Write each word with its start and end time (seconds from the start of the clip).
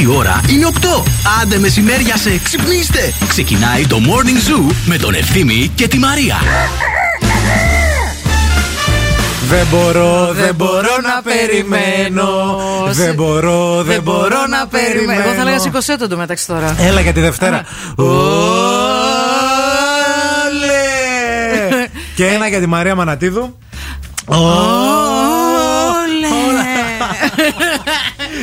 Η 0.00 0.06
ώρα 0.06 0.40
είναι 0.48 0.68
8. 0.80 1.02
Άντε 1.42 1.58
μεσημέρια 1.58 2.16
σε 2.16 2.40
ξυπνήστε. 2.44 3.12
Ξεκινάει 3.28 3.86
το 3.86 3.96
Morning 4.06 4.50
Zoo 4.50 4.74
με 4.86 4.96
τον 4.96 5.14
Ευθύμη 5.14 5.72
και 5.74 5.88
τη 5.88 5.98
Μαρία. 5.98 6.36
Δεν 9.48 9.66
μπορώ, 9.70 10.32
δεν 10.32 10.54
μπορώ 10.54 10.96
να 11.02 11.22
περιμένω. 11.22 12.28
Δεν 12.90 13.14
μπορώ, 13.14 13.82
δεν 13.82 14.02
μπορώ 14.02 14.46
να 14.46 14.66
περιμένω. 14.66 15.20
Εγώ 15.20 15.32
θα 15.32 15.40
έλεγα 15.40 15.58
σηκωσέ 15.58 15.96
το 15.96 16.16
μεταξύ 16.16 16.46
τώρα. 16.46 16.76
Έλα 16.78 17.00
για 17.00 17.12
τη 17.12 17.20
Δευτέρα. 17.20 17.62
Και 22.16 22.26
ένα 22.26 22.48
για 22.48 22.60
τη 22.60 22.66
Μαρία 22.66 22.94
Μανατίδου. 22.94 23.58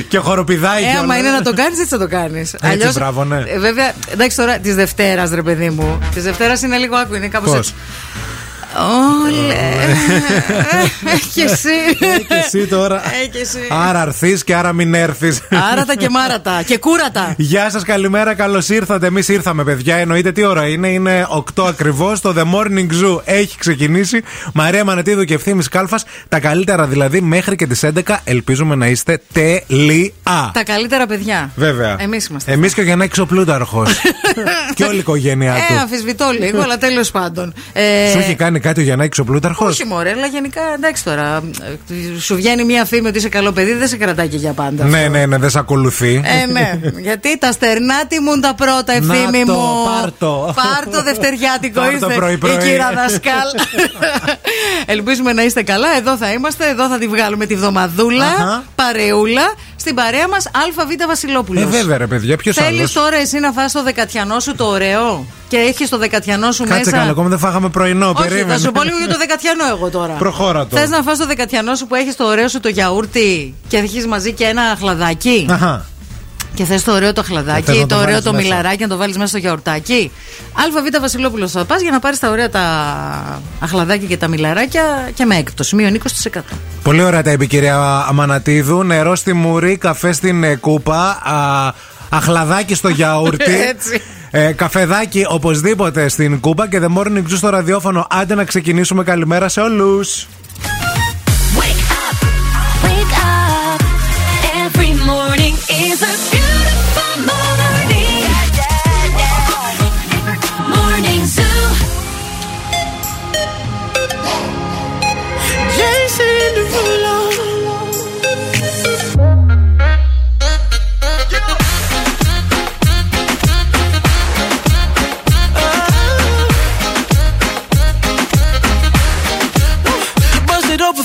Και 0.08 0.18
χοροπηδάει 0.18 0.84
Ε, 0.84 0.98
άμα 0.98 1.18
είναι 1.18 1.30
να 1.30 1.42
το 1.42 1.54
κάνεις, 1.54 1.80
έτσι 1.80 1.90
θα 1.90 1.98
το 1.98 2.08
κάνεις. 2.08 2.56
Έτσι, 2.62 2.92
μπράβο, 2.94 3.24
ναι. 3.24 3.44
Βέβαια, 3.58 3.94
εντάξει 4.12 4.38
τώρα 4.38 4.58
της 4.58 4.76
Δευτέρας, 4.76 5.30
ρε 5.30 5.42
παιδί 5.42 5.70
μου. 5.70 6.00
Της 6.14 6.24
Δευτέρας 6.24 6.62
είναι 6.62 6.78
λίγο 6.78 6.96
άκου, 6.96 7.14
είναι 7.14 7.28
κάπως 7.28 7.50
Πώς; 7.50 7.58
έτσι. 7.58 7.74
Όλε. 8.78 9.54
Έχει 11.14 11.42
εσύ. 11.42 11.96
Και 12.28 12.34
εσύ 12.46 12.68
τώρα. 12.68 12.96
Ε, 13.24 13.28
και 13.28 13.38
εσύ. 13.40 13.60
Άρα 13.70 14.02
αρθείς 14.02 14.44
και 14.44 14.56
άρα 14.56 14.74
μην 14.74 14.94
έρθεις. 14.94 15.42
Άρατα 15.72 15.96
και 15.96 16.10
μάρατα. 16.10 16.64
Και 16.66 16.78
κούρατα. 16.78 17.34
Γεια 17.38 17.70
σας, 17.70 17.84
καλημέρα, 17.84 18.34
καλώς 18.34 18.70
ήρθατε. 18.70 19.08
Εμείς 19.08 19.28
ήρθαμε, 19.28 19.64
παιδιά. 19.64 19.96
Εννοείται 19.96 20.32
τι 20.32 20.44
ώρα 20.44 20.68
είναι; 20.68 20.88
Είναι 20.88 21.28
8 21.56 21.66
ακριβώς. 21.68 22.22
Το 22.22 22.34
The 22.38 22.42
Morning 22.56 22.88
Zoo 23.04 23.22
έχει 23.26 23.58
ξεκινήσει. 23.58 24.22
Μαρία 24.54 24.84
Μανετίδου 24.84 25.24
και 25.24 25.34
ευθύνη 25.34 25.64
Κάλφας. 25.64 26.06
Τα 26.30 26.40
καλύτερα 26.40 26.86
δηλαδή 26.88 27.22
μέχρι 27.22 27.56
και 27.56 27.68
τις 27.68 27.84
11. 27.84 28.02
Ελπίζουμε 28.24 28.76
να 28.76 28.88
είστε 28.88 29.22
τελεία. 29.34 30.12
Τα 30.54 30.64
καλύτερα 30.66 31.06
παιδιά. 31.06 31.52
Βέβαια. 31.56 31.96
Εμείς 32.00 32.26
είμαστε. 32.28 32.52
Εμείς 32.52 32.74
και 32.74 32.82
ο 32.82 32.84
Γιαννάκη 32.84 33.20
ο 33.22 33.26
Πλούταρχο. 33.26 33.86
και 34.76 34.84
όλη 34.84 34.96
η 34.96 35.00
οικογένειά 35.00 35.54
Ε, 35.54 35.58
του. 35.74 35.80
αμφισβητώ 35.80 36.26
λίγο, 36.40 36.62
αλλά 36.62 36.78
τέλος 36.78 37.12
πάντων. 37.12 37.54
Ε, 37.74 38.10
Σου 38.12 38.18
έχει 38.18 38.36
κάνει 38.36 38.60
κάτι 38.64 38.80
ο 38.80 38.84
Γιαννάκη 38.84 39.22
ο 39.22 39.24
Πλούταρχο. 39.24 39.66
Όχι 39.66 39.86
μωρέ, 39.86 40.10
αλλά 40.12 40.26
γενικά 40.26 40.62
εντάξει 40.76 41.04
τώρα. 41.04 41.42
ε, 42.16 42.20
Σου 42.20 42.36
βγαίνει 42.36 42.64
μια 42.64 42.86
φήμη 42.86 43.08
ότι 43.08 43.18
είσαι 43.18 43.30
καλό 43.30 43.52
παιδί, 43.52 43.74
δεν 43.74 43.88
σε 43.88 43.98
κρατάει 43.98 44.28
και 44.28 44.38
για 44.38 44.54
πάντα. 44.54 44.84
Ναι, 44.86 44.98
αυτό. 44.98 45.10
ναι, 45.10 45.26
ναι, 45.26 45.38
δεν 45.38 45.50
σε 45.50 45.60
ακολουθεί. 45.60 46.22
Ε, 46.26 46.52
ναι. 46.52 46.80
Γιατί 47.02 47.38
τα 47.38 47.52
στερνά 47.52 48.06
τιμούν 48.08 48.42
τα 48.42 48.54
πρώτα, 48.56 48.94
ευθύμη 48.94 49.40
Να 49.40 49.46
το, 49.46 49.54
μου. 49.54 49.84
πάρ' 49.86 50.12
το. 50.18 50.54
Πάρ' 50.56 50.94
το 50.96 51.04
δευτεριάτικο, 51.04 51.80
Πάρ' 51.80 51.90
το 51.90 51.96
είστε. 51.96 52.14
πρωί-πρωί. 52.14 52.54
Η 52.54 52.58
κύρα 52.58 52.92
δασκάλ. 52.96 53.48
Ελπίζουμε 54.86 55.34
να 55.34 55.44
είστε 55.44 55.64
καλά. 55.64 55.88
Εδώ 55.98 56.18
θα 56.18 56.32
είμαστε. 56.32 56.70
Εδώ 56.70 56.88
θα 56.88 56.98
τη 56.98 57.08
βγάλουμε 57.08 57.46
τη 57.46 57.56
βδομαδούλα. 57.56 58.26
Αχα. 58.26 58.64
Παρεούλα. 58.76 59.54
Στην 59.84 59.96
παρέα 59.96 60.28
μας 60.28 60.46
ΑΒ 60.46 61.08
Βασιλόπουλος. 61.08 61.64
Ε, 61.64 61.66
βέβαια, 61.66 61.98
ρε 61.98 62.08
παιδιά, 62.08 62.38
ποιος 62.38 62.56
Θέλεις 62.56 62.80
άλλος; 62.80 62.92
τώρα 62.92 63.16
εσύ 63.16 63.40
να 63.40 63.52
φας 63.52 63.72
το 63.72 63.84
δεκατιανό 63.84 64.40
σου 64.40 64.56
το 64.56 64.66
ωραίο 64.66 65.26
και 65.48 65.58
έχεις 65.58 65.90
το 65.90 65.98
δεκατιανό 65.98 66.52
σου 66.52 66.64
Κάτσε 66.64 66.78
μέσα; 66.78 66.92
καλά, 66.92 67.12
ακόμα 67.12 67.30
δεν 67.30 67.40
φάγαμε 67.40 67.70
πρωινό. 67.70 68.08
Όχι, 68.08 68.28
περίμενε. 68.28 68.54
θα 68.54 68.60
σου 68.60 68.72
πω 68.72 68.84
λίγο 68.84 68.98
για 68.98 69.08
το 69.08 69.18
δεκατιανό 69.18 69.68
εγώ 69.68 69.90
τώρα. 69.90 70.14
Προχώρα 70.14 70.68
το. 70.68 70.78
Θες 70.78 70.90
να 70.90 71.02
φας 71.02 71.18
το 71.18 71.26
δεκατιανό 71.26 71.76
σου 71.76 71.88
που 71.88 71.96
έχεις 71.96 72.16
το 72.16 72.26
ωραίο 72.26 72.48
σου 72.48 72.60
το 72.60 72.70
γιαούρτι 72.70 73.54
και 73.68 73.78
έχεις 73.78 74.08
μαζί 74.08 74.32
και 74.32 74.44
ένα 74.44 74.62
χλαδάκι; 74.80 75.48
Αχα. 75.50 75.86
Και 76.54 76.64
θες 76.64 76.84
το 76.84 76.92
ωραίο 76.92 77.14
το 77.14 77.22
Ε, 77.22 77.24
θες 77.24 77.32
χλαδάκι, 77.32 77.72
να 77.72 77.78
το, 77.80 77.86
το 77.86 77.96
ωραίο 77.96 78.06
βάλεις 78.06 78.24
το 78.24 78.34
μέσα. 78.34 78.48
μιλαράκι 78.48 78.82
να 78.82 78.88
το 78.88 78.98
βάλεις 78.98 79.16
μέσα 79.18 79.28
στο 79.28 79.38
γιαουρτάκι. 79.38 80.12
ΑΒ 80.54 81.02
Βασιλόπουλος 81.02 81.52
θα 81.52 81.66
πας 81.66 81.82
για 81.82 81.92
να 81.92 82.00
πάρεις 82.00 82.20
τα 82.20 82.30
ωραία 82.30 82.50
τα 82.50 82.62
αχλαδάκια 83.60 84.08
και 84.08 84.18
τα 84.18 84.28
μιλαράκια 84.28 85.10
και 85.14 85.26
με 85.26 85.36
έκπτωση, 85.36 85.76
μείον 85.76 86.02
20%. 86.34 86.40
Πολύ 86.84 87.04
ωραία 87.04 87.24
τα 87.24 87.32
είπε 87.32 87.44
η 87.44 87.48
κυρία 87.48 88.06
Αμανατίδου. 88.08 88.84
Νερό 88.84 89.16
στη 89.16 89.34
μουρή, 89.34 89.78
καφέ 89.78 90.12
στην 90.12 90.44
ε, 90.44 90.56
κούπα, 90.56 91.22
α, 91.24 91.74
αχλαδάκι 92.10 92.76
στο 92.76 92.90
γιαούρτι. 92.90 93.54
Έτσι. 93.72 94.02
Ε, 94.32 94.52
καφεδάκι 94.52 95.26
οπωσδήποτε 95.30 96.08
στην 96.10 96.40
κούπα 96.40 96.68
και 96.70 96.82
The 96.84 96.98
Morning 96.98 97.18
Zoo 97.18 97.36
στο 97.36 97.50
ραδιόφωνο. 97.50 98.08
Άντε 98.10 98.36
να 98.36 98.44
ξεκινήσουμε. 98.44 99.04
Καλημέρα 99.04 99.50
σε 99.50 99.62
όλους. 99.62 100.28
Wake 101.60 101.92
up, 102.02 102.18
wake 102.86 103.16
up. 103.32 103.82
Every 104.66 104.94
morning 105.12 105.56
is 105.88 106.00
a 106.12 106.13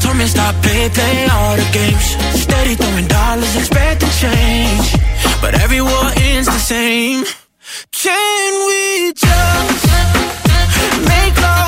Told 0.00 0.16
me 0.16 0.26
stop, 0.26 0.54
play, 0.62 0.88
play 0.88 1.26
all 1.26 1.56
the 1.56 1.68
games. 1.72 2.06
Steady 2.40 2.74
throwing 2.76 3.08
dollars, 3.08 3.56
expect 3.56 4.02
expecting 4.02 4.28
change. 4.28 4.86
But 5.40 5.54
every 5.54 5.80
war 5.80 6.06
ends 6.16 6.46
the 6.46 6.58
same. 6.58 7.24
Can 7.92 8.52
we 8.68 9.12
just 9.12 9.86
make 11.06 11.40
love? 11.42 11.67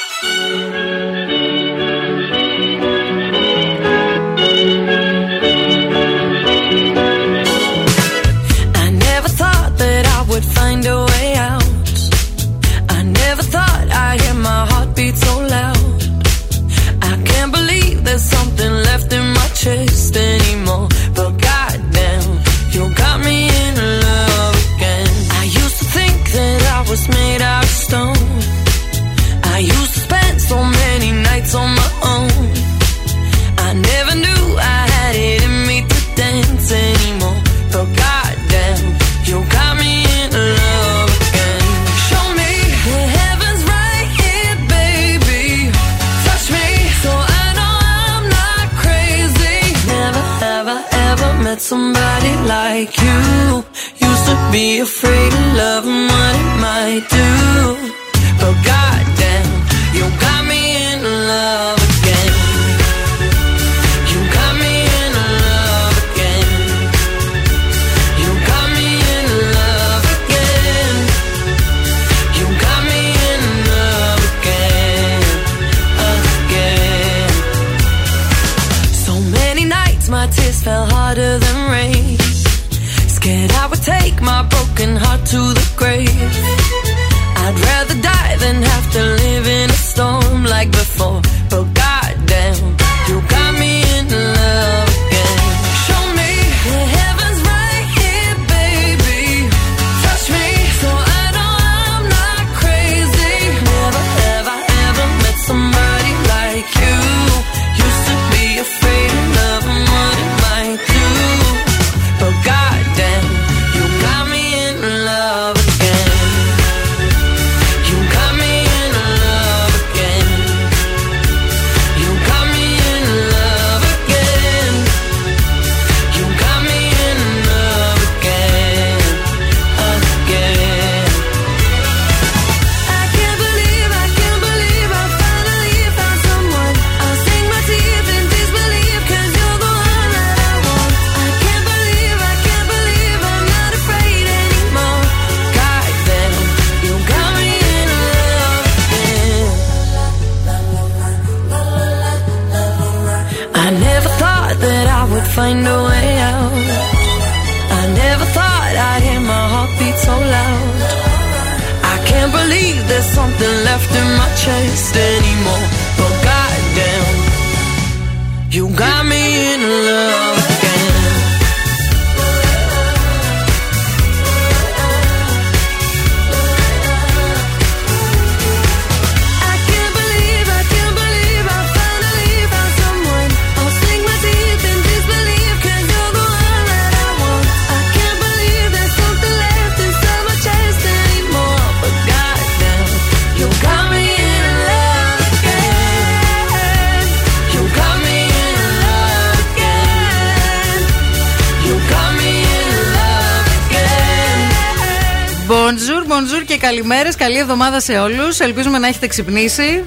καλή 207.17 207.37
εβδομάδα 207.37 207.79
σε 207.79 207.99
όλους. 207.99 208.39
Ελπίζουμε 208.39 208.77
να 208.77 208.87
έχετε 208.87 209.07
ξυπνήσει. 209.07 209.83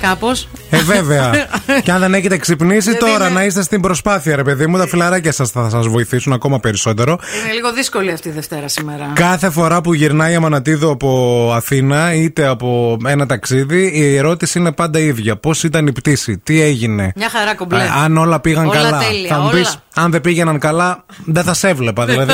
Κάπως. 0.00 0.48
Ε, 0.70 0.82
βέβαια. 0.82 1.30
Και 1.80 1.92
αν 1.92 2.00
δεν 2.00 2.14
έχετε 2.14 2.36
ξυπνήσει 2.36 2.96
τώρα, 2.96 3.30
να 3.30 3.44
είστε 3.44 3.62
στην 3.62 3.80
προσπάθεια, 3.80 4.36
ρε 4.36 4.42
παιδί 4.42 4.66
μου, 4.66 4.76
τα 4.76 4.82
ε. 4.82 4.86
φιλαράκια 4.86 5.32
σας 5.32 5.50
θα 5.50 5.70
σας 5.70 5.86
βοηθήσουν 5.86 6.32
ακόμα 6.32 6.60
περισσότερο. 6.60 7.18
Είναι 7.44 7.52
λίγο 7.52 7.72
δύσκολη 7.72 8.12
αυτή 8.12 8.28
η 8.28 8.32
Δευτέρα 8.32 8.68
σήμερα. 8.68 9.12
Κάθε 9.14 9.50
φορά 9.50 9.80
που 9.80 9.94
γυρνάει 9.94 10.32
η 10.32 10.34
Αμανατίδο 10.34 10.90
από 10.90 11.50
Αθήνα, 11.54 12.14
είτε 12.14 12.46
από 12.46 12.96
ένα 13.06 13.26
ταξίδι, 13.26 13.90
η 13.94 14.16
ερώτηση 14.16 14.58
είναι 14.58 14.72
πάντα 14.72 14.98
ίδια. 14.98 15.36
Πώς 15.36 15.62
ήταν 15.62 15.86
η 15.86 15.92
πτήση, 15.92 16.38
τι 16.38 16.60
έγινε; 16.60 17.12
Μια 17.16 17.28
χαρά 17.28 17.54
κομπλέ. 17.54 17.90
Αν 18.04 18.16
όλα 18.16 18.40
πήγαν 18.40 18.66
όλα 18.66 18.74
καλά. 18.82 18.98
Τέλεια, 18.98 19.28
θα 19.28 19.38
μου 19.38 19.50
πεις, 19.50 19.78
αν 19.94 20.10
δεν 20.10 20.20
πήγαιναν 20.20 20.58
καλά, 20.58 21.04
δεν 21.24 21.42
θα 21.42 21.54
σε 21.54 21.68
έβλεπα. 21.68 22.04
δηλαδή, 22.04 22.32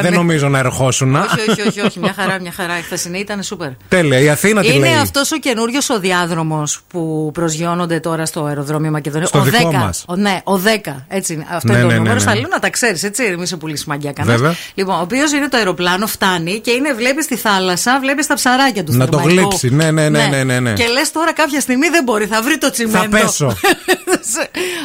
δεν 0.00 0.12
νομίζω 0.12 0.48
να 0.48 0.58
ερχόσουν. 0.58 1.14
όχι, 1.14 1.50
όχι, 1.50 1.68
όχι, 1.68 1.80
όχι, 1.80 1.98
μια 1.98 2.14
χαρά, 2.16 2.40
μια 2.40 2.52
χαρά. 2.52 2.78
Η 2.78 2.82
χθεσινή 2.82 3.18
ήταν 3.18 3.42
σούπερ. 3.42 3.70
Τέλεια, 3.88 4.18
η 4.18 4.28
Αθήνα 4.28 4.60
τη 4.60 4.66
λέει; 4.66 4.76
Είναι 4.76 5.00
αυτός 5.00 5.32
ο 5.32 5.36
καινούριος 5.36 5.90
ο 5.90 5.98
διάδρομος 5.98 6.80
που 6.88 7.30
προσγειώνονται 7.34 8.00
τώρα 8.00 8.26
στο 8.26 8.44
αεροδρόμιο 8.44 8.75
Μακεδονίας. 8.80 9.28
Στο 9.28 9.38
ο 9.38 9.42
δικό 9.42 9.68
10. 9.70 9.72
μας. 9.72 10.04
Ο, 10.08 10.16
ναι, 10.16 10.40
ο 10.44 10.54
10. 10.86 10.92
Έτσι 11.08 11.32
είναι. 11.32 11.46
Αυτό 11.50 11.72
Ναι, 11.72 11.78
είναι 11.78 11.82
το 11.82 11.86
ναι, 11.88 11.92
ναι, 11.92 11.98
νούμερο. 11.98 12.14
ναι. 12.14 12.20
Στα 12.20 12.34
λέω 12.34 12.48
να 12.50 12.58
τα 12.58 12.70
ξέρεις, 12.70 13.02
έτσι. 13.02 13.34
Μην 13.36 13.46
σε 13.46 13.56
πουλήσεις 13.56 13.84
μαγκιά 13.86 14.12
κανένας. 14.12 14.40
Βέβαια. 14.40 14.56
Λοιπόν, 14.74 14.94
ο 14.98 15.00
οποίος 15.00 15.32
είναι 15.32 15.48
το 15.48 15.56
αεροπλάνο, 15.56 16.06
φτάνει 16.06 16.60
και 16.60 16.70
είναι, 16.70 16.92
βλέπεις 16.92 17.26
τη 17.26 17.36
θάλασσα, 17.36 17.98
βλέπεις 18.00 18.26
τα 18.26 18.34
ψαράκια 18.34 18.84
του. 18.84 18.92
Να 18.96 19.08
το 19.08 19.18
θερμαϊκού. 19.18 19.40
γλύψει. 19.48 19.70
Ναι, 19.74 19.90
ναι, 19.90 20.08
ναι, 20.08 20.26
ναι, 20.26 20.44
ναι, 20.44 20.60
ναι. 20.60 20.72
Και 20.72 20.86
λες 20.86 21.12
τώρα 21.12 21.32
κάποια 21.32 21.60
στιγμή 21.60 21.88
δεν 21.88 22.02
μπορεί, 22.04 22.26
θα 22.26 22.42
βρει 22.42 22.58
το 22.58 22.70
τσιμέντο. 22.70 23.08
πέσω. 23.08 23.56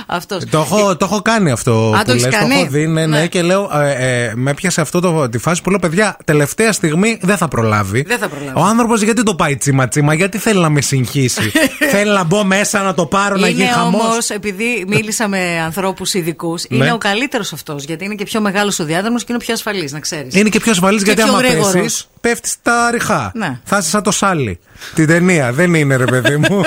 Αυτός. 0.05 0.43
Το 0.49 0.59
έχω, 0.59 0.95
το 0.97 1.05
έχω 1.05 1.21
κάνει 1.21 1.51
αυτό 1.51 1.71
Α, 1.95 1.97
που 1.99 2.05
το 2.05 2.11
έχεις 2.11 2.23
λες, 2.25 2.33
κάνει; 2.35 2.53
έχω 2.53 2.65
δει, 2.69 2.87
ναι, 2.87 3.05
ναι, 3.05 3.17
Ναι. 3.19 3.27
και 3.27 3.41
λέω, 3.41 3.69
ε, 3.73 4.25
ε, 4.25 4.31
με 4.35 4.51
έπιασε 4.51 4.81
αυτό 4.81 4.99
το, 4.99 5.29
τη 5.29 5.37
φάση 5.37 5.61
που 5.61 5.69
λέω, 5.69 5.79
παιδιά, 5.79 6.17
τελευταία 6.25 6.71
στιγμή 6.71 7.19
δεν 7.21 7.37
θα 7.37 7.47
προλάβει. 7.47 8.01
Δεν 8.01 8.17
θα 8.17 8.27
προλάβει. 8.27 8.59
Ο 8.59 8.63
άνθρωπος 8.63 9.01
γιατί 9.01 9.23
το 9.23 9.35
πάει 9.35 9.57
τσίμα 9.57 9.87
τσίμα, 9.87 10.13
γιατί 10.13 10.37
θέλει 10.37 10.59
να 10.59 10.69
με 10.69 10.81
συγχύσει; 10.81 11.51
θέλει 11.91 12.11
να 12.11 12.23
μπω 12.23 12.43
μέσα, 12.43 12.81
να 12.81 12.93
το 12.93 13.05
πάρω, 13.05 13.35
να 13.37 13.47
γίνει 13.47 13.63
Είναι 13.63 13.71
χαμό. 13.71 13.80
Όμως, 13.83 14.29
επειδή 14.29 14.85
μίλησα 14.87 15.27
με 15.27 15.59
ανθρώπους 15.59 16.13
ειδικούς, 16.13 16.65
Ναι. 16.69 16.77
είναι 16.77 16.93
ο 16.93 16.97
καλύτερος 16.97 17.53
αυτός. 17.53 17.83
Γιατί 17.83 18.05
είναι 18.05 18.15
και 18.15 18.23
πιο 18.23 18.41
μεγάλος 18.41 18.79
ο 18.79 18.83
διάδρομο 18.83 19.17
και 19.17 19.25
είναι 19.29 19.37
πιο 19.37 19.53
ασφαλής, 19.53 19.91
να 19.91 19.99
ξέρεις. 19.99 20.35
Είναι 20.35 20.49
και 20.49 20.59
πιο 20.59 20.71
ασφαλής 20.71 21.03
γιατί 21.03 21.21
πιο 21.21 21.31
άμα 21.31 21.41
γρήγορος. 21.41 21.71
πέσεις, 21.71 22.07
πέφτεις 22.21 22.51
στα 22.51 22.91
ριχά. 22.91 23.31
Ναι. 23.35 23.59
Θα 23.63 23.77
είσαι 23.77 23.89
σαν 23.89 24.03
το 24.03 24.11
σάλι. 24.11 24.59
Την 24.95 25.07
ταινία. 25.07 25.51
Δεν 25.51 25.73
είναι, 25.73 25.95
ρε 25.95 26.05
παιδί 26.05 26.37
μου. 26.37 26.61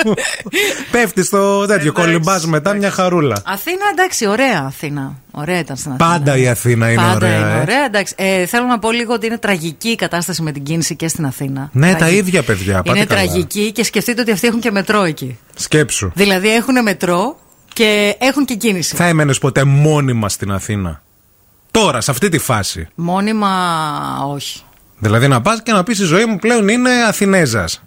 πέφτεις 0.91 1.25
στο 1.25 1.65
τέτοιο. 1.65 1.91
Κολυμπάς 1.93 2.45
μετά 2.45 2.73
μια 2.73 2.91
χαρούλα. 2.91 3.41
Αθήνα, 3.45 3.85
εντάξει, 3.91 4.27
ωραία 4.27 4.63
Αθήνα. 4.65 5.15
Ωραία 5.37 5.59
ήταν 5.59 5.75
στην 5.75 5.91
Αθήνα. 5.91 6.09
Πάντα 6.09 6.37
η 6.37 6.47
Αθήνα 6.47 6.91
είναι 6.91 7.01
Πάντα 7.01 7.15
ωραία. 7.15 7.37
είναι 7.39 7.57
ε. 7.57 7.61
ωραία. 7.61 7.85
Εντάξει. 7.85 8.13
Ε, 8.17 8.45
θέλω 8.45 8.65
να 8.65 8.79
πω 8.79 8.91
λίγο 8.91 9.13
ότι 9.13 9.25
είναι 9.25 9.37
τραγική 9.37 9.89
η 9.89 9.95
κατάσταση 9.95 10.41
με 10.41 10.51
την 10.51 10.63
κίνηση 10.63 10.95
και 10.95 11.07
στην 11.07 11.25
Αθήνα. 11.25 11.69
Ναι, 11.71 11.91
τα 11.91 11.97
Τραγική. 11.97 12.19
ίδια 12.19 12.43
παιδιά. 12.43 12.81
Πάτε 12.83 12.97
Είναι 12.97 13.05
καλά. 13.07 13.21
τραγική 13.21 13.71
και 13.71 13.83
σκεφτείτε 13.83 14.21
ότι 14.21 14.31
αυτοί 14.31 14.47
έχουν 14.47 14.59
και 14.59 14.71
μετρό 14.71 15.03
εκεί. 15.03 15.37
Σκέψου. 15.55 16.11
Δηλαδή 16.15 16.53
έχουν 16.55 16.81
μετρό 16.83 17.39
και 17.73 18.15
έχουν 18.19 18.45
και 18.45 18.55
κίνηση. 18.55 18.95
Θα 18.95 19.05
έμενες 19.05 19.37
ποτέ 19.37 19.63
μόνιμα 19.63 20.29
στην 20.29 20.51
Αθήνα; 20.51 21.01
Τώρα, 21.71 22.01
σε 22.01 22.11
αυτή 22.11 22.29
τη 22.29 22.37
φάση. 22.37 22.87
Μόνιμα, 22.95 23.49
όχι. 24.27 24.61
Δηλαδή 24.99 25.27
να 25.27 25.41
πας 25.41 25.63
και 25.63 25.71
να 25.71 25.83
πεις 25.83 25.99
η 25.99 26.03
ζωή 26.05 26.25
μου 26.25 26.37
πλέον 26.37 26.67
είναι 26.67 26.89
Αθηνέζας. 27.07 27.83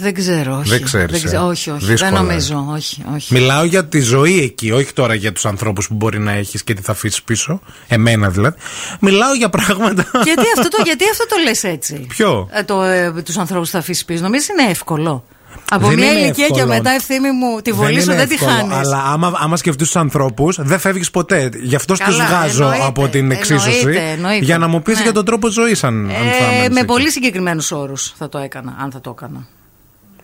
Δεν 0.00 0.14
ξέρω, 0.14 0.58
όχι. 0.58 0.68
Δεν 0.68 0.82
ξέρεις, 0.82 1.24
ε. 1.24 1.36
όχι, 1.36 1.70
όχι. 1.70 1.84
Δύσκολα, 1.84 2.10
δεν 2.10 2.18
ε. 2.18 2.22
νομίζω, 2.22 2.66
όχι. 2.70 3.04
όχι. 3.14 3.34
Μιλάω 3.34 3.64
για 3.64 3.86
τη 3.86 4.00
ζωή 4.00 4.40
εκεί, 4.40 4.70
όχι 4.70 4.92
τώρα 4.92 5.14
για 5.14 5.32
τους 5.32 5.46
ανθρώπους 5.46 5.88
που 5.88 5.94
μπορεί 5.94 6.18
να 6.18 6.32
έχεις 6.32 6.62
και 6.62 6.74
τι 6.74 6.82
θα 6.82 6.92
αφήσεις 6.92 7.22
πίσω. 7.22 7.60
Εμένα 7.88 8.30
δηλαδή. 8.30 8.56
Μιλάω 9.00 9.34
για 9.34 9.48
πράγματα. 9.48 10.10
γιατί, 10.24 10.42
αυτό 10.56 10.68
το, 10.68 10.82
γιατί 10.88 11.04
αυτό 11.10 11.26
το 11.26 11.36
λες 11.44 11.64
έτσι; 11.64 12.06
Ποιο; 12.08 12.48
Ε, 12.52 12.62
το, 12.62 12.82
ε, 12.82 13.12
τους 13.24 13.36
ανθρώπους 13.36 13.70
θα 13.70 13.78
αφήσεις 13.78 14.04
πίσω. 14.04 14.22
Νομίζω 14.22 14.46
είναι 14.58 14.70
εύκολο. 14.70 15.24
Από 15.70 15.86
Δεν 15.88 15.98
μια 15.98 16.10
είναι 16.10 16.20
ηλικία 16.20 16.46
και 16.46 16.52
εύκολο. 16.52 16.66
μετά 16.66 16.90
ευθύμη 16.90 17.30
μου 17.30 17.60
τη 17.60 17.72
βολή 17.72 18.00
σου 18.00 18.10
είναι 18.10 18.18
δεν 18.18 18.28
τη 18.28 18.34
εύκολο, 18.34 18.50
χάνεις. 18.52 18.76
Αλλά 18.76 19.02
άμα, 19.06 19.32
άμα 19.36 19.56
σκεφτείς 19.56 19.86
τους 19.86 19.96
ανθρώπους, 19.96 20.56
δεν 20.60 20.78
φεύγεις 20.78 21.10
ποτέ. 21.10 21.48
Γι' 21.62 21.74
αυτό 21.74 21.94
τους 21.94 22.04
Καλά, 22.04 22.24
βγάζω 22.26 22.62
εννοείται, 22.64 22.84
από 22.86 23.08
την 23.08 23.30
εξίσωση. 23.30 23.78
εννοείται, 23.78 24.10
εννοείται. 24.10 24.44
Για 24.44 24.58
να 24.58 24.68
μου 24.68 24.82
πεις 24.82 24.96
Ναι. 24.96 25.02
για 25.02 25.12
τον 25.12 25.24
τρόπο 25.24 25.48
ζωής, 25.48 25.84
αν, 25.84 26.04
αν 26.04 26.10
θα 26.10 26.44
Ε, 26.44 26.48
έμενες 26.48 26.68
με 26.68 26.78
εκεί. 26.80 26.84
πολύ 26.88 27.10
συγκεκριμένους 27.10 27.70
όρους 27.72 28.14
θα 28.18 28.28
το 28.28 28.38
έκανα, 28.38 28.76
αν 28.82 28.90
θα 28.90 29.00
το 29.00 29.10
έκανα. 29.18 29.46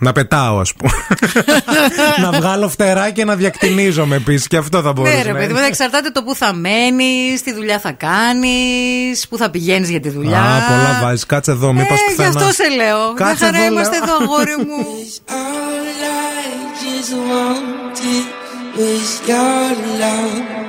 Να 0.04 0.12
πετάω, 0.12 0.58
ας 0.58 0.72
πούμε. 0.74 0.92
να 2.30 2.30
βγάλω 2.32 2.68
φτερά 2.68 3.10
και 3.10 3.24
να 3.24 3.34
διακτηνίζομαι 3.36 4.16
επίσης. 4.16 4.46
Και 4.46 4.56
αυτό 4.56 4.80
θα 4.82 4.92
μπορούσε. 4.92 5.16
Ναι, 5.16 5.22
ρε 5.22 5.28
να 5.28 5.34
παιδί 5.34 5.44
μου, 5.46 5.50
είναι. 5.52 5.60
δεν 5.60 5.68
εξαρτάται 5.68 6.10
το 6.10 6.22
που 6.22 6.34
θα 6.34 6.52
μένεις, 6.54 7.42
τι 7.42 7.52
δουλειά 7.54 7.78
θα 7.78 7.92
κάνεις, 7.92 9.28
πού 9.28 9.36
θα 9.36 9.50
πηγαίνεις 9.50 9.90
για 9.90 10.00
τη 10.00 10.08
δουλειά. 10.08 10.40
Α, 10.42 10.60
πολλά 10.68 10.98
βάζεις. 11.02 11.26
Κάτσε 11.26 11.50
εδώ, 11.50 11.72
μην 11.72 11.86
πα 11.86 11.94
Ε, 11.94 11.96
γι' 11.96 12.04
πουθενά. 12.16 12.28
αυτό 12.28 12.52
σε 12.62 12.68
λέω. 12.68 12.98
Μια 12.98 13.26
Κάτσε 13.26 13.44
χαρά 13.44 13.58
εδώ, 13.58 13.72
είμαστε 13.72 13.98
λέω. 13.98 14.04
εδώ, 14.04 14.24
αγόρι 14.24 14.56
μου. 14.56 14.86
All 15.30 15.88
I 16.34 16.46
just 16.82 17.12
wanted 17.30 18.26
was 18.78 19.10
your 19.28 19.68
love. 20.02 20.62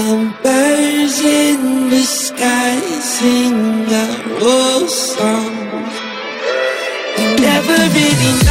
And 0.00 0.28
birds 0.44 1.18
in 1.40 1.60
the 1.92 2.04
sky 2.26 2.76
sing 3.14 3.58
a 4.02 4.06
old 4.54 4.90
song. 5.12 5.54
Never 7.58 7.72
really 7.72 8.47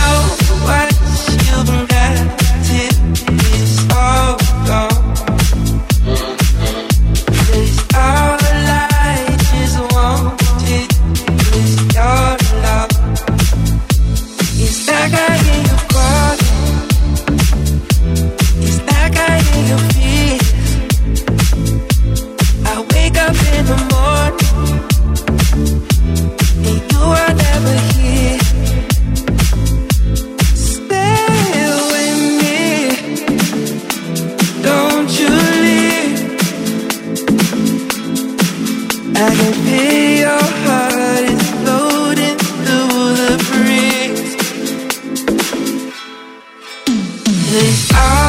This 47.49 47.91
hour 47.93 48.26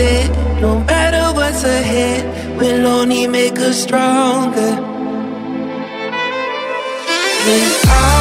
we 0.00 0.06
said. 0.06 0.60
No 0.60 0.78
matter 0.80 1.34
what's 1.36 1.64
ahead, 1.64 2.58
we'll 2.58 2.86
only 2.86 3.26
make 3.26 3.58
us 3.58 3.82
stronger. 3.82 4.72
And 7.52 7.88
all 7.88 8.19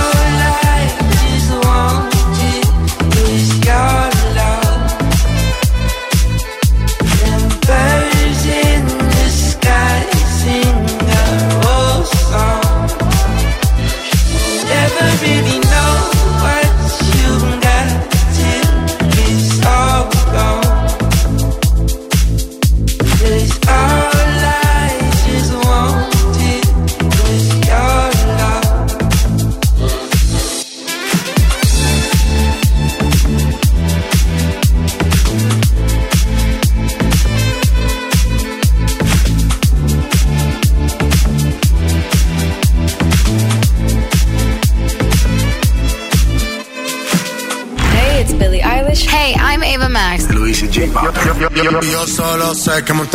Come 52.85 53.01
I'm 53.01 53.01
on 53.01 53.08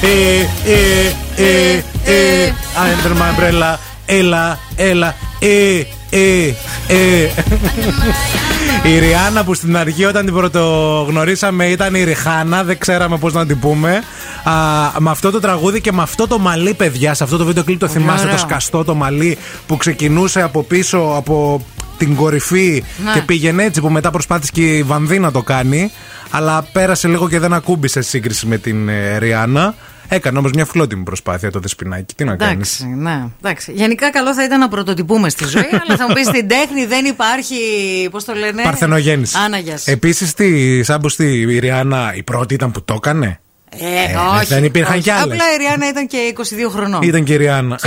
Ε, 0.00 0.40
ε, 0.70 1.06
ε, 1.36 1.82
ε, 2.04 2.52
under. 2.74 3.78
Έλα, 4.06 4.58
έλα, 4.76 5.14
ε, 5.38 5.82
ε, 6.10 6.54
ε. 6.86 7.30
Η 8.82 8.98
Ριάννα 8.98 9.44
που 9.44 9.54
στην 9.54 9.76
αρχή 9.76 10.04
όταν 10.04 10.24
την 10.24 10.34
πρωτογνωρίσαμε 10.34 11.66
ήταν 11.66 11.94
η 11.94 12.04
Ριχάνα, 12.04 12.64
δεν 12.64 12.78
ξέραμε 12.78 13.18
πώς 13.18 13.32
να 13.32 13.46
την 13.46 13.58
πούμε. 13.58 14.02
Με 14.98 15.10
αυτό 15.10 15.30
το 15.30 15.40
τραγούδι 15.40 15.80
και 15.80 15.92
με 15.92 16.02
αυτό 16.02 16.26
το 16.26 16.38
μαλλί, 16.38 16.74
παιδιά, 16.74 17.14
σε 17.14 17.24
αυτό 17.24 17.36
το 17.36 17.44
βίντεο 17.44 17.64
κλειπ 17.64 17.78
το 17.78 17.88
θυμάστε, 17.88 18.28
το 18.28 18.38
σκαστό 18.38 18.84
το 18.84 18.94
μαλλί 18.94 19.38
που 19.66 19.76
ξεκινούσε 19.76 20.42
από 20.42 20.62
πίσω 20.62 20.98
από 21.16 21.64
την 21.98 22.14
κορυφή 22.14 22.84
ναι. 23.04 23.12
και 23.12 23.20
πήγαινε 23.20 23.64
έτσι 23.64 23.80
που 23.80 23.90
μετά 23.90 24.10
προσπάθησε 24.10 24.50
και 24.54 24.76
η 24.76 24.82
Βανδί 24.82 25.18
να 25.18 25.30
το 25.30 25.42
κάνει. 25.42 25.90
Αλλά 26.30 26.62
πέρασε 26.72 27.08
λίγο 27.08 27.28
και 27.28 27.38
δεν 27.38 27.52
ακούμπησε 27.52 28.02
σε 28.02 28.08
σύγκριση 28.08 28.46
με 28.46 28.58
την 28.58 28.88
ε, 28.88 29.18
Ριάννα. 29.18 29.74
Έκανε 30.08 30.38
όμως 30.38 30.52
μια 30.52 30.64
φλότιμη 30.64 31.02
προσπάθεια 31.02 31.50
το 31.50 31.60
δεσπινάκι. 31.60 32.14
Τι 32.14 32.24
να 32.24 32.36
κάνεις; 32.36 32.80
Εντάξει, 32.80 33.02
ναι. 33.02 33.24
Εντάξει. 33.38 33.72
Γενικά 33.72 34.10
καλό 34.10 34.34
θα 34.34 34.44
ήταν 34.44 34.60
να 34.60 34.68
πρωτοτυπούμε 34.68 35.28
στη 35.28 35.44
ζωή, 35.44 35.68
αλλά 35.86 35.96
θα 35.96 36.08
μου 36.08 36.14
πεις 36.14 36.26
στην 36.26 36.48
τέχνη 36.48 36.86
δεν 36.86 37.04
υπάρχει. 37.04 37.56
Πώς 38.10 38.24
το 38.24 38.34
λένε. 38.34 38.62
Παρθενογέννηση. 38.62 39.36
Επίσης, 39.84 40.34
σαν 40.82 41.00
πω 41.00 41.24
η 41.24 41.58
Ριάννα 41.58 42.14
η 42.14 42.22
πρώτη 42.22 42.54
ήταν 42.54 42.70
που 42.70 42.84
το 42.84 42.94
έκανε; 42.94 43.40
Ε, 43.80 44.16
όχι. 44.36 44.44
δεν 44.44 44.64
υπήρχαν 44.64 44.94
όχι. 44.94 45.02
κι 45.02 45.10
άλλες. 45.10 45.24
Απλά 45.24 45.52
η 45.54 45.56
Ριάννα 45.56 45.88
ήταν 45.88 46.06
και 46.06 46.34
22 46.36 46.42
χρονών. 46.70 47.02
Ήταν 47.02 47.24
και 47.24 47.32
η 47.32 47.36
Ριάννα. 47.36 47.78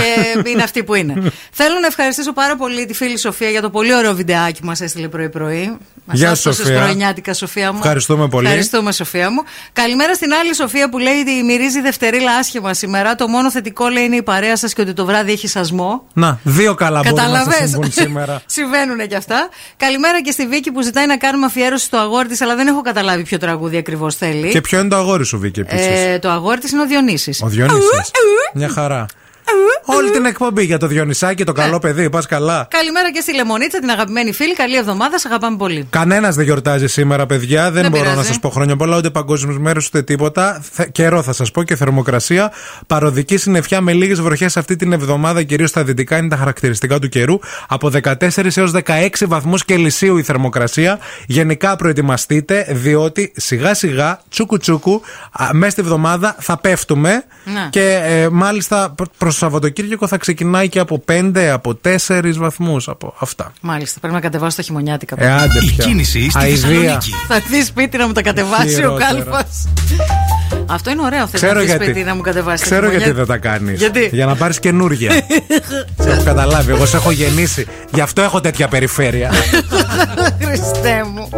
Και 0.44 0.50
είναι 0.50 0.62
αυτή 0.62 0.84
που 0.84 0.94
είναι. 0.94 1.12
Θέλω 1.60 1.78
να 1.80 1.86
ευχαριστήσω 1.86 2.32
πάρα 2.32 2.56
πολύ 2.56 2.86
τη 2.86 2.94
φίλη 2.94 3.18
Σοφία 3.18 3.48
για 3.50 3.60
το 3.60 3.70
πολύ 3.70 3.94
ωραίο 3.94 4.14
βιντεάκι 4.14 4.60
που 4.60 4.66
μας 4.66 4.80
έστειλε 4.80 5.08
πρωί-πρωί. 5.08 5.76
Μας 6.04 6.18
Γεια 6.18 6.26
σου, 6.26 6.32
άσπασες 6.32 6.66
Σοφία. 6.66 6.82
πρωινιάτικα, 6.82 7.34
Σοφία 7.34 7.72
μου. 7.72 7.78
Ευχαριστούμε 7.78 8.28
πολύ. 8.28 8.46
Ευχαριστούμε, 8.46 8.92
Σοφία 8.92 9.30
μου. 9.30 9.42
Καλημέρα 9.72 10.14
στην 10.14 10.32
άλλη 10.32 10.54
Σοφία 10.54 10.88
που 10.88 10.98
λέει 10.98 11.20
ότι 11.20 11.42
μυρίζει 11.42 11.80
δευτερίλα 11.80 12.32
άσχημα 12.32 12.74
σήμερα. 12.74 13.14
Το 13.14 13.28
μόνο 13.28 13.50
θετικό 13.50 13.88
λέει 13.88 14.04
είναι 14.04 14.16
η 14.16 14.22
παρέα 14.22 14.56
σας 14.56 14.72
και 14.72 14.80
ότι 14.80 14.92
το 14.92 15.04
βράδυ 15.04 15.32
έχει 15.32 15.48
σασμό. 15.48 16.04
Να, 16.12 16.38
δύο 16.42 16.74
καλά 16.74 17.00
μπορούν 17.02 17.14
να 17.16 17.22
σας 17.22 17.34
Καταλαβες; 17.34 17.70
συμβούν 17.70 17.92
σήμερα. 17.92 18.42
Συμβαίνουν 18.56 19.08
και 19.08 19.16
αυτά. 19.16 19.48
Καλημέρα 19.76 20.22
και 20.22 20.30
στη 20.30 20.46
Βίκη 20.46 20.70
που 20.70 20.82
ζητάει 20.82 21.06
να 21.06 21.16
κάνουμε 21.16 21.46
αφιέρωση 21.46 21.84
στο 21.84 21.96
αγόρι 21.96 22.28
της, 22.28 22.40
αλλά 22.40 22.54
δεν 22.56 22.66
έχω 22.66 22.80
καταλάβει 22.80 23.22
ποιο 23.22 23.38
τραγούδι 23.38 23.76
ακριβώς 23.76 24.14
θέλει. 24.14 24.48
Και 24.48 24.60
ποιο 24.60 24.78
είναι 24.78 24.88
το 24.88 24.96
αγόρι 24.96 25.24
σου, 25.24 25.38
Βίκη, 25.38 25.60
επίσης; 25.60 25.77
Ε, 25.80 26.18
το 26.18 26.30
αγόρι 26.30 26.58
της 26.60 26.70
είναι 26.70 26.82
ο 26.82 26.86
Διονύσης. 26.86 27.42
Ο 27.42 27.46
Διονύσης. 27.46 28.10
Μια 28.54 28.68
χαρά. 28.68 29.06
Όλη 29.84 30.10
την 30.10 30.24
εκπομπή 30.24 30.64
για 30.64 30.78
το 30.78 30.86
Διονυσάκι, 30.86 31.44
το 31.44 31.52
Ε. 31.56 31.60
καλό 31.60 31.78
παιδί, 31.78 32.10
πας 32.10 32.26
καλά. 32.26 32.66
Καλημέρα 32.70 33.12
και 33.12 33.20
στη 33.20 33.34
Λεμονίτσα, 33.34 33.78
την 33.78 33.90
αγαπημένη 33.90 34.32
φίλη. 34.32 34.54
Καλή 34.54 34.76
εβδομάδα, 34.76 35.18
σε 35.18 35.28
αγαπάμε 35.28 35.56
πολύ. 35.56 35.86
Κανένας 35.90 36.34
δεν 36.34 36.44
γιορτάζει 36.44 36.86
σήμερα, 36.86 37.26
παιδιά. 37.26 37.70
Δεν, 37.70 37.82
Δεν 37.82 37.90
μπορώ 37.90 38.02
πειράζει. 38.02 38.18
να 38.20 38.24
σας 38.24 38.38
πω 38.38 38.50
χρόνια 38.50 38.76
πολλά, 38.76 38.96
ούτε 38.96 39.10
παγκόσμιε 39.10 39.58
μέρε, 39.58 39.80
ούτε 39.86 40.02
τίποτα. 40.02 40.60
Θε- 40.72 40.90
Καιρό 40.92 41.22
θα 41.22 41.32
σας 41.32 41.50
πω 41.50 41.62
και 41.62 41.76
θερμοκρασία. 41.76 42.52
Παροδική 42.86 43.36
συννεφιά 43.36 43.80
με 43.80 43.92
λίγες 43.92 44.20
βροχές 44.20 44.56
αυτή 44.56 44.76
την 44.76 44.92
εβδομάδα, 44.92 45.42
κυρίως 45.42 45.70
στα 45.70 45.84
δυτικά, 45.84 46.16
είναι 46.16 46.28
τα 46.28 46.36
χαρακτηριστικά 46.36 46.98
του 46.98 47.08
καιρού. 47.08 47.38
Από 47.68 47.90
14 47.90 48.56
έως 48.56 48.70
16 48.70 49.26
βαθμούς 49.26 49.64
Κελσίου 49.64 50.16
η 50.18 50.22
θερμοκρασία. 50.22 50.98
Γενικά 51.26 51.76
προετοιμαστείτε, 51.76 52.66
διότι 52.70 53.32
σιγά 53.36 53.74
σιγά, 53.74 54.20
τσούκου 54.28 54.56
τσούκου, 54.58 55.02
μέσα 55.52 55.70
στη 55.70 55.80
εβδομάδα 55.80 56.36
θα 56.38 56.58
πέφτουμε. 56.58 57.24
Ναι. 57.44 57.68
Και 57.70 58.00
ε, 58.04 58.28
μάλιστα 58.28 58.94
προς 59.18 59.37
Σαββατοκύριακο 59.38 60.06
θα 60.06 60.16
ξεκινάει 60.16 60.68
και 60.68 60.78
από 60.78 61.04
5, 61.12 61.38
από 61.52 61.74
4 62.06 62.32
βαθμούς. 62.36 62.88
Από 62.88 63.14
αυτά. 63.18 63.52
Μάλιστα, 63.60 63.98
πρέπει 64.00 64.14
να 64.14 64.20
κατεβάσω 64.20 64.56
τα 64.56 64.62
χειμωνιάτικα. 64.62 65.16
Ε, 65.18 65.32
άντε 65.32 65.58
Η 65.64 65.70
πια. 65.74 65.84
κίνηση 65.84 66.30
στη 66.30 66.38
Αηδία. 66.38 66.56
Θεσσαλονίκη. 66.68 67.12
Θα 67.28 67.34
έρθει 67.34 67.62
σπίτι 67.64 67.96
να 67.96 68.06
μου 68.06 68.12
τα 68.12 68.22
κατεβάσει 68.22 68.74
ο 68.74 68.76
Χειρότερα. 68.76 69.06
κάλφα. 69.12 69.46
Αυτό 70.70 70.90
είναι 70.90 71.02
ωραίο. 71.02 71.26
Θες 71.26 71.40
Ξέρω 71.40 71.52
να 71.52 71.58
έρθεις 71.60 71.76
γιατί. 71.76 71.90
σπίτι 71.90 72.04
να 72.06 72.14
μου 72.14 72.20
κατεβάσεις. 72.20 72.60
τα 72.60 72.64
Ξέρω 72.74 72.90
γιατί 72.90 73.04
χειμωνιάτικα. 73.04 73.40
δεν 73.40 73.50
τα 73.52 73.58
κάνεις. 73.58 73.78
Γιατί; 73.78 74.08
Για 74.12 74.26
να 74.26 74.34
πάρεις 74.36 74.58
καινούργια. 74.58 75.10
σε 76.02 76.10
έχω 76.10 76.22
καταλάβει. 76.24 76.70
Εγώ 76.72 76.86
σε 76.86 76.96
έχω 76.96 77.10
γεννήσει. 77.10 77.66
Γι' 77.94 78.00
αυτό 78.00 78.22
έχω 78.22 78.40
τέτοια 78.40 78.68
περιφέρεια. 78.68 79.30
Χριστέ 80.44 81.04
μου. 81.14 81.28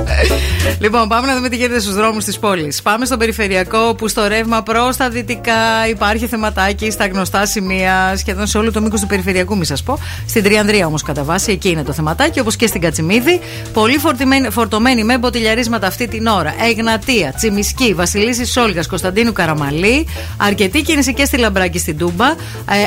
λοιπόν, 0.78 1.08
πάμε 1.08 1.26
να 1.26 1.34
δούμε 1.34 1.48
τι 1.48 1.56
γίνεται 1.56 1.80
στους 1.80 1.94
δρόμους 1.94 2.24
της 2.24 2.38
πόλης. 2.38 2.82
Πάμε 2.82 3.04
στον 3.06 3.18
περιφερειακό 3.18 3.94
που 3.94 4.08
στο 4.08 4.26
ρεύμα 4.28 4.62
προς 4.62 4.96
τα 4.96 5.08
δυτικά 5.08 5.88
υπάρχει 5.90 6.26
θεματάκι 6.26 6.90
στα 6.90 7.06
γνωστά 7.06 7.46
σημεία 7.46 8.14
σχεδόν 8.16 8.46
σε 8.46 8.58
όλο 8.58 8.72
το 8.72 8.80
μήκος 8.80 9.00
του 9.00 9.06
περιφερειακού, 9.06 9.56
μη 9.56 9.64
σας 9.64 9.82
πω. 9.82 9.98
Στην 10.28 10.42
Τριανδρία 10.42 10.86
όμως 10.86 11.02
κατά 11.02 11.22
βάση, 11.24 11.50
εκεί 11.52 11.68
είναι 11.68 11.82
το 11.82 11.92
θεματάκι, 11.92 12.40
όπως 12.40 12.56
και 12.56 12.66
στην 12.66 12.80
Κατσιμίδη. 12.80 13.40
Πολύ 13.72 13.98
φορτιμένη- 13.98 14.50
φορτωμένη 14.50 15.04
με 15.04 15.18
μποτιλιαρίσματα 15.18 15.86
αυτή 15.86 16.08
την 16.08 16.26
ώρα. 16.26 16.54
Εγνατία, 16.70 17.32
Τσιμισκή, 17.36 17.94
Βασιλίση 17.94 18.44
Σόλγας, 18.46 18.86
Κωνσταντίνου 19.20 19.32
Καραμαλή. 19.32 20.06
Αρκετή 20.36 20.82
κίνηση 20.82 21.14
και 21.14 21.24
στη 21.24 21.36
Λαμπράκη 21.36 21.78
στην 21.78 21.98
Τούμπα. 21.98 22.26
Ε, 22.26 22.34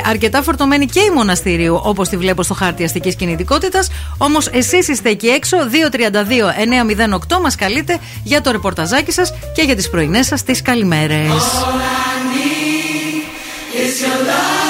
αρκετά 0.05 0.41
φορτωμένη 0.41 0.85
και 0.85 0.99
η 0.99 1.09
Μοναστηρίου, 1.09 1.79
όπως 1.83 2.09
τη 2.09 2.17
βλέπω 2.17 2.43
στο 2.43 2.53
χάρτη 2.53 2.83
αστικής 2.83 3.15
κινητικότητας. 3.15 3.89
Όμως 4.17 4.47
εσείς 4.47 4.87
είστε 4.87 5.09
εκεί 5.09 5.27
έξω, 5.27 5.57
232-908 5.69 7.41
μας 7.41 7.55
καλείτε 7.55 7.97
για 8.23 8.41
το 8.41 8.51
ρεπορταζάκι 8.51 9.11
σας 9.11 9.33
και 9.55 9.61
για 9.61 9.75
τις 9.75 9.89
πρωινές 9.89 10.25
σας 10.25 10.43
τις 10.43 10.61
καλημέρες. 10.61 11.41
When 13.75 14.62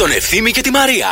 τον 0.00 0.10
Ευθύμη 0.10 0.50
και 0.50 0.60
τη 0.60 0.70
Μαρία. 0.70 1.08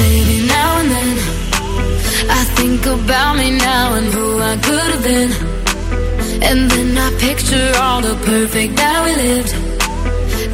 Baby, 0.00 0.36
now 0.54 0.70
and 0.80 0.90
then 0.94 1.10
I 2.40 2.42
think 2.56 2.82
about 2.96 3.32
me 3.40 3.48
now 3.70 3.86
and 3.98 4.08
who 4.14 4.26
I 4.52 4.54
could 4.66 4.88
have 4.94 5.04
been. 5.10 5.30
And 6.48 6.60
then 6.72 6.88
I 7.06 7.08
picture 7.26 7.68
all 7.82 8.00
the 8.08 8.14
perfect 8.30 8.72
that 8.80 8.98
we 9.04 9.12
lived. 9.24 9.52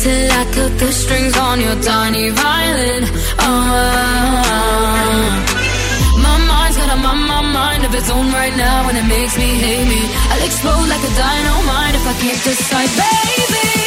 Till 0.02 0.26
I 0.40 0.42
cut 0.56 0.72
the 0.82 0.90
strings 1.02 1.34
on 1.48 1.56
your 1.66 1.76
tiny 1.92 2.26
violin. 2.42 3.02
Oh, 3.46 3.52
my 6.26 6.36
mind's 6.50 6.76
got 6.80 6.90
a 6.96 6.98
my, 7.06 7.14
my 7.32 7.42
mind 7.58 7.82
of 7.88 7.92
its 8.00 8.08
own 8.16 8.26
right 8.40 8.56
now, 8.66 8.78
and 8.88 8.96
it 9.02 9.08
makes 9.16 9.34
me 9.42 9.48
hate 9.64 9.86
me. 9.94 10.02
I'll 10.30 10.44
explode 10.48 10.86
like 10.92 11.04
a 11.10 11.12
dynamite 11.22 11.94
if 11.98 12.04
I 12.12 12.14
can't 12.22 12.42
decide, 12.48 12.92
baby. 13.02 13.77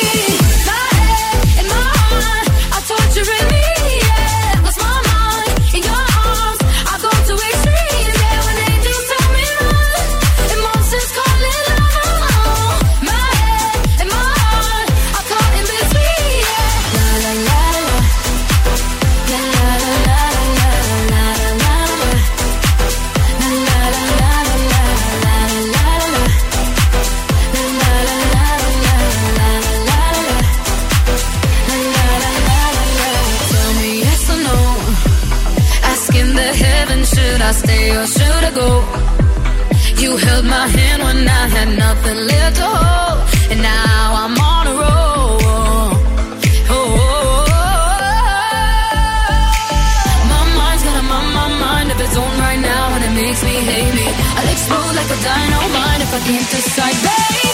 fucking 56.13 56.45
to 56.45 56.61
side, 56.61 56.93
baby. 57.03 57.52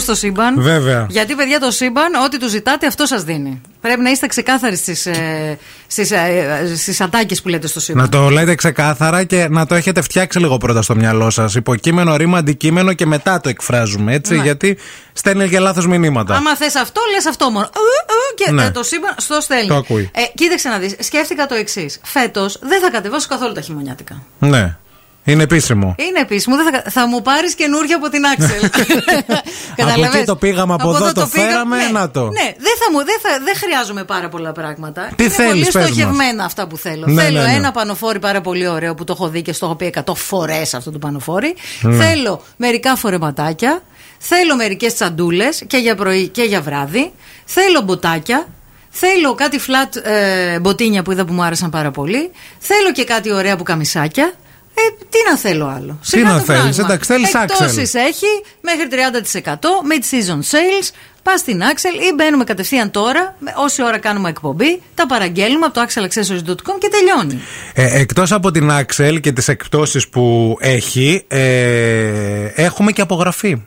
Στο 0.00 0.14
σύμπαν. 0.14 0.62
Βέβαια. 0.62 1.06
Γιατί, 1.10 1.34
παιδιά, 1.34 1.60
το 1.60 1.70
σύμπαν, 1.70 2.14
ό,τι 2.24 2.38
του 2.38 2.48
ζητάτε, 2.48 2.86
αυτό 2.86 3.06
σας 3.06 3.24
δίνει. 3.24 3.60
Πρέπει 3.80 4.00
να 4.00 4.10
είστε 4.10 4.26
ξεκάθαροι 4.26 4.76
στις 4.76 5.08
στις, 5.86 6.10
ε, 6.10 6.72
στις 6.76 7.00
ατάκες 7.00 7.42
που 7.42 7.48
λέτε 7.48 7.66
στο 7.66 7.80
σύμπαν. 7.80 8.02
Να 8.02 8.08
το 8.08 8.28
λέτε 8.28 8.54
ξεκάθαρα 8.54 9.24
και 9.24 9.46
να 9.50 9.66
το 9.66 9.74
έχετε 9.74 10.00
φτιάξει 10.02 10.38
λίγο 10.38 10.56
πρώτα 10.56 10.82
στο 10.82 10.94
μυαλό 10.96 11.30
σας. 11.30 11.54
Υποκείμενο, 11.54 12.16
ρήμα, 12.16 12.38
αντικείμενο 12.38 12.92
και 12.92 13.06
μετά 13.06 13.40
το 13.40 13.48
εκφράζουμε. 13.48 14.14
Έτσι, 14.14 14.34
Ναι. 14.36 14.42
γιατί 14.42 14.78
στέλνει 15.12 15.48
και 15.48 15.58
λάθος 15.58 15.86
μηνύματα. 15.86 16.34
Άμα 16.34 16.56
θες 16.56 16.74
αυτό, 16.76 17.00
λες 17.14 17.26
αυτό 17.26 17.50
μόνο. 17.50 17.64
Ου, 17.66 17.80
ου, 18.14 18.34
Και 18.44 18.52
Ναι. 18.52 18.64
ε, 18.64 18.70
το 18.70 18.82
σύμπαν 18.82 19.14
στο 19.16 19.40
στέλνει. 19.40 19.66
Το 19.68 19.74
ακούει. 19.76 20.10
Ε, 20.14 20.20
κοίταξε 20.34 20.68
να 20.68 20.78
δεις. 20.78 20.94
Σκέφτηκα 20.98 21.46
το 21.46 21.54
εξής. 21.54 22.00
Φέτος 22.02 22.58
δεν 22.62 22.80
θα 22.80 22.90
κατεβάσω 22.90 23.26
καθόλου 23.28 23.52
τα 23.52 23.60
χειμωνιάτικα. 23.60 24.22
Ναι. 24.38 24.76
Είναι 25.30 25.42
επίσημο. 25.42 25.94
Είναι 25.98 26.20
επίσημο. 26.20 26.56
Δεν 26.56 26.64
θα, 26.64 26.70
κα- 26.70 26.90
θα 26.90 27.06
μου 27.06 27.22
πάρεις 27.22 27.54
καινούργια 27.54 27.96
από 27.96 28.08
την 28.08 28.22
Άξελ. 28.26 28.70
Καταλαβες. 29.76 30.14
εκεί 30.14 30.24
το 30.24 30.36
πήγαμε, 30.36 30.74
από 30.74 30.88
εδώ 30.94 31.12
το 31.12 31.28
πήγα- 31.32 31.46
φέραμε, 31.48 31.76
ναι. 31.76 31.88
να 31.92 32.10
το. 32.10 32.20
Ναι, 32.24 32.44
δεν, 32.58 32.74
θα 32.78 32.90
μου, 32.92 32.98
δεν, 33.04 33.16
θα, 33.22 33.28
δεν 33.44 33.54
χρειάζομαι 33.56 34.04
πάρα 34.04 34.28
πολλά 34.28 34.52
πράγματα. 34.52 35.10
Τι 35.16 35.24
είναι 35.24 35.32
θέλεις, 35.32 35.50
πολύ 35.50 35.64
πες 35.64 35.74
μας. 35.74 35.84
στοχευμένα 35.84 36.44
αυτά 36.44 36.66
που 36.66 36.76
θέλω. 36.76 37.06
Ναι, 37.06 37.22
θέλω 37.22 37.40
ναι, 37.40 37.46
ναι. 37.46 37.52
ένα 37.54 37.70
πανοφόρι 37.70 38.18
πάρα 38.18 38.40
πολύ 38.40 38.68
ωραίο 38.68 38.94
που 38.94 39.04
το 39.04 39.12
έχω 39.12 39.28
δει 39.28 39.42
και 39.42 39.52
στο 39.52 39.66
έχω 39.66 39.74
πει 39.74 39.94
100 40.06 40.12
φορές 40.14 40.74
αυτό 40.74 40.90
το 40.90 40.98
πανοφόρι. 40.98 41.54
Ναι. 41.80 42.04
Θέλω 42.04 42.42
μερικά 42.56 42.96
φορεματάκια. 42.96 43.82
Θέλω 44.18 44.56
μερικές 44.56 44.94
τσαντούλες 44.94 45.62
και 45.66 45.76
για 45.76 45.94
πρωί 45.94 46.28
και 46.28 46.42
για 46.42 46.60
βράδυ. 46.60 47.12
Θέλω 47.44 47.80
μποτάκια. 47.80 48.46
Θέλω 48.90 49.34
κάτι 49.34 49.58
φλατ 49.58 49.96
ε, 49.96 50.58
μποτίνια 50.60 51.02
που 51.02 51.12
είδα 51.12 51.24
που 51.24 51.32
μου 51.32 51.42
άρεσαν 51.42 51.70
πάρα 51.70 51.90
πολύ. 51.90 52.30
Θέλω 52.58 52.92
και 52.92 53.04
κάτι 53.04 53.32
ωραία 53.32 53.56
που 53.56 53.62
καμισάκια. 53.62 54.32
Ε, 54.80 55.04
τι 55.10 55.18
να 55.30 55.36
θέλω 55.36 55.66
άλλο. 55.66 55.98
Σιγά 56.02 56.24
να 56.24 56.38
το 56.38 56.44
θέλεις, 56.44 56.46
πράγμα. 56.62 56.74
εντάξει, 56.92 57.12
θέλεις 57.12 57.34
Εκτόσεις 57.34 57.90
Axel. 57.92 57.98
έχει 58.08 58.26
μέχρι 58.60 58.86
30% 58.90 59.54
mid-season 59.90 60.38
sales. 60.54 60.90
Πας 61.22 61.40
στην 61.40 61.60
Axel 61.60 62.02
ή 62.10 62.14
μπαίνουμε 62.14 62.44
κατευθείαν 62.44 62.90
τώρα, 62.90 63.34
με- 63.38 63.52
όση 63.56 63.82
ώρα 63.84 63.98
κάνουμε 63.98 64.28
εκπομπή, 64.28 64.82
τα 64.94 65.06
παραγγέλνουμε 65.06 65.66
από 65.66 65.74
το 65.74 65.80
axelaccessories.com 65.88 66.78
και 66.78 66.88
τελειώνει. 66.90 67.40
Ε, 67.74 68.00
εκτός 68.00 68.32
από 68.32 68.50
την 68.50 68.70
Axel 68.72 69.18
και 69.20 69.32
τις 69.32 69.48
εκπτώσεις 69.48 70.08
που 70.08 70.56
έχει, 70.60 71.24
ε, 71.28 72.44
έχουμε 72.54 72.92
και 72.92 73.00
απογραφή. 73.00 73.62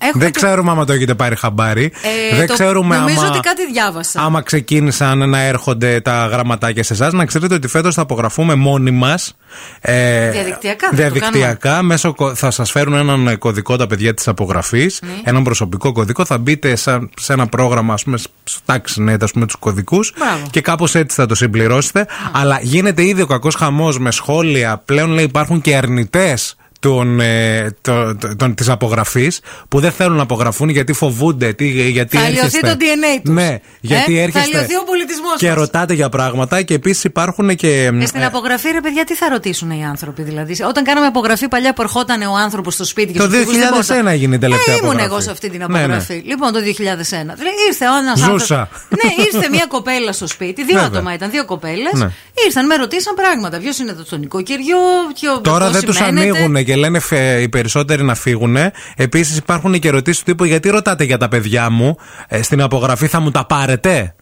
Έχουμε 0.00 0.24
Δεν 0.24 0.32
και- 0.32 0.40
ξέρουμε 0.40 0.70
άμα 0.70 0.84
το 0.84 0.92
έχετε 0.92 1.14
πάρει 1.14 1.36
χαμπάρι. 1.36 1.84
Ε, 2.32 2.36
Δεν 2.36 2.46
το- 2.46 2.52
ξέρουμε 2.52 2.96
νομίζω 2.98 3.20
άμα, 3.20 3.28
ότι 3.28 3.40
κάτι 3.40 3.66
διάβασα. 3.72 4.20
άμα 4.20 4.42
ξεκίνησαν 4.42 5.28
να 5.30 5.40
έρχονται 5.40 6.00
τα 6.00 6.26
γραμματάκια 6.26 6.82
σε 6.82 6.92
εσάς. 6.92 7.12
Να 7.12 7.24
ξέρετε 7.24 7.54
ότι 7.54 7.68
φέτος 7.68 7.94
θα 7.94 8.02
απογραφούμε 8.02 8.54
μόνοι 8.54 8.90
μας 8.90 9.32
Ε, 9.80 10.30
Διαδικτυακά, 10.30 10.88
δεν 10.92 11.08
το 11.08 11.12
διαδικτυακά 11.14 11.82
μέσω, 11.82 12.14
κω- 12.14 12.34
θα 12.34 12.50
σας 12.50 12.70
φέρουν 12.70 12.94
έναν 12.94 13.26
ε, 13.28 13.36
κωδικό 13.36 13.76
τα 13.76 13.86
παιδιά 13.86 14.14
της 14.14 14.28
απογραφής 14.28 15.00
Ναι. 15.02 15.08
Έναν 15.24 15.42
προσωπικό 15.42 15.92
κωδικό. 15.92 16.24
Θα 16.24 16.38
μπείτε 16.38 16.76
σαν- 16.76 17.10
σε 17.20 17.32
ένα 17.32 17.46
πρόγραμμα, 17.46 17.92
ας 17.94 18.02
πούμε, 18.04 18.18
στο 18.44 18.60
TaxiNet, 18.66 19.16
ας 19.20 19.30
πούμε, 19.32 19.46
τους 19.46 19.56
κωδικούς 19.56 20.12
Μπράβο. 20.18 20.46
και 20.50 20.60
κάπως 20.60 20.94
έτσι 20.94 21.16
θα 21.16 21.26
το 21.26 21.34
συμπληρώσετε. 21.34 22.06
Αλλά 22.32 22.58
γίνεται 22.62 23.04
ήδη 23.04 23.22
ο 23.22 23.26
κακός 23.26 23.54
χαμός 23.54 23.98
με 23.98 24.10
σχόλια. 24.10 24.82
Πλέον 24.84 25.10
λέει 25.10 25.24
υπάρχουν 25.24 25.60
και 25.60 25.76
αρνητές 25.76 26.56
των, 26.80 27.20
ε, 27.20 27.70
το- 27.80 28.16
το- 28.16 28.36
των- 28.36 28.54
της 28.54 28.68
απογραφής 28.68 29.40
που 29.68 29.80
δεν 29.80 29.92
θέλουν 29.92 30.16
να 30.16 30.22
απογραφούν 30.22 30.68
γιατί 30.68 30.92
φοβούνται. 30.92 31.52
Τι, 31.52 31.66
γιατί 31.90 32.16
Θα 32.16 32.22
αλλοιωθεί 32.24 32.44
έρχεστε- 32.44 32.68
το 32.70 32.76
DNA 32.78 33.20
τους. 33.24 33.34
Ναι, 33.34 33.58
γιατί 33.80 34.18
Ε, 34.18 34.22
έρχεστε 34.22 34.40
θα 34.50 34.56
αλλοιωθεί 34.56 34.76
ο 34.76 34.82
πολιτισμός 34.86 35.36
και 35.38 35.46
μας. 35.48 35.56
ρωτάτε 35.56 35.94
για 35.94 36.08
πράγματα 36.08 36.62
και 36.62 36.74
επίσης 36.74 37.04
υπάρχουν 37.04 37.54
και. 37.56 37.90
Ε, 38.00 38.06
στην 38.06 38.20
ε, 38.20 38.24
απογραφή, 38.24 38.70
ρε 38.70 38.80
παιδιά, 38.80 39.04
τι 39.04 39.14
θα 39.14 39.28
ρωτήσουν 39.28 39.70
οι 39.70 39.84
άνθρωποι. 39.84 40.22
Δηλαδή, 40.22 40.62
όταν 40.68 40.84
κάναμε 40.84 41.06
απογραφή 41.06 41.48
παλιά 41.48 41.72
που 41.72 41.82
ερχόταν 41.82 42.22
ο 42.22 42.34
άνθρωπος 42.36 42.74
στο 42.74 42.84
σπίτι 42.84 43.12
και 43.12 43.18
Το 43.18 43.24
στους 43.24 43.38
τύπους 43.38 43.52
2001 43.54 43.88
τίποτα. 43.88 44.10
έγινε 44.10 44.34
η 44.34 44.38
τελευταία 44.38 44.74
Ε, 44.74 44.76
ήμουν 44.76 44.88
απογραφή. 44.90 45.12
εγώ 45.12 45.20
σε 45.20 45.30
αυτή 45.30 45.50
την 45.50 45.58
Ναι, 45.58 45.64
απογραφή. 45.64 46.14
ναι. 46.14 46.20
Λοιπόν, 46.24 46.52
το 46.52 46.60
2001. 46.60 47.34
Δηλαδή, 47.34 47.56
ήρθε 47.68 47.84
ο 47.88 47.96
ένας 48.02 48.18
Ζούσα. 48.18 48.68
Ναι, 48.88 49.24
ήρθε 49.32 49.48
μια 49.50 49.64
κοπέλα 49.68 50.12
στο 50.12 50.26
σπίτι. 50.26 50.64
Δύο 50.64 50.74
Βέβαια. 50.74 50.88
άτομα 50.88 51.14
ήταν, 51.14 51.30
δύο 51.30 51.44
κοπέλες. 51.44 51.92
Ναι. 51.92 52.10
Ήρθαν, 52.46 52.66
με 52.66 52.74
ρωτήσαν 52.76 53.14
πράγματα. 53.14 53.58
Ποιος 53.58 53.78
είναι 53.78 53.90
εδώ 53.90 54.04
στο 54.04 54.16
νοικοκυριό, 54.16 54.78
ποιο. 55.20 55.40
Τώρα 55.40 55.64
πώς 55.64 55.74
δεν 55.74 55.84
τους 55.84 55.96
σημαίνεται. 55.96 56.28
ανοίγουν 56.30 56.56
και 56.68 56.76
λένε 56.76 56.98
φε- 56.98 57.40
οι 57.40 57.48
περισσότεροι 57.48 58.02
να 58.04 58.14
φύγουν. 58.14 58.56
Επίσης 58.96 59.36
υπάρχουν 59.36 59.78
και 59.78 59.88
ερωτήσει 59.88 60.18
του 60.18 60.24
τύπου: 60.24 60.44
Γιατί 60.44 60.68
ρωτάτε 60.68 61.04
για 61.04 61.16
τα 61.18 61.28
παιδιά 61.28 61.70
μου, 61.70 61.96
ε, 62.28 62.42
στην 62.42 62.62
απογραφή 62.62 63.06
θα 63.06 63.20
μου 63.20 63.30
τα 63.30 63.44
πάρετε; 63.46 64.14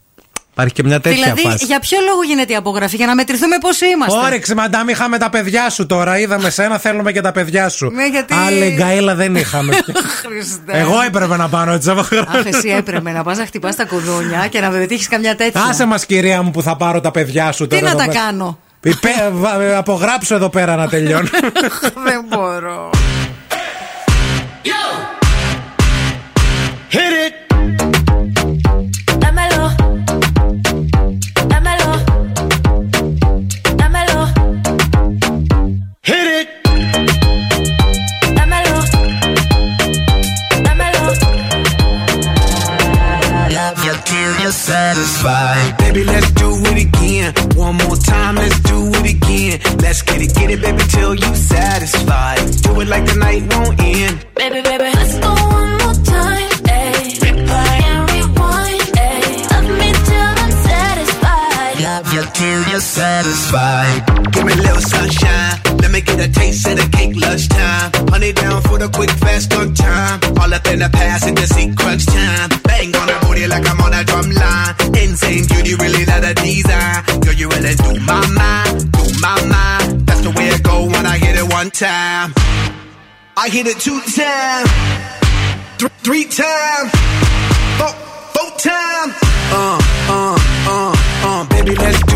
Υπάρχει 0.52 0.74
και 0.74 0.82
μια 0.82 1.00
τέτοια 1.00 1.22
Δηλαδή, 1.22 1.40
φάση. 1.40 1.64
για 1.64 1.80
ποιο 1.80 1.98
λόγο 2.08 2.22
γίνεται 2.22 2.52
η 2.52 2.56
απογραφή, 2.56 2.96
για 2.96 3.06
να 3.06 3.14
μετρηθούμε 3.14 3.56
πώς 3.60 3.80
είμαστε. 3.80 4.18
Όρεξε, 4.18 4.54
μαντάμ, 4.54 4.88
είχαμε 4.88 5.18
τα 5.18 5.30
παιδιά 5.30 5.70
σου 5.70 5.86
τώρα. 5.86 6.18
Είδαμε 6.18 6.50
σένα, 6.50 6.78
θέλουμε 6.78 7.12
και 7.12 7.20
τα 7.20 7.32
παιδιά 7.32 7.68
σου. 7.68 7.90
Ναι, 7.90 8.06
γιατί- 8.06 8.34
Άλλη 8.46 8.68
γκαίλα 8.76 9.14
δεν 9.14 9.34
είχαμε. 9.36 9.72
Χριστέ. 10.26 10.78
Εγώ 10.78 11.00
έπρεπε 11.06 11.36
να 11.36 11.48
πάνω 11.48 11.72
έτσι 11.72 11.90
Αχ, 11.90 12.10
εσύ 12.44 12.68
έπρεπε 12.68 13.10
να 13.10 13.22
πας 13.22 13.38
να 13.38 13.46
χτυπάς 13.46 13.76
τα 13.76 13.84
κουδούνια 13.84 14.46
και 14.50 14.60
να 14.60 14.70
πετύχει 14.70 15.08
καμιά 15.08 15.36
τέτοια. 15.36 15.62
Άσε 15.70 15.84
μας, 15.86 16.06
κυρία 16.06 16.42
μου, 16.42 16.50
που 16.50 16.62
θα 16.62 16.76
πάρω 16.76 17.00
τα 17.00 17.10
παιδιά 17.10 17.52
σου 17.52 17.66
Τι 17.66 17.68
τώρα. 17.78 17.82
να 17.82 17.88
εδώ 17.90 17.98
τα 17.98 18.06
πέρα. 18.06 18.18
κάνω; 18.20 18.58
Υπέ- 18.82 19.30
βα- 19.32 19.78
Απογράψω 19.78 20.34
εδώ 20.34 20.48
πέρα 20.48 20.76
να 20.76 20.88
τελειώνω. 20.88 21.28
Δεν 22.06 22.24
μπορώ. 22.28 22.90
Satisfied. 44.66 45.78
Baby, 45.78 46.02
let's 46.04 46.30
do 46.32 46.48
it 46.70 46.78
again. 46.86 47.32
One 47.54 47.76
more 47.76 47.96
time, 47.96 48.34
let's 48.34 48.58
do 48.60 48.78
it 48.98 49.06
again. 49.14 49.60
Let's 49.78 50.02
get 50.02 50.20
it, 50.20 50.34
get 50.34 50.50
it, 50.50 50.60
baby, 50.60 50.82
till 50.94 51.14
you 51.14 51.32
satisfied. 51.36 52.38
Do 52.64 52.80
it 52.80 52.88
like 52.88 53.06
the 53.06 53.14
night 53.14 53.42
won't 53.52 53.80
end. 53.80 54.26
Baby, 54.34 54.60
baby, 54.62 54.88
let's 54.98 55.14
go 55.24 55.32
one 55.58 55.72
more 55.82 55.98
time. 56.16 56.50
Ayy. 56.66 57.14
Replay 57.22 57.76
and 57.90 58.00
rewind. 58.10 58.90
Ayy. 59.06 59.34
Love 59.52 59.70
me 59.80 59.90
till 60.08 60.32
I'm 60.42 60.54
satisfied. 60.70 61.74
Love 61.88 62.06
you 62.14 62.22
till 62.38 62.60
you're 62.70 62.88
satisfied. 62.98 64.00
Give 64.32 64.44
me 64.46 64.52
a 64.52 64.62
little 64.66 64.82
sunshine. 64.82 65.65
Me 65.96 66.02
get 66.02 66.20
a 66.20 66.28
taste 66.30 66.68
of 66.68 66.76
the 66.76 66.86
cake 66.92 67.16
lunchtime. 67.16 67.90
Honey 68.12 68.30
down 68.30 68.60
for 68.68 68.76
the 68.76 68.86
quick 68.90 69.08
fast 69.12 69.50
on 69.54 69.72
time. 69.72 70.20
All 70.36 70.52
up 70.52 70.66
in 70.66 70.80
the 70.80 70.88
just 71.40 71.54
see 71.54 71.72
crunch 71.72 72.04
time. 72.04 72.50
Bang 72.68 72.94
on 73.00 73.06
the 73.08 73.16
booty 73.24 73.46
like 73.46 73.64
I'm 73.64 73.80
on 73.80 73.94
a 73.94 74.04
drum 74.04 74.28
line. 74.28 74.74
Insane 74.92 75.46
beauty, 75.48 75.74
really 75.80 76.04
not 76.04 76.22
a 76.22 76.34
design. 76.34 77.00
Girl, 77.24 77.32
you 77.32 77.48
really 77.48 77.74
do 77.80 77.96
my 78.04 78.20
mind, 78.28 78.92
do 78.92 79.04
my 79.24 79.40
mind. 79.48 80.04
That's 80.04 80.20
the 80.20 80.32
way 80.36 80.48
it 80.52 80.62
go 80.62 80.84
when 80.84 81.06
I 81.06 81.16
hit 81.16 81.34
it 81.34 81.48
one 81.50 81.70
time. 81.70 82.34
I 83.38 83.48
hit 83.48 83.66
it 83.66 83.80
two 83.80 83.96
times, 84.12 84.68
th- 85.80 85.96
three 86.04 86.28
times, 86.28 86.92
four, 87.80 87.92
four 88.36 88.50
times. 88.60 89.16
Uh, 89.48 89.80
uh, 90.12 90.36
uh, 90.68 90.92
uh, 91.24 91.48
baby, 91.48 91.74
let's 91.74 92.02
do 92.04 92.15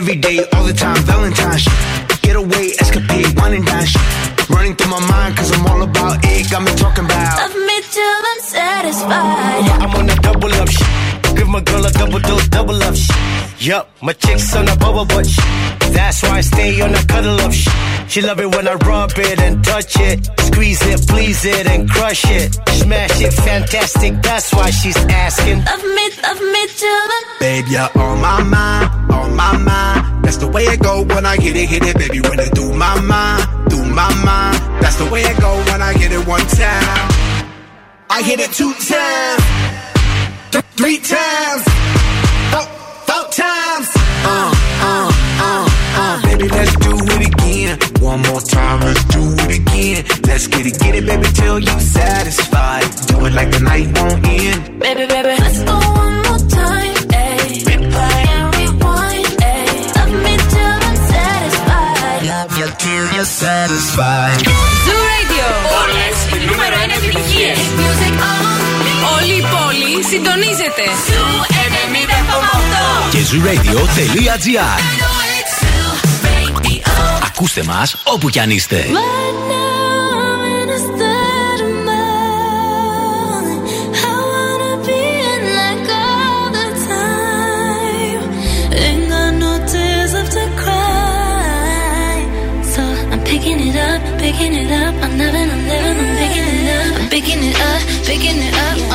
Every 0.00 0.16
day, 0.16 0.38
all 0.54 0.64
the 0.64 0.72
time, 0.72 0.96
Valentine's. 1.04 1.68
Get 2.22 2.34
away, 2.34 2.72
escapade, 2.80 3.36
wine 3.36 3.52
and 3.52 3.66
dine. 3.66 3.86
Running 4.48 4.74
through 4.74 4.92
my 4.92 5.06
mind, 5.06 5.36
cause 5.36 5.52
I'm 5.52 5.66
all 5.66 5.82
about 5.82 6.24
it. 6.24 6.50
Got 6.50 6.62
me 6.62 6.72
talking 6.72 7.04
about. 7.04 7.36
Love 7.36 7.54
me 7.54 7.82
till 7.82 8.20
I'm 8.32 8.40
satisfied. 8.40 9.68
I'm 9.82 9.94
on 9.94 10.08
a 10.08 10.16
double 10.16 10.54
up 10.54 10.70
shit. 10.70 10.89
Give 11.50 11.64
my 11.64 11.72
girl 11.72 11.84
a 11.84 11.90
double 11.90 12.20
dose, 12.20 12.46
double 12.46 12.80
up 12.80 12.94
shit. 12.94 13.16
Yup, 13.58 13.90
my 14.02 14.12
chick's 14.12 14.54
on 14.54 14.68
a 14.68 14.76
bubble 14.76 15.04
butt 15.04 15.26
shit. 15.26 15.44
That's 15.92 16.22
why 16.22 16.38
I 16.38 16.40
stay 16.42 16.80
on 16.80 16.94
a 16.94 17.04
cuddle 17.06 17.40
up 17.40 17.52
shit. 17.52 17.74
She 18.06 18.20
love 18.22 18.38
it 18.38 18.54
when 18.54 18.68
I 18.68 18.74
rub 18.74 19.10
it 19.16 19.40
and 19.40 19.64
touch 19.64 19.98
it. 19.98 20.30
Squeeze 20.38 20.80
it, 20.86 21.08
please 21.08 21.44
it, 21.44 21.66
and 21.66 21.90
crush 21.90 22.24
it. 22.30 22.54
Smash 22.68 23.20
it, 23.20 23.32
fantastic. 23.32 24.22
That's 24.22 24.54
why 24.54 24.70
she's 24.70 24.96
asking. 24.96 25.64
Love 25.64 25.82
me, 25.82 26.10
love 26.22 26.40
me 26.40 26.66
till 26.68 26.88
I'm 26.88 27.24
Babe, 27.40 27.64
you're 27.68 27.90
on 27.98 28.20
my 28.20 28.42
mind, 28.44 29.12
on 29.12 29.34
my 29.34 29.56
mind. 29.56 30.24
That's 30.24 30.36
the 30.36 30.46
way 30.46 30.62
it 30.62 30.80
go 30.80 31.02
when 31.02 31.26
I 31.26 31.34
hit 31.34 31.56
it, 31.56 31.68
hit 31.68 31.82
it, 31.82 31.98
baby. 31.98 32.20
When 32.20 32.38
it 32.38 32.54
through 32.54 32.74
my 32.74 33.00
mind, 33.00 33.70
through 33.70 33.86
my 33.86 34.14
mind. 34.22 34.56
That's 34.80 34.98
the 35.02 35.10
way 35.10 35.22
it 35.22 35.40
go 35.40 35.56
when 35.66 35.82
I 35.82 35.94
hit 35.94 36.12
it 36.12 36.24
one 36.28 36.46
time. 36.46 37.10
I 38.12 38.22
hit 38.22 38.40
it 38.40 38.50
two 38.52 38.74
times, 38.74 39.42
th- 40.50 40.64
three 40.76 40.98
times, 40.98 41.62
four, 42.52 42.66
four 43.08 43.24
times. 43.32 43.88
Uh, 44.24 44.52
uh, 44.88 45.12
uh, 45.46 45.68
uh. 46.02 46.22
Baby, 46.22 46.48
let's 46.48 46.74
do 46.76 46.92
it 47.14 47.22
again. 47.32 47.78
One 48.00 48.20
more 48.22 48.40
time, 48.40 48.80
let's 48.80 49.04
do 49.04 49.22
it 49.44 49.52
again. 49.60 50.04
Let's 50.26 50.46
get 50.46 50.66
it, 50.66 50.78
get 50.78 50.94
it, 50.94 51.06
baby, 51.06 51.28
till 51.34 51.58
you 51.58 51.80
satisfied. 51.80 52.84
Do 53.08 53.26
it 53.26 53.32
like 53.34 53.50
the 53.50 53.60
night 53.60 53.86
won't 53.98 54.26
end. 54.26 54.80
Baby, 54.80 55.06
baby, 55.06 55.34
let's 55.42 55.62
go 55.62 55.76
one 55.78 56.16
more 56.26 56.42
time. 56.48 56.94
Ayy. 57.14 57.66
And 57.70 58.44
rewind. 58.56 59.28
Love 59.96 60.14
me 60.24 60.34
till 60.52 60.76
I'm 60.88 60.96
satisfied. 61.14 62.22
Love 62.34 62.52
you 62.58 62.68
till 62.78 63.04
you're 63.14 63.24
satisfied. 63.24 64.38
Zoo 64.84 65.00
Radio. 65.12 65.46
Por 65.70 65.88
la 65.96 66.06
número 66.46 66.76
uno 66.84 66.94
en 66.94 67.02
Music 67.76 68.14
on. 68.22 68.59
Όλη 69.30 69.38
η 69.38 69.42
πόλη 69.42 70.04
συντονίζεται. 70.04 70.84
Zoo 71.06 71.40
90,8. 72.46 73.10
Και 73.10 73.18
zooradio.gr 73.18 74.80
Zoo 75.60 75.94
Radio. 76.26 76.80
Ακούστε 77.26 77.62
μας 77.62 77.96
όπου 78.04 78.28
κι 78.28 78.40
αν 78.40 78.50
είστε. 78.50 78.86
Right 78.86 79.69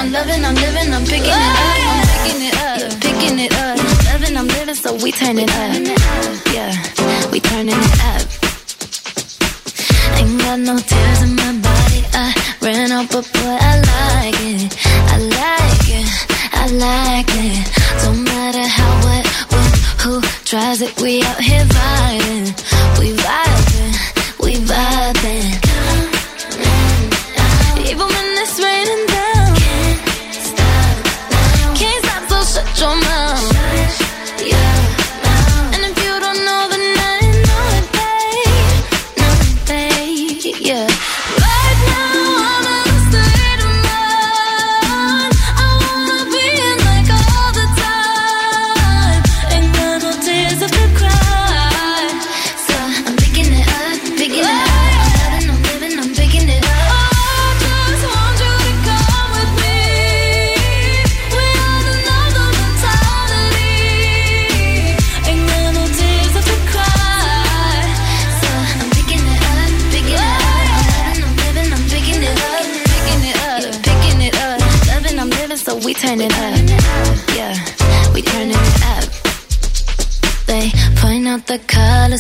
I'm 0.06 0.12
loving, 0.12 0.46
I'm 0.46 0.54
living, 0.54 0.94
I'm 0.94 1.04
picking 1.04 1.26
it 1.26 1.34
up. 1.34 1.66
I'm 1.82 2.06
picking 2.22 2.46
it 2.46 2.56
up, 2.62 3.02
picking 3.02 3.40
it 3.40 3.52
up. 3.54 3.80
I'm 3.80 4.22
Loving, 4.22 4.38
I'm 4.38 4.48
living, 4.48 4.76
so 4.76 4.94
we 5.04 5.12
turn 5.12 5.40
it 5.40 5.50
up. 5.50 5.82
Yeah, 6.54 7.32
we 7.32 7.40
turning 7.40 7.74
it 7.74 8.00
up. 8.06 8.22
Ain't 10.20 10.38
got 10.42 10.60
no 10.60 10.78
tears 10.78 11.22
in 11.24 11.36
my 11.36 11.58
body. 11.58 12.06
I 12.14 12.36
ran 12.62 12.92
out, 12.92 13.10
but 13.10 13.26
boy, 13.34 13.58
I 13.60 13.82
like 13.82 14.38
it. 14.46 14.78
I 15.10 15.18
like 15.42 15.90
it. 15.90 16.08
I 16.54 16.68
like 16.70 17.32
it. 17.42 17.66
Don't 18.04 18.24
matter 18.24 18.62
how, 18.62 18.92
what, 19.02 19.26
when, 19.50 19.72
who 20.04 20.22
tries 20.46 20.84
it. 20.84 21.02
We 21.02 21.24
out 21.24 21.42
here 21.42 21.66
vibing. 21.66 22.54
We 23.00 23.18
vibing. 23.18 23.45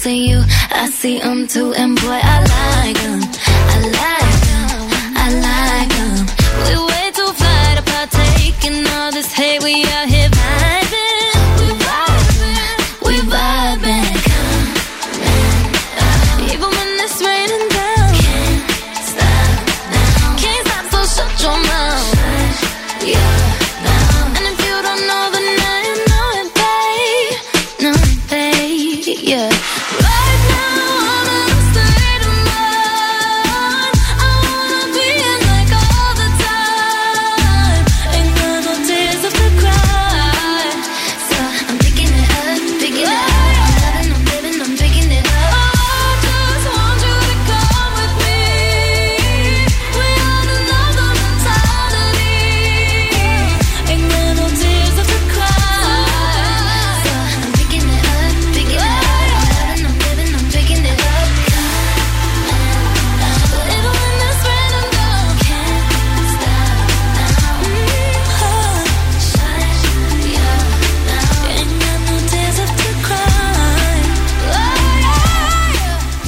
Colors 0.05 0.17
you. 0.17 0.43
I 0.71 0.89
see 0.89 1.19
them 1.19 1.47
too, 1.47 1.73
and 1.73 1.95
boy, 1.95 2.19
I 2.21 2.39
like 2.41 2.97
them. 2.97 3.21
I 3.23 3.89
like 3.91 4.24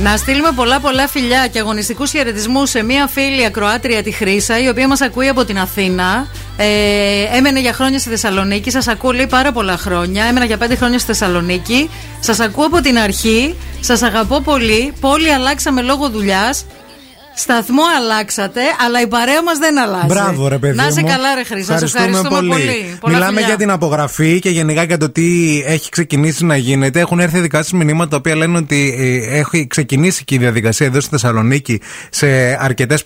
Να 0.09 0.17
στείλουμε 0.17 0.51
πολλά 0.55 0.79
πολλά 0.79 1.07
φιλιά 1.07 1.47
και 1.47 1.59
αγωνιστικούς 1.59 2.11
χαιρετισμούς 2.11 2.69
σε 2.69 2.83
μία 2.83 3.07
φίλη 3.07 3.45
ακροάτρια 3.45 4.03
τη 4.03 4.11
Χρύσα, 4.11 4.59
η 4.59 4.69
οποία 4.69 4.87
μας 4.87 5.01
ακούει 5.01 5.27
από 5.27 5.45
την 5.45 5.59
Αθήνα. 5.59 6.27
Ε, 6.57 7.37
έμενε 7.37 7.59
για 7.59 7.73
χρόνια 7.73 7.99
στη 7.99 8.09
Θεσσαλονίκη. 8.09 8.71
Σας 8.71 8.87
ακούω 8.87 9.11
λέει 9.11 9.27
πάρα 9.27 9.51
πολλά 9.51 9.77
χρόνια. 9.77 10.25
Έμενα 10.25 10.45
για 10.45 10.57
πέντε 10.57 10.75
χρόνια 10.75 10.99
στη 10.99 11.07
Θεσσαλονίκη. 11.07 11.89
Σας 12.19 12.39
ακούω 12.39 12.65
από 12.65 12.81
την 12.81 12.97
αρχή. 12.97 13.55
Σας 13.79 14.01
αγαπώ 14.01 14.41
πολύ. 14.41 14.93
Πόλη 14.99 15.31
αλλάξαμε 15.31 15.81
λόγω 15.81 16.09
δουλειάς. 16.09 16.65
Σταθμό 17.39 17.81
αλλάξατε, 17.97 18.61
αλλά 18.85 19.01
η 19.01 19.07
παρέα 19.07 19.43
μας 19.43 19.57
δεν 19.57 19.79
αλλάζει. 19.79 20.05
Μπράβο, 20.05 20.47
ρε 20.47 20.57
παιδί. 20.57 20.75
Να 20.75 20.87
είσαι 20.87 21.01
μου. 21.01 21.07
καλά, 21.07 21.35
ρε 21.35 21.43
Χρύσα. 21.43 21.77
Σα 21.77 21.85
ευχαριστούμε 21.85 22.39
πολύ. 22.47 22.97
Πολλά 22.99 23.13
Μιλάμε 23.13 23.31
φιλιά. 23.33 23.47
για 23.47 23.57
την 23.57 23.71
απογραφή 23.71 24.39
και 24.39 24.49
γενικά 24.49 24.83
για 24.83 24.97
το 24.97 25.09
τι 25.09 25.61
έχει 25.65 25.89
ξεκινήσει 25.89 26.45
να 26.45 26.57
γίνεται. 26.57 26.99
Έχουν 26.99 27.19
έρθει 27.19 27.39
δικά 27.39 27.63
σα 27.63 27.75
μηνύματα 27.75 28.09
τα 28.09 28.17
οποία 28.17 28.35
λένε 28.35 28.57
ότι 28.57 28.95
ε, 29.31 29.37
έχει 29.37 29.67
ξεκινήσει 29.67 30.23
και 30.23 30.35
η 30.35 30.37
διαδικασία 30.37 30.85
εδώ 30.85 30.99
στη 30.99 31.09
Θεσσαλονίκη 31.09 31.81
σε 32.09 32.27
αρκετές 32.59 33.03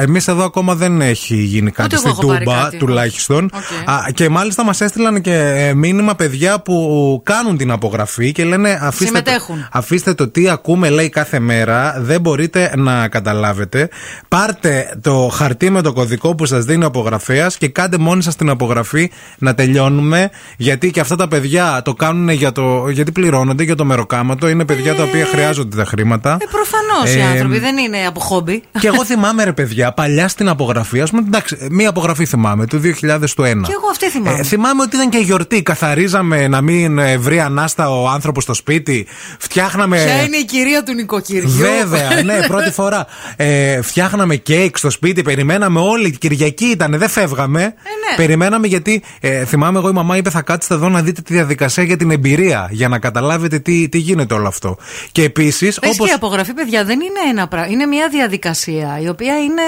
Εμείς 0.00 0.28
εδώ 0.28 0.44
ακόμα 0.44 0.74
δεν 0.74 1.00
έχει 1.00 1.34
γίνει 1.36 1.70
κάτι 1.70 1.88
εγώ 1.94 2.00
στη 2.00 2.08
έχω 2.10 2.26
πάρει 2.26 2.44
Τούμπα, 2.44 2.62
κάτι. 2.62 2.76
τουλάχιστον. 2.76 3.44
Οκ. 3.54 3.88
Α, 3.90 4.10
και 4.14 4.28
μάλιστα 4.28 4.64
μας 4.64 4.80
έστειλαν 4.80 5.20
και 5.20 5.34
ε, 5.34 5.74
μήνυμα 5.74 6.14
παιδιά 6.14 6.60
που 6.60 7.20
κάνουν 7.24 7.56
την 7.56 7.70
απογραφή 7.70 8.32
και 8.32 8.44
λένε 8.44 8.78
αφήστε 8.82 9.04
το, 9.04 9.06
Συμμετέχουν. 9.06 9.68
αφήστε 9.72 10.14
το 10.14 10.28
τι 10.28 10.48
ακούμε 10.48 10.90
λέει 10.90 11.08
κάθε 11.08 11.38
μέρα, 11.38 11.94
δεν 11.98 12.20
μπορείτε 12.20 12.72
να 12.76 13.08
καταλάβετε. 13.08 13.88
Πάρτε 14.28 14.98
το 15.02 15.28
χαρτί 15.32 15.70
με 15.70 15.82
το 15.82 15.92
κωδικό 15.92 16.34
που 16.34 16.46
σας 16.46 16.64
δίνει 16.64 16.84
ο 16.84 16.86
απογραφέας 16.86 17.56
και 17.56 17.68
κάντε 17.68 17.98
μόνοι 17.98 18.22
σας 18.22 18.36
την 18.36 18.48
απογραφή 18.50 19.10
να 19.38 19.54
τελειώνουμε. 19.54 20.30
Γιατί 20.56 20.90
και 20.90 21.00
αυτά 21.00 21.16
τα 21.16 21.28
παιδιά 21.28 21.80
το 21.84 21.94
κάνουν 21.94 22.28
για 22.28 22.52
το, 22.52 22.88
γιατί 22.88 23.12
πληρώνονται 23.12 23.62
για 23.62 23.74
το 23.74 23.84
μεροκάματο. 23.84 24.48
Είναι 24.48 24.64
παιδιά 24.64 24.94
τα 24.94 25.02
οποία 25.02 25.26
χρειάζονται 25.26 25.76
τα 25.76 25.84
χρήματα. 25.84 26.36
Ε, 26.40 26.44
προφανώς 26.50 27.14
οι 27.14 27.18
Ε, 27.18 27.22
άνθρωποι 27.32 27.58
δεν 27.58 27.76
είναι 27.76 28.06
από 28.06 28.20
χόμπι. 28.20 28.62
Και 28.80 28.86
εγώ 28.86 29.04
θυμάμαι, 29.04 29.44
ρε 29.44 29.52
παιδιά, 29.52 29.92
παλιά 29.92 30.28
στην 30.28 30.48
απογραφή, 30.48 31.00
ας 31.00 31.10
πούμε, 31.10 31.22
εντάξει, 31.26 31.56
μία 31.70 31.88
απογραφή 31.88 32.24
θυμάμαι, 32.26 32.66
του 32.66 32.78
2001. 32.78 33.66
Και 33.66 33.72
εγώ 33.72 33.88
αυτή 33.90 34.10
θυμάμαι. 34.10 34.38
Ε, 34.38 34.42
θυμάμαι 34.42 34.82
ότι 34.82 34.96
ήταν 34.96 35.10
και 35.10 35.18
γιορτή. 35.18 35.62
Καθαρίζαμε 35.62 36.48
να 36.48 36.60
μην 36.60 36.98
ε, 36.98 37.18
βρει 37.18 37.40
ανάστα 37.40 37.90
ο 37.90 38.08
άνθρωπος 38.08 38.42
στο 38.42 38.54
σπίτι. 38.54 39.06
Φτιάχναμε. 39.38 39.96
Ποια 40.04 40.22
είναι 40.22 40.36
η 40.36 40.44
κυρία 40.44 40.82
του 40.82 40.94
νοικοκυριού. 40.94 41.50
Βέβαια, 41.50 42.22
ναι, 42.24 42.38
πρώτη 42.46 42.65
φορά. 42.70 43.06
Ε, 43.36 43.82
φτιάχναμε 43.82 44.36
κέικ 44.36 44.78
στο 44.78 44.90
σπίτι, 44.90 45.22
περιμέναμε 45.22 45.80
όλοι. 45.80 46.10
Κυριακή 46.18 46.64
ήταν, 46.64 46.98
δεν 46.98 47.08
φεύγαμε. 47.08 47.60
ναι. 47.60 48.16
Περιμέναμε 48.16 48.66
γιατί 48.66 49.02
ε, 49.20 49.44
θυμάμαι 49.44 49.78
εγώ 49.78 49.88
η 49.88 49.92
μαμά 49.92 50.16
είπε 50.16 50.30
θα 50.30 50.42
κάτσετε 50.42 50.74
εδώ 50.74 50.88
να 50.88 51.02
δείτε 51.02 51.20
τη 51.20 51.32
διαδικασία 51.34 51.82
για 51.84 51.96
την 51.96 52.10
εμπειρία. 52.10 52.68
Για 52.70 52.88
να 52.88 52.98
καταλάβετε 52.98 53.58
τι, 53.58 53.88
τι 53.88 53.98
γίνεται 53.98 54.34
όλο 54.34 54.48
αυτό. 54.48 54.76
Και 55.12 55.22
επίσης. 55.22 55.78
Πες 55.78 55.96
και 55.96 56.08
η 56.08 56.12
απογραφή, 56.14 56.52
παιδιά, 56.52 56.84
δεν 56.84 57.00
είναι 57.00 57.30
ένα 57.30 57.48
πράγμα. 57.48 57.72
Είναι 57.72 57.86
μια 57.86 58.08
διαδικασία 58.08 58.98
η 59.02 59.08
οποία 59.08 59.34
είναι. 59.38 59.62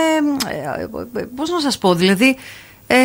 Πώς 1.36 1.50
να 1.50 1.60
σας 1.60 1.78
πω, 1.78 1.94
δηλαδή. 1.94 2.36
Ε, 2.86 2.96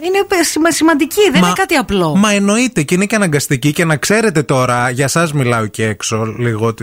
είναι 0.00 0.44
σημα- 0.44 0.70
σημαντική, 0.70 1.30
δεν 1.32 1.42
είναι 1.42 1.52
κάτι 1.54 1.74
απλό. 1.74 2.14
Μα 2.16 2.32
εννοείται 2.32 2.82
και 2.82 2.94
είναι 2.94 3.06
και 3.06 3.14
αναγκαστική 3.14 3.72
και 3.72 3.84
να 3.84 3.96
ξέρετε 3.96 4.42
τώρα, 4.42 4.90
για 4.90 5.04
εσά 5.04 5.28
μιλάω 5.34 5.66
και 5.66 5.84
έξω 5.84 6.24
λίγο 6.38 6.74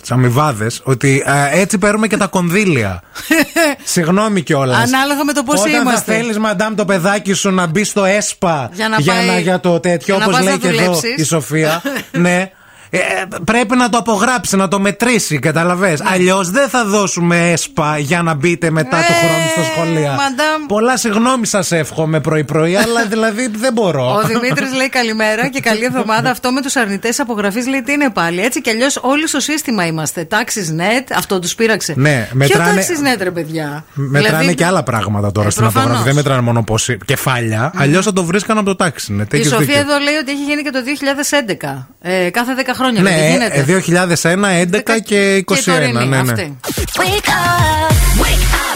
τι 0.00 0.08
αμοιβάδε, 0.08 0.70
ότι 0.82 1.22
ε, 1.26 1.60
έτσι 1.60 1.78
παίρνουμε 1.78 2.06
και 2.06 2.16
τα 2.16 2.26
κονδύλια. 2.26 3.02
Συγγνώμη 3.84 4.42
κιόλας. 4.42 4.76
Ανάλογα 4.92 5.24
με 5.24 5.32
το 5.32 5.42
πώς 5.42 5.60
Όταν 5.60 5.72
είμαστε. 5.72 6.12
θα 6.12 6.18
θέλεις, 6.18 6.38
μαντάμ, 6.38 6.74
το 6.74 6.84
παιδάκι 6.84 7.32
σου 7.32 7.50
να 7.50 7.66
μπει 7.66 7.84
στο 7.84 8.04
ΕΣΠΑ 8.04 8.70
Για 8.72 8.88
να 8.88 8.96
πάει- 9.02 9.40
για 9.42 9.60
το 9.60 9.80
τέτοιο, 9.80 10.16
για 10.16 10.24
να 10.24 10.24
όπως 10.24 10.36
πας 10.36 10.44
λέει 10.44 10.52
να 10.52 10.58
και 10.58 10.68
εδώ 10.68 10.76
δουλέψεις. 10.94 11.16
η 11.16 11.24
Σοφία. 11.24 11.82
ναι. 12.12 12.50
Ε, 12.94 12.98
πρέπει 13.44 13.76
να 13.76 13.88
το 13.88 13.98
απογράψει, 13.98 14.56
να 14.56 14.68
το 14.68 14.80
μετρήσει, 14.80 15.38
καταλαβες. 15.38 16.00
Ναι. 16.00 16.08
Αλλιώς 16.12 16.50
δεν 16.50 16.68
θα 16.68 16.84
δώσουμε 16.84 17.50
ΕΣΠΑ 17.50 17.98
για 17.98 18.22
να 18.22 18.34
μπείτε 18.34 18.70
μετά 18.70 18.96
του 18.96 19.12
Ε, 19.12 19.26
χρόνου 19.26 19.48
στα 19.52 19.62
σχολεία. 19.64 20.10
μαντάμ. 20.10 20.66
Πολλά 20.68 20.96
συγγνώμη 20.96 21.46
σας 21.46 21.72
εύχομαι 21.72 22.20
πρωί-πρωί, 22.20 22.76
αλλά 22.76 23.04
δηλαδή 23.12 23.48
δεν 23.56 23.72
μπορώ. 23.72 24.14
Ο 24.14 24.26
Δημήτρης 24.26 24.74
λέει 24.74 24.88
καλημέρα 24.88 25.48
και 25.48 25.60
καλή 25.60 25.84
εβδομάδα. 25.84 26.30
Αυτό 26.30 26.52
με 26.52 26.60
τους 26.62 26.76
αρνητές 26.76 27.20
απογραφής 27.20 27.66
λέει 27.66 27.82
τι 27.82 27.92
είναι 27.92 28.10
πάλι. 28.10 28.40
Έτσι 28.42 28.60
κι 28.60 28.70
αλλιώς 28.70 28.98
όλοι 29.02 29.28
στο 29.28 29.40
σύστημα 29.40 29.86
είμαστε. 29.86 30.24
Τάξεις 30.24 30.74
net, 30.78 31.04
αυτό 31.16 31.38
τους 31.38 31.54
πείραξε. 31.54 31.94
Ναι, 31.96 32.26
Ποιο 32.28 32.36
μετράνε- 32.36 32.74
τάξεις 32.74 32.98
net, 33.00 33.18
ρε 33.22 33.30
παιδιά; 33.30 33.84
Μετράνε 33.94 34.36
Δηλαδή, 34.38 34.54
και 34.54 34.64
άλλα 34.64 34.82
πράγματα 34.82 35.32
τώρα 35.32 35.46
Ε, 35.46 35.50
στην 35.50 35.62
προφανώς. 35.62 35.86
απογραφή. 35.86 36.06
Δεν 36.08 36.14
μετράνε 36.16 36.40
μόνο 36.40 36.62
πόση 36.62 36.98
κεφάλια. 37.04 37.72
Αλλιώς 37.76 38.04
θα 38.04 38.12
το 38.12 38.24
βρίσκαν 38.24 38.56
από 38.58 38.66
το 38.66 38.76
τάξη. 38.76 39.12
Ναι, 39.12 39.24
Η 39.38 39.44
Σοφία 39.44 39.78
εδώ 39.78 39.98
λέει 39.98 40.14
ότι 40.14 40.30
έχει 40.30 40.42
γίνει 40.42 40.62
και 40.62 40.70
το 40.70 40.78
2011. 40.82 41.88
Ε, 42.00 42.30
κάθε 42.30 42.54
10 42.54 42.60
χρόνια 42.74 42.80
χρόνια. 42.82 43.02
δεν 43.02 43.12
Ναι, 43.12 43.30
γίνεται. 43.30 43.58
ε, 43.58 43.62
2001, 43.62 44.50
11 44.50 45.00
και 45.04 45.36
21. 45.36 45.44
Και 45.44 45.70
τωρινή, 45.70 45.92
ναι, 46.06 46.22
ναι. 46.22 46.30
αυτή. 46.30 46.56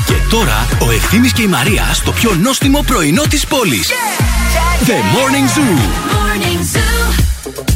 Και 0.07 0.15
τώρα 0.31 0.67
ο 0.87 0.91
Ευθύμης 0.91 1.33
και 1.33 1.43
η 1.43 1.47
Μαρία 1.47 1.85
στο 1.93 2.13
πιο 2.13 2.35
νόστιμο 2.43 2.83
πρωινό 2.87 3.23
της 3.23 3.47
πόλης. 3.47 3.91
The 4.87 4.99
Morning 5.15 5.49
Zoo. 5.57 5.79
I 7.69 7.76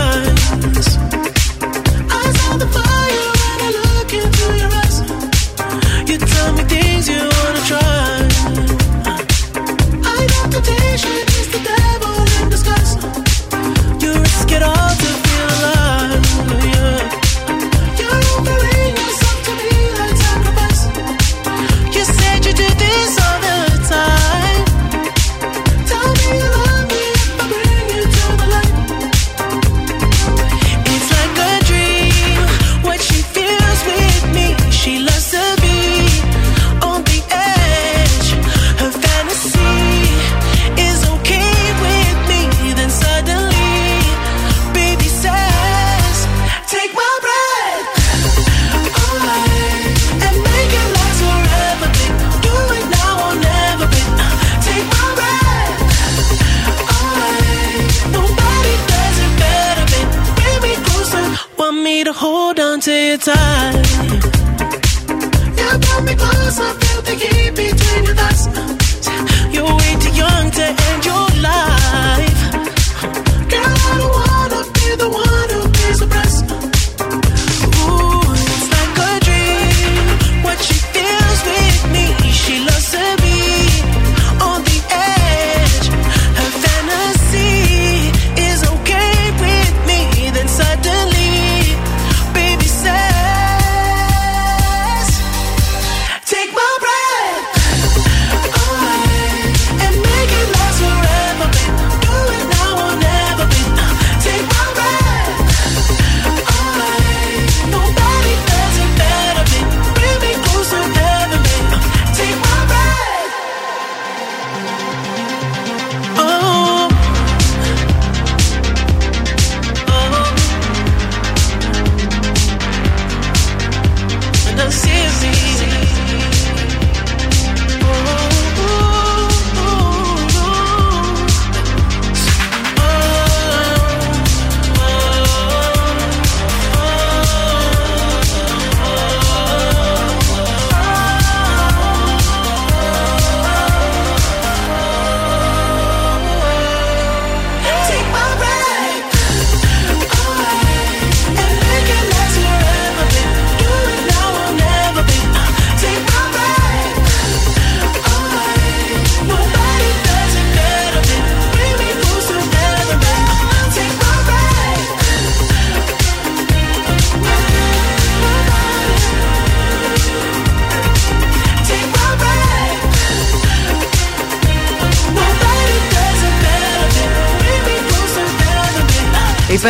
time 63.17 63.90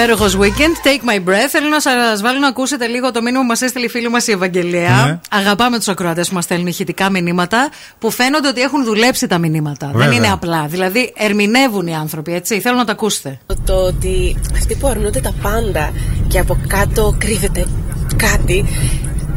Υπέροχος 0.04 0.38
weekend, 0.38 0.88
take 0.88 1.10
my 1.10 1.30
breath. 1.30 1.48
Θέλω 1.50 1.68
να 1.68 1.80
σας 1.80 2.22
βάλω 2.22 2.40
να 2.40 2.48
ακούσετε 2.48 2.88
λίγο 2.88 3.12
το 3.12 3.22
μήνυμα 3.22 3.42
που 3.42 3.48
μας 3.48 3.62
έστειλε 3.62 3.86
η 3.86 3.90
φίλη 3.90 4.10
μας 4.10 4.28
η 4.28 4.32
Ευαγγελία. 4.32 5.04
Ναι. 5.06 5.20
Αγαπάμε 5.40 5.78
τους 5.78 5.88
ακροατές 5.88 6.28
που 6.28 6.34
μας 6.36 6.44
στέλνουν 6.44 6.68
ηχητικά 6.68 7.10
μηνύματα 7.10 7.70
που 8.00 8.12
φαίνονται 8.12 8.48
ότι 8.48 8.62
έχουν 8.62 8.84
δουλέψει 8.84 9.28
τα 9.28 9.38
μηνύματα. 9.38 9.88
Δεν 9.88 9.96
Βέβαια. 9.96 10.18
είναι 10.18 10.32
απλά. 10.32 10.66
Δηλαδή, 10.68 11.14
ερμηνεύουν 11.18 11.88
οι 11.88 11.96
άνθρωποι, 11.96 12.34
έτσι. 12.34 12.60
Θέλω 12.60 12.76
να 12.76 12.86
τα 12.86 12.92
ακούσετε. 12.92 13.40
Το 13.66 13.74
ότι 13.74 14.38
αυτοί 14.54 14.76
που 14.76 14.88
αρνούνται 14.88 15.20
τα 15.20 15.34
πάντα 15.42 15.92
και 16.28 16.40
από 16.40 16.58
κάτω 16.68 17.16
κρύβεται 17.18 17.66
κάτι 18.16 18.66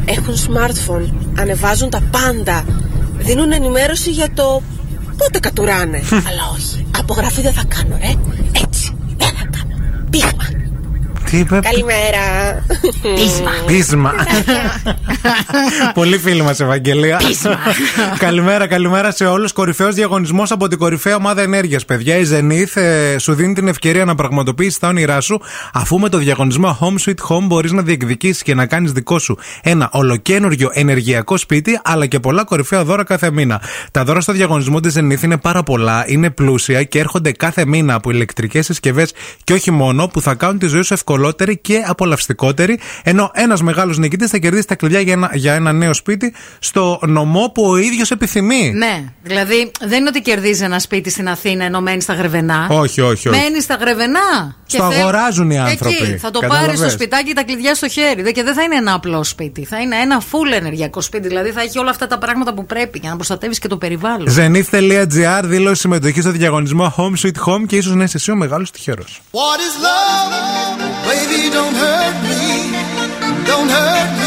έχουν 0.04 0.34
smartphone, 0.34 1.12
ανεβάζουν 1.38 1.90
τα 1.90 2.02
πάντα, 2.10 2.64
δίνουν 3.18 3.52
ενημέρωση 3.52 4.10
για 4.10 4.28
το 4.34 4.62
πότε 5.16 5.38
κατουράνε. 5.38 6.02
Αλλά 6.10 6.50
όχι, 6.54 6.86
απογραφή 6.98 7.40
δεν 7.40 7.52
θα 7.52 7.64
κάνω, 7.68 7.98
ρε. 8.00 8.12
Έτσι, 8.62 8.62
δεν 8.62 8.62
θα 8.72 8.83
κάνω. 10.18 10.32
Πείσμα. 10.34 10.63
Τι 11.30 11.38
είπε; 11.38 11.60
Καλημέρα. 11.62 12.20
Πείσμα. 13.14 13.50
Πείσμα. 13.66 14.12
Πολύ 15.94 16.18
φίλη 16.18 16.42
μας, 16.42 16.60
Ευαγγελία. 16.60 17.20
καλημέρα, 18.18 18.66
καλημέρα 18.66 19.10
σε 19.12 19.24
όλους. 19.24 19.52
Κορυφαίος 19.52 19.94
διαγωνισμός 19.94 20.50
από 20.50 20.68
την 20.68 20.78
κορυφαία 20.78 21.16
ομάδα 21.16 21.42
ενέργειας, 21.42 21.84
παιδιά. 21.84 22.16
Η 22.16 22.24
Zenith 22.32 22.80
ε, 22.80 23.18
σου 23.18 23.34
δίνει 23.34 23.54
την 23.54 23.68
ευκαιρία 23.68 24.04
να 24.04 24.14
πραγματοποιήσεις 24.14 24.78
τα 24.78 24.88
όνειρά 24.88 25.20
σου, 25.20 25.40
αφού 25.72 25.98
με 25.98 26.08
το 26.08 26.18
διαγωνισμό 26.18 26.78
Home 26.80 27.08
Sweet 27.08 27.36
Home 27.36 27.42
μπορείς 27.42 27.72
να 27.72 27.82
διεκδικήσεις 27.82 28.42
και 28.42 28.54
να 28.54 28.66
κάνεις 28.66 28.92
δικό 28.92 29.18
σου 29.18 29.38
ένα 29.62 29.88
ολοκένουργιο 29.92 30.70
ενεργειακό 30.72 31.36
σπίτι, 31.36 31.80
αλλά 31.84 32.06
και 32.06 32.20
πολλά 32.20 32.44
κορυφαία 32.44 32.84
δώρα 32.84 33.04
κάθε 33.04 33.30
μήνα. 33.30 33.60
Τα 33.90 34.04
δώρα 34.04 34.20
στο 34.20 34.32
διαγωνισμό 34.32 34.80
της 34.80 34.98
Zenith 34.98 35.22
είναι 35.22 35.36
πάρα 35.36 35.62
πολλά, 35.62 36.04
είναι 36.06 36.30
πλούσια 36.30 36.82
και 36.82 36.98
έρχονται 36.98 37.32
κάθε 37.32 37.66
μήνα 37.66 37.94
από 37.94 38.10
ηλεκτρικές 38.10 38.64
συσκευές 38.64 39.12
και 39.44 39.52
όχι 39.52 39.70
μόνο, 39.70 40.06
που 40.06 40.20
θα 40.20 40.34
κάνουν 40.34 40.58
τη 40.58 40.66
ζωή 40.66 40.82
σου 40.82 40.94
ευκολότερη 40.94 41.22
και 41.60 41.84
απολαυστικότερη. 41.86 42.80
Ενώ 43.02 43.30
ένας 43.34 43.62
μεγάλος 43.62 43.98
νικητής 43.98 44.30
θα 44.30 44.38
κερδίσει 44.38 44.66
τα 44.66 44.74
κλειδιά 44.74 45.00
για 45.00 45.12
ένα, 45.12 45.30
για 45.34 45.54
ένα 45.54 45.72
νέο 45.72 45.94
σπίτι 45.94 46.34
στο 46.58 46.98
νομό 47.06 47.50
που 47.54 47.64
ο 47.64 47.76
ίδιος 47.76 48.10
επιθυμεί. 48.10 48.72
Ναι. 48.74 49.04
Δηλαδή 49.22 49.70
δεν 49.80 49.98
είναι 49.98 50.08
ότι 50.08 50.20
κερδίζει 50.20 50.64
ένα 50.64 50.78
σπίτι 50.78 51.10
στην 51.10 51.28
Αθήνα 51.28 51.64
ενώ 51.64 51.80
μένει 51.80 52.00
στα 52.00 52.14
γρεβενά. 52.14 52.66
Όχι, 52.70 53.00
όχι. 53.00 53.28
όχι. 53.28 53.38
Μένει 53.38 53.60
στα 53.60 53.74
γρεβενά. 53.74 54.56
Στο 54.66 54.82
αγοράζουν 54.82 55.50
οι 55.50 55.58
άνθρωποι. 55.58 55.94
Εκεί, 55.94 56.16
θα 56.16 56.30
το 56.30 56.40
πάρει 56.48 56.76
στο 56.76 56.90
σπιτάκι 56.90 57.32
τα 57.32 57.42
κλειδιά 57.42 57.74
στο 57.74 57.88
χέρι. 57.88 58.32
Και 58.32 58.42
δεν 58.42 58.54
θα 58.54 58.62
είναι 58.62 58.76
ένα 58.76 58.94
απλό 58.94 59.24
σπίτι. 59.24 59.64
Θα 59.64 59.80
είναι 59.80 59.96
ένα 59.96 60.20
full 60.20 60.56
ενεργειακό 60.56 61.00
σπίτι. 61.00 61.28
Δηλαδή 61.28 61.50
θα 61.50 61.60
έχει 61.60 61.78
όλα 61.78 61.90
αυτά 61.90 62.06
τα 62.06 62.18
πράγματα 62.18 62.54
που 62.54 62.66
πρέπει 62.66 62.98
για 62.98 63.10
να 63.10 63.16
προστατεύεις 63.16 63.58
και 63.58 63.68
το 63.68 63.76
περιβάλλον. 63.76 64.28
Zenith.gr 64.36 65.42
δήλωσε 65.44 65.74
συμμετοχή 65.74 66.20
στο 66.20 66.30
διαγωνισμό 66.30 66.94
Home 66.96 67.26
Sweet 67.26 67.38
Home 67.46 67.66
και 67.66 67.76
ίσως 67.76 67.94
να 67.94 68.04
είσαι 68.04 68.16
εσύ 68.16 68.30
ο 68.30 68.36
μεγάλος 68.36 68.70
τυχερός. 68.70 69.20
What 69.30 69.36
is 69.36 69.74
love? 69.84 71.03
Baby, 71.06 71.50
don't 71.50 71.74
hurt 71.74 72.16
me. 72.22 72.72
Don't 73.44 73.68
hurt 73.68 74.18
me. 74.18 74.23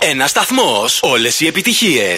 Ένα 0.00 0.26
σταθμό. 0.26 0.84
Όλε 1.00 1.28
οι 1.38 1.46
επιτυχίε. 1.46 2.16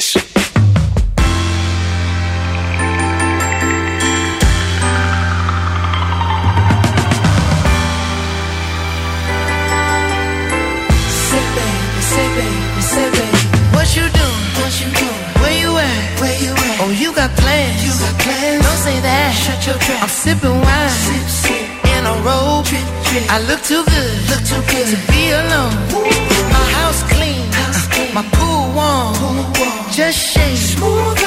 I'm 20.05 20.09
sipping 20.09 20.59
wine 20.65 20.91
sip, 21.05 21.27
sip. 21.43 21.65
in 21.95 22.03
a 22.13 22.15
robe. 22.27 22.67
I 23.35 23.39
look 23.49 23.61
too 23.71 23.83
good, 23.93 24.15
look 24.31 24.43
too 24.51 24.63
good 24.71 24.87
to 24.93 24.99
be 25.11 25.23
alone. 25.41 25.75
Ooh. 25.95 26.28
just 29.99 30.17
shake. 30.33 30.57
Smooth 30.57 31.18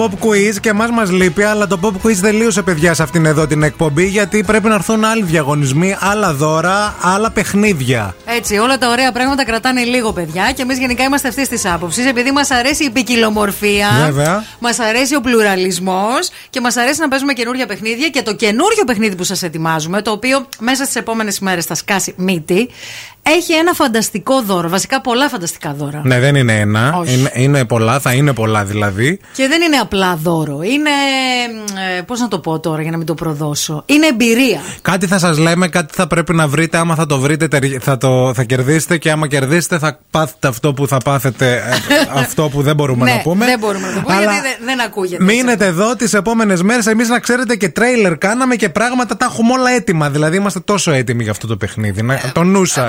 pop 0.00 0.26
quiz 0.26 0.60
και 0.60 0.68
εμάς 0.68 0.90
μας 0.90 1.10
λείπει, 1.10 1.42
αλλά 1.42 1.66
το 1.66 1.78
pop 1.82 2.06
quiz 2.06 2.16
τελείωσε, 2.20 2.62
παιδιά, 2.62 2.94
σε 2.94 3.02
αυτήν 3.02 3.26
εδώ 3.26 3.46
την 3.46 3.62
εκπομπή. 3.62 4.06
Γιατί 4.06 4.42
πρέπει 4.46 4.68
να 4.68 4.74
έρθουν 4.74 5.04
άλλοι 5.04 5.22
διαγωνισμοί, 5.22 5.96
άλλα 6.00 6.32
δώρα, 6.34 6.94
άλλα 7.00 7.30
παιχνίδια. 7.30 8.14
Έτσι, 8.36 8.58
όλα 8.58 8.78
τα 8.78 8.88
ωραία 8.88 9.12
πράγματα 9.12 9.44
κρατάνε 9.44 9.82
λίγο, 9.82 10.12
παιδιά. 10.12 10.52
Και 10.56 10.62
εμείς 10.62 10.78
γενικά 10.78 11.02
είμαστε 11.04 11.28
αυτής 11.28 11.48
της 11.48 11.64
άποψης. 11.66 12.06
Επειδή 12.06 12.30
μας 12.30 12.50
αρέσει 12.50 12.84
η 12.84 12.90
ποικιλομορφία. 12.90 13.88
Βέβαια. 14.04 14.44
Μας 14.58 14.78
αρέσει 14.78 15.16
ο 15.16 15.20
πλουραλισμός 15.20 16.28
και 16.50 16.60
μας 16.60 16.76
αρέσει 16.76 17.00
να 17.00 17.08
παίζουμε 17.08 17.32
καινούργια 17.32 17.66
παιχνίδια. 17.66 18.08
Και 18.08 18.22
το 18.22 18.34
καινούριο 18.34 18.84
παιχνίδι 18.86 19.14
που 19.16 19.24
σας 19.24 19.42
ετοιμάζουμε, 19.42 20.02
το 20.02 20.10
οποίο 20.10 20.46
μέσα 20.58 20.82
στις 20.84 20.96
επόμενες 20.96 21.36
ημέρε 21.38 21.60
θα 21.60 21.74
σκάσει 21.74 22.14
μύτη, 22.16 22.68
έχει 23.22 23.52
ένα 23.52 23.72
φανταστικό 23.72 24.42
δώρο. 24.42 24.68
Βασικά 24.68 25.00
πολλά 25.00 25.28
φανταστικά 25.28 25.74
δώρα. 25.78 26.00
Ναι, 26.04 26.18
δεν 26.20 26.34
είναι 26.34 26.58
ένα. 26.60 26.94
Όχι. 26.98 27.14
Είναι, 27.18 27.30
είναι 27.34 27.64
πολλά, 27.64 28.00
θα 28.00 28.12
είναι 28.12 28.32
πολλά 28.32 28.64
δηλαδή. 28.64 29.20
Και 29.34 29.48
δεν 29.48 29.62
είναι 29.62 29.76
απλά 29.76 30.16
δώρο. 30.22 30.58
Είναι. 30.62 30.90
Ε, 31.98 32.00
Πώς 32.02 32.20
να 32.20 32.28
το 32.28 32.38
πω 32.38 32.60
τώρα 32.60 32.82
για 32.82 32.90
να 32.90 32.96
μην 32.96 33.06
το 33.06 33.14
προδώσω. 33.14 33.82
Είναι 33.86 34.06
εμπειρία. 34.06 34.60
Κάτι 34.82 35.06
θα 35.06 35.18
σας 35.18 35.38
λέμε, 35.38 35.68
κάτι 35.68 35.94
θα 35.94 36.06
πρέπει 36.06 36.34
να 36.34 36.48
βρείτε. 36.48 36.78
Άμα 36.78 36.94
θα 36.94 37.06
το 37.06 37.18
βρείτε, 37.18 37.48
τερ- 37.48 37.82
θα, 37.82 37.96
το, 37.98 38.19
θα 38.34 38.44
κερδίσετε. 38.44 38.98
Και 38.98 39.10
άμα 39.10 39.28
κερδίσετε, 39.28 39.78
θα 39.78 39.98
πάθετε 40.10 40.48
αυτό 40.48 40.72
που 40.72 40.86
θα 40.86 40.98
πάθετε. 40.98 41.54
ε, 41.54 42.20
αυτό 42.20 42.48
που 42.48 42.62
δεν 42.62 42.74
μπορούμε 42.74 43.04
ναι, 43.04 43.12
να 43.12 43.20
πούμε. 43.20 43.44
δεν 43.44 43.58
μπορούμε 43.58 43.86
να 43.86 43.94
το 43.94 44.00
πούμε 44.00 44.14
Αλλά 44.14 44.32
γιατί 44.32 44.40
δεν, 44.40 44.56
δεν 44.64 44.80
ακούγεται. 44.80 45.24
Μείνετε 45.24 45.66
εδώ 45.66 45.96
τι 45.96 46.16
επόμενε 46.16 46.56
μέρε. 46.62 46.90
Εμεί 46.90 47.06
να 47.06 47.20
ξέρετε 47.20 47.56
και 47.56 47.68
τρέιλερ 47.68 48.18
κάναμε 48.18 48.56
και 48.56 48.68
πράγματα 48.68 49.16
τα 49.16 49.28
έχουμε 49.30 49.52
όλα 49.52 49.70
έτοιμα. 49.70 50.10
Δηλαδή 50.10 50.36
είμαστε 50.36 50.60
τόσο 50.60 50.90
έτοιμοι 50.90 51.22
για 51.22 51.32
αυτό 51.32 51.46
το 51.46 51.56
παιχνίδι. 51.56 52.02
Να, 52.02 52.20
το 52.32 52.42
νου 52.42 52.64
σα. 52.64 52.88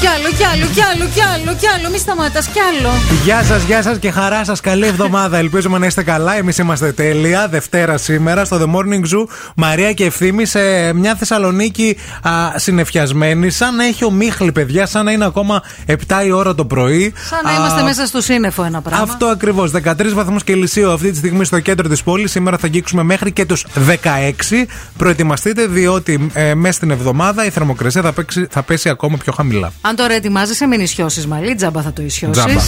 Κι 0.00 0.06
άλλο, 0.06 0.28
κι 0.36 0.44
άλλο, 0.44 0.66
κι 0.74 0.82
άλλο, 0.82 1.04
κι 1.04 1.10
άλλο, 1.10 1.10
κι 1.14 1.20
άλλο, 1.20 1.56
κι 1.56 1.66
άλλο. 1.66 1.90
Μη 1.90 1.98
σταματά, 1.98 2.40
κι 2.40 2.60
άλλο. 2.60 2.90
Γεια 3.24 3.42
σας, 3.42 3.62
γεια 3.62 3.82
σας 3.82 3.98
και 3.98 4.10
χαρά 4.10 4.44
σας. 4.44 4.60
Καλή 4.60 4.86
εβδομάδα. 4.86 5.38
Ελπίζουμε 5.44 5.78
να 5.78 5.86
είστε 5.86 6.02
καλά. 6.02 6.36
Εμείς 6.36 6.58
είμαστε 6.58 6.92
τέλεια. 6.92 7.48
Δευτέρα 7.48 7.96
σήμερα 7.96 8.44
στο 8.44 8.56
The 8.56 8.76
Morning 8.76 9.14
Zoo. 9.14 9.26
Μαρία 9.56 9.92
και 9.92 10.04
ευθύμη 10.04 10.44
σε 10.44 10.92
μια 10.92 11.14
Θεσσαλονίκη 11.14 11.96
α, 12.22 12.30
συνεφιασμένη. 12.56 13.50
Σαν 13.50 13.74
να 13.74 13.84
έχει 13.84 14.04
ομίχλη, 14.04 14.52
παιδιά. 14.52 14.86
Σαν 14.86 15.04
να 15.04 15.12
είναι 15.12 15.24
ακόμα 15.24 15.62
7 15.86 15.94
η 16.26 16.30
ώρα 16.30 16.54
το 16.54 16.64
πρωί. 16.64 17.12
Σαν 17.30 17.38
να 17.44 17.50
Α, 17.50 17.54
είμαστε 17.54 17.82
μέσα 17.82 18.06
στο 18.06 18.20
σύννεφο 18.20 18.64
ένα 18.64 18.80
πράγμα. 18.80 19.02
Αυτό 19.12 19.26
ακριβώς. 19.26 19.70
13 19.84 20.12
βαθμούς 20.14 20.44
Κελσίου 20.44 20.90
αυτή 20.90 21.10
τη 21.10 21.16
στιγμή 21.16 21.44
στο 21.44 21.60
κέντρο 21.60 21.88
της 21.88 22.02
πόλης. 22.02 22.30
Σήμερα 22.30 22.56
θα 22.58 22.66
αγγίξουμε 22.66 23.02
μέχρι 23.02 23.32
και 23.32 23.44
τους 23.44 23.66
16. 23.74 24.66
Προετοιμαστείτε, 24.96 25.66
διότι 25.66 26.30
ε, 26.32 26.54
μέσα 26.54 26.72
στην 26.72 26.90
εβδομάδα 26.90 27.44
η 27.44 27.50
θερμοκρασία 27.50 28.02
θα, 28.02 28.12
παίξει, 28.12 28.46
θα 28.50 28.62
πέσει 28.62 28.88
ακόμα 28.88 29.16
πιο 29.16 29.32
χαμηλά. 29.32 29.72
Αν 29.88 29.96
τώρα 29.96 30.14
ετοιμάζεσαι, 30.14 30.66
μην 30.66 30.80
ισιώσεις 30.80 31.26
μαλλί, 31.26 31.54
τζάμπα 31.54 31.82
θα 31.82 31.92
το 31.92 32.02
ισιώσεις. 32.02 32.44
Τζάμπα. 32.44 32.60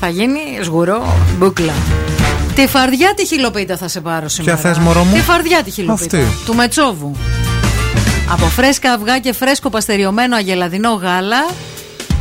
Θα 0.00 0.08
γίνει 0.08 0.40
σγουρό 0.62 1.16
μπούκλα. 1.38 1.72
Τη 2.54 2.66
φαρδιά 2.66 3.14
τη 3.16 3.26
χιλοπίτα 3.26 3.76
θα 3.76 3.88
σε 3.88 4.00
πάρω 4.00 4.28
σήμερα. 4.28 4.56
θες, 4.56 4.78
μωρό 4.78 5.04
μου; 5.04 5.14
Τη 5.14 5.20
φαρδιά 5.20 5.62
τη 5.62 5.70
χιλοπίτα. 5.70 6.18
Αυτή. 6.18 6.36
Του 6.44 6.54
Μετσόβου. 6.54 7.16
Από 8.30 8.46
φρέσκα 8.46 8.92
αυγά 8.92 9.18
και 9.18 9.32
φρέσκο 9.32 9.70
παστεριωμένο 9.70 10.36
αγελαδινό 10.36 10.90
γάλα 10.90 11.46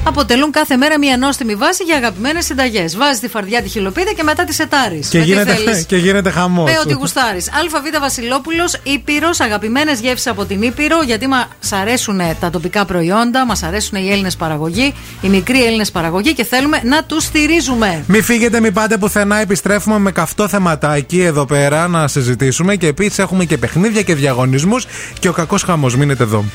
αποτελούν 0.04 0.52
κάθε 0.52 0.78
μέρα 0.78 0.98
μια 1.00 1.18
νόστιμη 1.18 1.56
βάση 1.56 1.84
για 1.84 1.96
αγαπημένες 1.96 2.46
συνταγές. 2.46 2.98
Βάζει 2.98 3.20
τη 3.20 3.28
φαρδιά 3.28 3.62
τη 3.62 3.70
χιλοπίτα 3.70 4.12
και 4.14 4.24
μετά 4.24 4.44
τη 4.44 4.54
σετάρεις. 4.54 5.08
Και, 5.08 5.20
γίνεται, 5.20 5.86
και 5.88 5.98
γίνεται 5.98 6.30
χαμός. 6.30 6.72
Με 6.72 6.80
ό,τι 6.80 6.94
γουστάρεις. 6.94 7.50
ΑΒ 7.50 8.00
Βασιλόπουλος, 8.02 8.80
Ήπειρος, 8.84 9.40
αγαπημένες 9.40 10.00
γεύσεις 10.00 10.28
από 10.28 10.46
την 10.46 10.62
Ήπειρο, 10.62 11.04
γιατί 11.04 11.28
μας 11.28 11.48
αρέσουν 11.72 12.22
τα 12.40 12.50
τοπικά 12.50 12.86
προϊόντα, 12.86 13.46
μας 13.46 13.64
αρέσουν 13.64 13.98
οι 13.98 14.12
Έλληνες 14.12 14.36
παραγωγοί, 14.36 14.94
οι 15.22 15.28
μικροί 15.28 15.66
Έλληνες 15.66 15.92
παραγωγοί 15.92 16.34
και 16.34 16.44
θέλουμε 16.44 16.82
να 16.84 17.04
τους 17.04 17.24
στηρίζουμε. 17.24 18.04
Μην 18.08 18.24
φύγετε, 18.24 18.60
μην 18.60 18.74
πάτε 18.74 18.98
πουθενά. 18.98 19.38
Επιστρέφουμε 19.38 20.00
με 20.00 20.12
καυτό 20.12 20.48
θεματάκι 20.48 21.22
εδώ 21.22 21.46
πέρα 21.46 21.88
να 21.88 22.08
συζητήσουμε. 22.08 22.76
Και 22.76 22.88
επίσης 22.88 23.20
έχουμε 23.20 23.46
και 23.46 23.58
παιχνίδια 23.58 24.02
και 24.02 24.16
διαγωνισμούς. 24.16 24.86
Και 25.20 25.28
ο 25.28 25.32
κακός 25.32 25.64
χαμός. 25.64 25.96
Μείνετε 25.96 26.24
εδώ. 26.24 26.46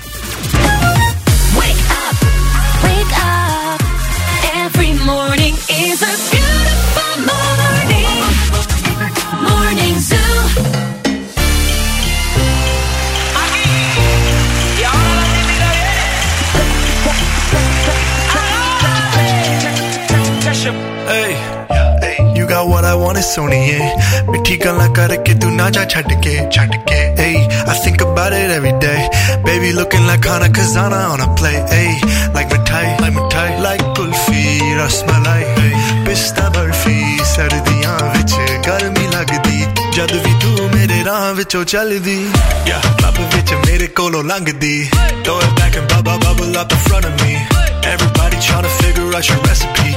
ਸੋਹਣੇ 23.23 23.23
ਸੋਹਣੀਏ 23.23 24.25
ਮਿੱਠੀ 24.31 24.57
ਗੱਲਾਂ 24.65 24.89
ਕਰਕੇ 24.95 25.35
ਤੂੰ 25.35 25.55
ਨਾ 25.57 25.69
ਜਾ 25.71 25.85
ਛੱਡ 25.85 26.13
ਕੇ 26.23 26.39
ਛੱਡ 26.53 26.75
ਕੇ 26.89 26.97
ਏ 27.25 27.33
I 27.73 27.75
think 27.85 28.03
about 28.05 28.35
it 28.39 28.51
every 28.55 28.73
day 28.83 29.01
baby 29.47 29.71
looking 29.77 30.05
like 30.09 30.27
Hana 30.31 30.49
Kazana 30.57 30.99
on 31.13 31.23
a 31.25 31.29
play 31.41 31.55
ey 31.77 31.93
like 32.37 32.49
mithai 32.55 32.83
like 33.03 33.15
mithai 33.19 33.47
like 33.67 33.85
kulfi 33.99 34.43
rasmalai 34.81 35.43
pista 36.09 36.47
barfi 36.57 36.97
ਸਰਦੀਆਂ 37.35 37.97
ਵਿੱਚ 38.17 38.35
ਗਰਮੀ 38.67 39.07
ਲੱਗਦੀ 39.15 39.65
ਜਦ 39.97 40.13
ਵੀ 40.27 40.35
ਤੂੰ 40.43 40.69
ਮੇਰੇ 40.75 41.03
ਰਾਹ 41.05 41.33
ਵਿੱਚੋਂ 41.35 41.65
ਚੱਲਦੀ 41.75 42.19
ਯਾ 42.69 42.81
ਕਲੱਬ 42.99 43.19
ਵਿੱਚ 43.35 43.55
ਮੇਰੇ 43.67 43.87
ਕੋਲੋਂ 44.01 44.23
ਲੰਘਦੀ 44.33 44.75
throw 45.25 45.41
it 45.43 45.61
back 45.61 45.77
and 45.77 45.93
bubble 45.93 46.19
bubble 46.27 46.57
up 46.65 46.75
in 46.79 46.83
front 46.89 47.09
of 47.11 47.23
me 47.23 47.33
everybody 47.95 48.43
trying 48.49 48.67
to 48.69 48.75
figure 48.83 49.09
out 49.19 49.31
your 49.33 49.41
recipe 49.49 49.97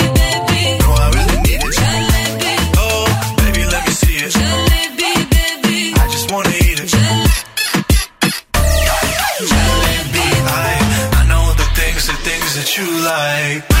like 13.11 13.80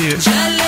you. 0.00 0.67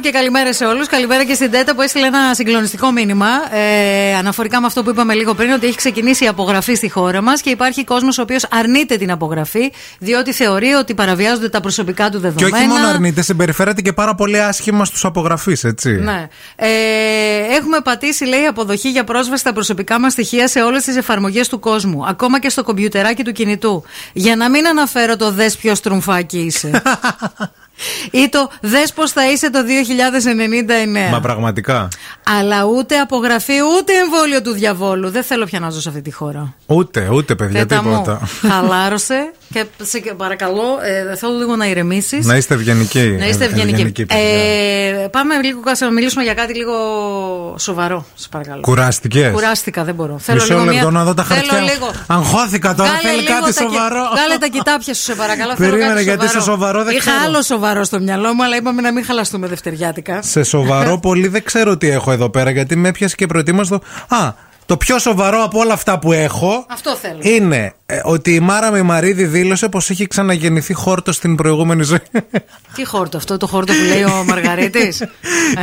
Μπονζούρ 0.00 0.12
και 0.12 0.18
καλημέρα 0.18 0.52
σε 0.52 0.64
όλους. 0.64 0.86
Καλημέρα 0.86 1.24
και 1.24 1.34
στην 1.34 1.50
Τέτα 1.50 1.74
που 1.74 1.82
έστειλε 1.82 2.06
ένα 2.06 2.34
συγκλονιστικό 2.34 2.90
μήνυμα 2.90 3.26
ε, 3.50 4.14
αναφορικά 4.14 4.60
με 4.60 4.66
αυτό 4.66 4.82
που 4.82 4.90
είπαμε 4.90 5.14
λίγο 5.14 5.34
πριν, 5.34 5.50
ότι 5.50 5.66
έχει 5.66 5.76
ξεκινήσει 5.76 6.24
η 6.24 6.28
απογραφή 6.28 6.74
στη 6.74 6.88
χώρα 6.88 7.22
μας 7.22 7.40
και 7.40 7.50
υπάρχει 7.50 7.84
κόσμος 7.84 8.18
ο 8.18 8.22
οποίος 8.22 8.46
αρνείται 8.50 8.96
την 8.96 9.10
απογραφή, 9.10 9.72
διότι 9.98 10.32
θεωρεί 10.32 10.72
ότι 10.72 10.94
παραβιάζονται 10.94 11.48
τα 11.48 11.60
προσωπικά 11.60 12.10
του 12.10 12.20
Και 12.20 12.28
δεδομένα. 12.28 12.56
όχι 12.56 12.66
μόνο 12.66 12.86
αρνείται, 12.86 13.22
συμπεριφέρεται 13.22 13.80
και 13.80 13.92
πάρα 13.92 14.14
πολύ 14.14 14.40
άσχημα 14.40 14.84
στους 14.84 15.04
απογραφείς, 15.04 15.64
έτσι. 15.64 15.90
Ναι. 15.90 16.28
Ε, 16.56 16.68
έχουμε 17.56 17.80
πατήσει, 17.80 18.24
λέει, 18.24 18.44
αποδοχή 18.44 18.90
για 18.90 19.04
πρόσβαση 19.04 19.40
στα 19.40 19.52
προσωπικά 19.52 20.00
μας 20.00 20.12
στοιχεία 20.12 20.48
σε 20.48 20.62
όλες 20.62 20.84
τις 20.84 20.96
εφαρμογές 20.96 21.48
του 21.48 21.58
κόσμου. 21.58 22.06
Ακόμα 22.06 22.40
και 22.40 22.48
στο 22.48 22.62
κομπιουτεράκι 22.62 23.24
του 23.24 23.32
κινητού. 23.32 23.84
Για 24.12 24.36
να 24.36 24.50
μην 24.50 24.66
αναφέρω 24.66 25.16
το 25.16 25.30
δες 25.30 25.56
ποιος 25.56 25.78
στρουμφάκι 25.78 26.38
είσαι. 26.38 26.82
Ή 28.10 28.28
το 28.28 28.50
δες 28.60 28.92
πώς 28.92 29.10
θα 29.12 29.30
είσαι 29.30 29.50
το 29.50 29.58
2099. 31.08 31.10
Μα 31.10 31.20
πραγματικά. 31.20 31.88
Αλλά 32.40 32.64
ούτε 32.64 32.98
απογραφή 32.98 33.54
ούτε 33.78 33.92
εμβόλιο 33.92 34.42
του 34.42 34.52
διαβόλου. 34.52 35.10
Δεν 35.10 35.22
θέλω 35.22 35.44
πια 35.44 35.60
να 35.60 35.70
ζω 35.70 35.80
σε 35.80 35.88
αυτή 35.88 36.02
τη 36.02 36.12
χώρα. 36.12 36.54
Ούτε, 36.66 37.08
ούτε 37.12 37.34
παιδιά, 37.34 37.66
Πέτα 37.66 37.82
μου, 37.82 37.90
τίποτα. 37.90 38.28
χαλάρωσε 38.48 39.32
και 39.52 39.64
σε 39.82 39.98
παρακαλώ, 40.16 40.78
ε, 41.10 41.16
θέλω 41.16 41.38
λίγο 41.38 41.56
να 41.56 41.66
ηρεμήσεις. 41.66 42.26
Να 42.26 42.36
είστε 42.36 42.54
ευγενικοί. 42.54 43.16
Να 43.18 43.26
είστε 43.26 43.44
ευγενικοί. 43.44 44.06
παιδιά. 44.06 44.24
Ε, 44.24 45.08
πάμε 45.10 45.34
λίγο 45.42 45.60
κάτσε 45.60 45.84
να 45.84 45.90
μιλήσουμε 45.92 46.22
για 46.22 46.34
κάτι 46.34 46.54
λίγο 46.54 46.74
σοβαρό. 47.58 48.04
Σε 48.14 48.28
παρακαλώ. 48.30 48.60
Κουράστηκες; 48.60 49.32
Κουράστηκα, 49.32 49.84
δεν 49.84 49.94
μπορώ. 49.94 50.20
Μισό 50.32 50.58
λεπτό 50.64 50.90
να 50.90 51.04
δω 51.04 51.14
τα 51.14 51.22
Θέλω 51.24 51.40
χαρτιά. 51.40 51.72
λίγο. 51.72 51.90
Αγχώθηκα 52.06 52.74
τώρα, 52.74 52.88
Βγάλε 52.88 53.08
θέλει 53.08 53.20
λίγο 53.22 53.32
κάτι 53.40 53.54
τα 53.54 53.64
κι- 53.64 53.70
σοβαρό. 53.72 54.02
Βγάλε 54.14 54.36
τα 54.38 54.46
κοιτάπια 54.46 54.94
σου, 54.94 55.02
σε 55.02 55.14
παρακαλώ. 55.14 55.54
θέλω 55.56 55.70
Περίμενε, 55.70 55.92
κάτι 55.92 56.02
γιατί 56.04 56.28
σε 56.28 56.40
σοβαρό 56.40 56.84
δεν 56.84 56.92
Είχα 56.96 57.00
ξέρω. 57.10 57.16
άλλο 57.24 57.42
σοβαρό 57.42 57.84
στο 57.84 58.00
μυαλό 58.00 58.34
μου, 58.34 58.44
αλλά 58.44 58.56
είπαμε 58.56 58.80
να 58.80 58.92
μην 58.92 59.04
χαλαστούμε 59.04 59.46
δευτεριάτικα. 59.46 60.22
Σε 60.22 60.42
σοβαρό 60.42 60.98
πολύ 61.06 61.28
δεν 61.28 61.44
ξέρω 61.44 61.76
τι 61.76 61.88
έχω 61.90 62.12
εδώ 62.12 62.30
πέρα 62.30 62.50
γιατί 62.50 62.76
με 62.76 62.88
έπιασε 62.88 63.14
και 63.16 63.26
προετοίμαστο. 63.26 63.80
Α, 64.08 64.32
το 64.66 64.76
πιο 64.76 64.98
σοβαρό 64.98 65.42
από 65.42 65.58
όλα 65.58 65.72
αυτά 65.72 65.98
που 65.98 66.12
έχω 66.12 66.66
Αυτό 66.70 66.96
θέλω. 66.96 67.18
είναι 67.20 67.56
ε, 67.56 67.70
ότι 68.04 68.34
η 68.34 68.40
Μάρα 68.40 68.70
Μημαρίδη 68.70 69.24
δήλωσε 69.24 69.68
πως 69.68 69.90
έχει 69.90 70.06
ξαναγεννηθεί 70.06 70.72
χόρτο 70.74 71.12
στην 71.12 71.34
προηγούμενη 71.34 71.82
ζωή. 71.82 71.98
Τι 72.74 72.84
χόρτο 72.86 73.16
αυτό, 73.16 73.36
το 73.36 73.46
χόρτο 73.46 73.72
που 73.72 73.78
λέει 73.88 74.02
ο 74.02 74.24
Μαργαρίτης; 74.28 75.02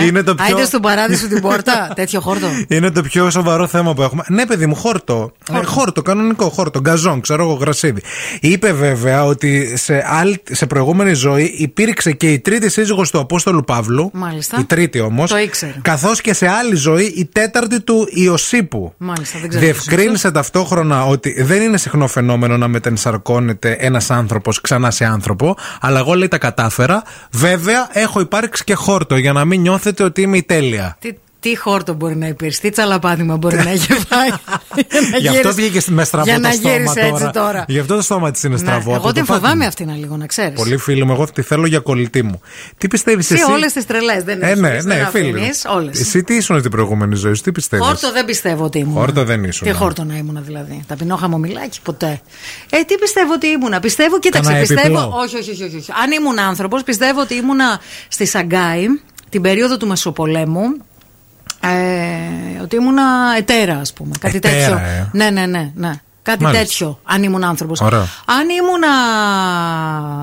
Είναι 0.08 0.24
το 0.24 0.36
πιο- 0.36 0.46
Άιντε 0.46 0.66
στον 0.66 0.82
παράδεισο 0.82 1.28
την 1.28 1.42
πόρτα, 1.42 1.88
τέτοιο 1.96 2.20
χόρτο; 2.22 2.48
Είναι 2.68 2.92
το 2.92 3.02
πιο 3.02 3.30
σοβαρό 3.30 3.68
θέμα 3.68 3.94
που 3.94 4.02
έχουμε. 4.02 4.24
Ναι, 4.28 4.46
παιδί 4.46 4.66
μου, 4.66 4.76
χόρτο. 4.76 5.32
Ε, 5.54 5.64
χόρτο, 5.64 6.02
κανονικό 6.02 6.50
χόρτο. 6.50 6.80
Γκαζόν, 6.80 7.22
ξέρω 7.22 7.44
εγώ, 7.44 7.54
γρασίδι. 7.54 8.02
Είπε 8.42 8.72
βέβαια 8.74 9.26
ότι 9.26 9.78
σε, 9.78 10.04
άλλη, 10.08 10.44
σε 10.52 10.66
προηγούμενη 10.66 11.14
ζωή 11.14 11.44
υπήρξε 11.58 12.12
και 12.12 12.32
η 12.32 12.40
τρίτη 12.40 12.70
σύζυγος 12.70 13.12
του 13.12 13.20
Απόστολου 13.20 13.64
Παύλου. 13.64 14.10
Μάλιστα. 14.14 14.58
Η 14.60 14.64
τρίτη 14.64 15.00
όμως. 15.00 15.30
Το 15.30 15.38
ήξερε. 15.38 15.74
Καθώς 15.82 16.22
και 16.22 16.34
σε 16.34 16.48
άλλη 16.48 16.76
ζωή 16.76 17.06
η 17.18 17.26
τέταρτη 17.26 17.82
του 17.82 18.08
Ιωσήπου. 18.12 18.94
Μάλιστα, 18.98 19.40
δεν 19.40 19.50
ξέρω. 19.50 19.64
Διευκρίνησε 19.64 20.32
ταυτόχρονα 20.32 21.06
ότι 21.06 21.42
δεν 21.44 21.62
είναι 21.62 21.78
συχνό 21.78 22.08
φαινόμενο 22.18 22.58
να 22.58 22.68
μετενσαρκώνεται 22.68 23.72
ένας 23.80 24.12
άνθρωπος 24.12 24.62
ξανά 24.62 24.92
σε 24.92 25.06
άνθρωπο, 25.06 25.56
αλλά 25.82 26.00
εγώ 26.00 26.14
λέει 26.14 26.28
τα 26.28 26.38
κατάφερα. 26.38 27.04
Βέβαια, 27.32 27.90
έχω 27.92 28.20
υπάρξει 28.20 28.64
και 28.64 28.74
χόρτο 28.74 29.18
για 29.18 29.34
να 29.34 29.46
μην 29.46 29.62
νιώθετε 29.62 30.04
ότι 30.04 30.22
είμαι 30.22 30.38
η 30.38 30.44
τέλεια. 30.44 30.98
Τι, 31.00 31.14
τι 31.50 31.56
χόρτο 31.58 31.94
μπορεί 31.94 32.16
να 32.16 32.28
υπήρξε, 32.28 32.62
τι 32.62 32.70
τσαλαπάτημα 32.70 33.38
μπορεί 33.38 33.56
να 33.56 33.70
έχει 33.70 33.94
φάει. 33.94 34.30
Γι' 35.20 35.28
αυτό 35.28 35.54
βγήκε 35.54 35.92
με 35.92 36.04
στραβό 36.04 36.26
Για 36.26 36.36
το 36.36 36.42
να 36.42 36.52
στόμα 36.52 36.74
γύρισε 36.74 36.94
τώρα. 36.94 37.08
έτσι 37.08 37.30
τώρα. 37.34 37.66
Γι' 37.68 37.80
αυτό 37.80 37.96
το 37.96 38.02
στόμα 38.02 38.32
της 38.32 38.44
είναι 38.44 38.54
Ναι, 38.54 38.60
στραβό. 38.60 38.80
από 38.80 38.92
εγώ 38.92 39.02
το 39.08 39.12
την 39.14 39.26
πάτημα. 39.26 39.38
φοβάμαι 39.38 39.66
αυτή 39.66 39.86
να 39.86 39.94
λίγο, 39.96 40.18
να 40.18 40.26
ξέρεις. 40.26 40.54
Πολύ 40.60 40.78
φίλη 40.78 41.06
μου, 41.06 41.12
εγώ 41.12 41.26
τη 41.34 41.42
θέλω 41.42 41.66
για 41.68 41.80
κολλητή 41.80 42.24
μου. 42.24 42.42
Τι 42.78 42.88
πιστεύεις 42.88 43.32
εσύ. 43.32 43.42
Εσύ; 43.42 43.52
όλες 43.52 43.74
τις 43.74 43.86
τρελές 43.86 44.24
δεν 44.24 44.42
Ε, 44.42 44.46
έχεις, 44.48 44.60
ναι, 44.60 44.70
δεν 44.70 44.86
ναι, 44.86 45.08
φίλη. 45.12 45.24
μου. 45.32 45.38
αφήνεις, 45.38 45.66
όλες. 45.70 46.00
Εσύ 46.00 46.24
τι 46.24 46.36
ήσουν 46.36 46.60
στην 46.60 46.72
προηγούμενη 46.72 47.16
ζωή 47.16 47.34
σου, 47.34 47.42
τι 47.44 47.52
πιστεύεις; 47.52 47.86
Χόρτο 47.88 48.12
δεν 48.12 48.26
πιστεύω 48.26 48.64
ότι 48.64 48.78
ήμουν. 48.80 48.94
Χόρτο 48.98 49.24
δεν 49.24 49.44
ήσουν. 49.44 49.68
Τι 49.68 49.74
χόρτο 49.74 50.04
να 50.04 50.16
ήμουν 50.18 50.40
δηλαδή. 50.46 50.84
Ταπεινό 50.88 51.16
χαμομηλάκι, 51.16 51.80
ποτέ. 51.84 52.22
Ε, 52.70 52.82
τι 52.84 52.98
πιστεύω 52.98 53.34
ότι 53.34 53.48
ήμουνα. 53.48 53.80
Πιστεύω, 53.80 54.20
κοίταξε, 54.20 54.50
Κανένα 54.52 54.68
πιστεύω. 54.68 54.98
επιπλό. 55.00 55.18
Όχι, 55.24 55.38
όχι, 55.38 55.52
όχι, 55.52 55.64
όχι, 55.64 55.76
όχι. 55.76 55.92
Αν 56.04 56.12
ήμουν 56.12 56.40
άνθρωπος, 56.40 56.84
πιστεύω 56.84 57.22
ότι 57.22 57.34
ήμουνα 57.36 57.80
στη 58.08 58.26
Σαγκάη 58.26 58.86
την 59.30 59.42
περίοδο 59.42 59.78
του 59.78 59.88
Μεσοπολέμου. 59.88 60.62
Ε, 61.70 62.62
ότι 62.62 62.76
ήμουνα 62.76 63.04
ετέρα, 63.38 63.76
ας 63.78 63.94
πούμε. 63.94 64.12
Κάτι 64.20 64.36
Ετέρα, 64.36 64.56
τέτοιο. 64.56 64.78
ε. 64.78 65.10
Ναι, 65.12 65.30
ναι, 65.30 65.46
ναι. 65.46 65.72
ναι. 65.76 65.92
Κάτι 66.22 66.44
Μάλιστα. 66.44 66.66
τέτοιο, 66.66 67.00
αν 67.04 67.24
ήμουν 67.24 67.44
άνθρωπος. 67.44 67.82
Ωραίο. 67.82 68.00
Αν 68.26 68.50
ήμουνα. 68.62 68.88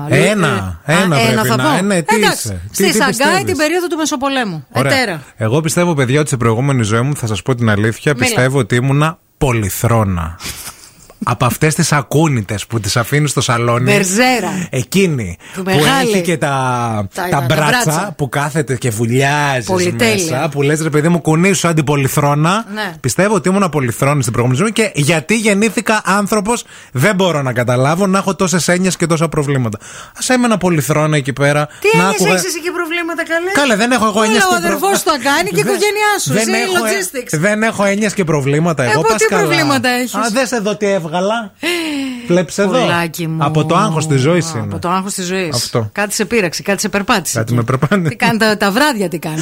Ένα, 0.09 0.79
Ε, 0.85 0.93
ένα 1.01 1.15
α, 1.15 1.19
πρέπει 1.19 1.47
θα 1.47 1.55
να- 1.55 1.63
πω. 1.63 1.77
ε, 1.77 1.81
ναι, 1.81 2.01
τι 2.01 2.15
Εντάξει, 2.15 2.47
είσαι, 2.47 2.61
τι- 2.67 2.73
Στη 2.73 2.83
τι 2.83 2.91
Σαγκάη 2.91 3.07
πιστεύεις; 3.09 3.43
την 3.45 3.57
περίοδο 3.57 3.87
του 3.87 3.97
Μεσοπολέμου. 3.97 4.65
Ωραία. 4.71 4.91
Ετέρα. 4.93 5.21
Εγώ 5.37 5.61
πιστεύω, 5.61 5.93
παιδιά, 5.93 6.17
ότι 6.19 6.27
στην 6.27 6.39
προηγούμενη 6.39 6.83
ζωή 6.83 7.01
μου, 7.01 7.15
θα 7.15 7.27
σας 7.27 7.41
πω 7.41 7.55
την 7.55 7.69
αλήθεια, 7.69 8.13
Μίλα. 8.13 8.25
πιστεύω 8.25 8.59
ότι 8.59 8.75
ήμουνα 8.75 9.17
πολυθρόνα. 9.37 10.39
Από 11.23 11.45
αυτές 11.45 11.75
τις 11.75 11.91
ακούνητε 11.91 12.57
που 12.67 12.79
τις 12.79 12.97
αφήνεις 12.97 13.29
στο 13.31 13.41
σαλόνι. 13.41 13.91
Μπερζέρα. 13.91 14.67
Εκείνη 14.69 15.37
Του 15.53 15.63
που 15.63 15.69
μεγάλη. 15.69 16.09
έχει 16.11 16.21
και 16.21 16.37
τα, 16.37 16.47
Τα- 17.13 17.21
τα, 17.23 17.29
τα 17.29 17.41
μπράτσα, 17.41 17.65
μπράτσα. 17.83 18.13
που 18.17 18.29
κάθεται 18.29 18.75
και 18.75 18.89
βουλιάζει 18.89 19.65
Πολυτέλεια. 19.65 20.35
μέσα. 20.35 20.49
Που 20.49 20.61
λες 20.61 20.81
ρε 20.81 20.89
παιδί 20.89 21.07
μου, 21.09 21.21
κουνήσου 21.21 21.55
σαν 21.55 21.75
την 21.75 21.83
πολυθρόνα. 21.83 22.65
Ναι. 22.73 22.93
Πιστεύω 22.99 23.35
ότι 23.35 23.49
ήμουν 23.49 23.69
πολυθρόνη 23.69 24.21
στην 24.21 24.33
προηγούμενη 24.33 24.61
ζωή 24.63 24.71
και 24.73 24.91
γιατί 24.95 25.35
γεννήθηκα 25.35 26.01
άνθρωπος 26.05 26.63
δεν 26.91 27.15
μπορώ 27.15 27.41
να 27.41 27.53
καταλάβω 27.53 28.07
να 28.07 28.17
έχω 28.17 28.35
τόσες 28.35 28.67
έννοιες 28.67 28.95
και 28.95 29.05
τόσα 29.05 29.27
προβλήματα. 29.29 29.77
Α 30.29 30.33
έμενα 30.33 30.57
πολυθρόνα 30.57 31.17
εκεί 31.17 31.33
πέρα. 31.33 31.67
Τι 31.79 31.97
να 31.97 32.03
έννοιες 32.03 32.15
άκουγα- 32.21 32.33
έχεις 32.33 32.45
εσύ 32.45 32.61
και 32.61 32.71
προβλήματα 32.71 33.23
καλέ; 33.25 33.51
Καλέ, 33.51 33.75
δεν 33.75 33.91
έχω 33.91 34.05
εγώ 34.05 34.13
Όλα 34.19 34.25
έννοιες 34.25 34.43
ο 34.43 34.47
και 34.47 34.53
προ- 34.55 34.65
αδερφός 34.65 35.03
του 35.03 35.09
τα 35.11 35.17
κάνει 35.29 35.49
και 35.49 35.59
η 35.59 35.63
Δεν- 35.63 35.73
οικογένειά 35.73 36.11
σου. 36.23 36.33
Δεν 36.33 36.47
Εσύ 36.53 36.61
έχω, 36.61 36.85
ε, 36.85 36.89
logistics. 36.91 37.39
δεν 37.45 37.63
έχω 37.63 37.83
έννοιες 37.85 38.13
και 38.13 38.23
προβλήματα. 38.23 38.83
Ε, 38.83 38.89
Εγώ 38.89 38.99
από 38.99 39.07
πας 39.09 39.17
τι 39.21 39.25
καλά. 39.25 39.41
προβλήματα 39.41 39.89
έχεις; 39.89 40.13
Α, 40.15 40.19
δες 40.33 40.51
εδώ 40.51 40.75
τι 40.75 40.85
έβγαλα. 41.05 41.51
Βλέπεις 42.27 42.57
εδώ. 42.57 42.81
Πουλάκι 42.81 43.27
μου. 43.27 43.45
Από 43.45 43.65
το 43.65 43.75
άγχος 43.75 44.07
της 44.07 44.21
ζωής 44.21 44.53
Α, 44.53 44.57
είναι. 44.57 44.67
Από 44.67 44.79
το 44.79 44.89
άγχος 44.89 45.13
της 45.13 45.25
ζωής. 45.25 45.55
Αυτό. 45.55 45.89
Κάτι 45.91 46.13
σε 46.13 46.25
πείραξε, 46.25 46.63
κάτι 46.63 46.81
σε 46.81 46.89
περπάτησε. 46.89 47.37
Κάτι 47.37 47.53
με 47.53 47.63
περπάνε. 47.63 48.09
Τι 48.09 48.15
κάνει 48.15 48.37
τα, 48.37 48.57
τα 48.57 48.71
βράδια, 48.71 49.09
τι 49.09 49.19
κάνει. 49.19 49.41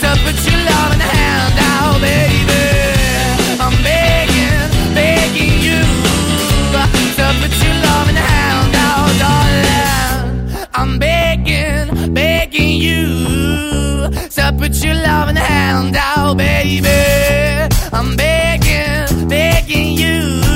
tough, 0.00 0.20
but 0.24 0.36
love 0.70 0.92
in 0.94 1.00
hand 1.00 1.58
out, 1.58 2.00
baby. 2.00 2.64
I'm 3.60 3.76
begging, 3.82 4.94
begging 4.94 5.54
you. 5.66 5.80
Love 7.86 8.08
in 8.08 8.16
hand 8.16 8.74
out, 8.76 9.10
darling. 9.22 10.68
I'm 10.74 10.98
begging, 10.98 12.14
begging 12.14 12.80
you. 12.80 14.08
Love 15.08 15.28
in 15.28 15.36
hand 15.36 15.96
out, 15.96 16.36
baby. 16.36 16.88
I'm 17.92 18.16
begging, 18.16 19.28
begging 19.28 19.96
you 19.98 20.47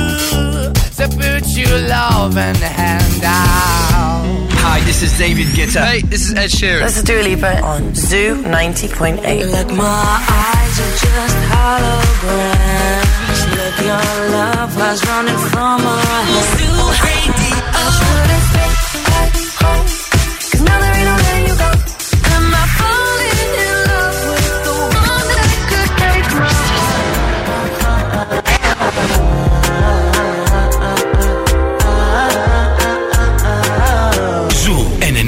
to 0.97 1.07
put 1.07 1.47
your 1.57 1.79
loving 1.87 2.55
hand 2.61 3.23
out. 3.23 4.49
Hi, 4.61 4.79
this 4.81 5.01
is 5.01 5.17
David 5.17 5.47
Guetta. 5.47 5.83
Hey, 5.85 6.01
this 6.01 6.29
is 6.29 6.33
Ed 6.35 6.49
Sheeran. 6.49 6.83
This 6.83 6.97
is 6.97 7.03
Dua 7.03 7.21
Lipa 7.23 7.61
on 7.61 7.95
Zoo 7.95 8.43
90.8. 8.43 9.23
Like 9.51 9.71
my 9.75 9.85
eyes 10.29 10.79
are 10.85 10.97
just 11.03 11.37
holograms. 11.49 13.03
Look, 13.57 13.77
your 13.89 14.29
love 14.37 14.75
was 14.77 15.03
running 15.07 15.37
from 15.49 15.81
our 15.81 16.23
heads. 16.29 16.61
Zoo 16.61 17.12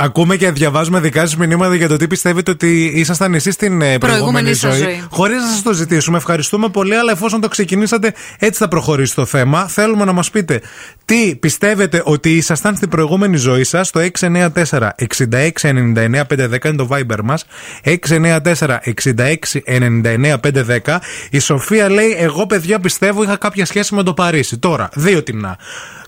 Ακούμε 0.00 0.36
και 0.36 0.50
διαβάζουμε 0.50 1.00
δικά 1.00 1.20
σας 1.20 1.36
μηνύματα 1.36 1.74
για 1.74 1.88
το 1.88 1.96
τι 1.96 2.06
πιστεύετε 2.06 2.50
ότι 2.50 2.84
ήσασταν 2.94 3.34
εσείς 3.34 3.54
στην 3.54 3.72
ε, 3.82 3.98
προηγούμενη, 3.98 3.98
Προηγούμενη 3.98 4.54
σας 4.54 4.74
ζωή. 4.74 4.82
ζωή. 4.82 5.04
Χωρίς 5.10 5.36
να 5.36 5.48
σας 5.48 5.62
το 5.62 5.72
ζητήσουμε. 5.72 6.16
Ευχαριστούμε 6.16 6.68
πολύ, 6.68 6.94
αλλά 6.94 7.12
εφόσον 7.12 7.40
το 7.40 7.48
ξεκινήσατε, 7.48 8.14
έτσι 8.38 8.58
θα 8.58 8.68
προχωρήσει 8.68 9.14
το 9.14 9.24
θέμα. 9.24 9.68
Θέλουμε 9.68 10.04
να 10.04 10.12
μας 10.12 10.30
πείτε 10.30 10.60
τι 11.04 11.36
πιστεύετε 11.36 12.02
ότι 12.04 12.30
ήσασταν 12.30 12.76
στην 12.76 12.88
προηγούμενη 12.88 13.36
ζωή 13.36 13.64
σας. 13.64 13.90
Το 13.90 14.00
694 14.00 14.88
66 14.96 15.50
99 15.62 16.24
510 16.26 16.64
είναι 16.64 16.76
το 16.76 16.88
Viber 16.90 17.18
μας. 17.24 17.44
694 17.84 18.78
66 19.04 19.36
99 19.64 20.36
510. 20.40 20.98
Η 21.30 21.38
Σοφία 21.38 21.90
λέει: 21.90 22.14
Εγώ, 22.18 22.46
παιδιά, 22.46 22.80
πιστεύω 22.80 23.22
είχα 23.22 23.36
κάποια 23.36 23.66
σχέση 23.66 23.94
με 23.94 24.02
το 24.02 24.14
Παρίσι. 24.14 24.58
Τώρα, 24.58 24.88
δύο 24.94 25.22
τιμνά. 25.22 25.58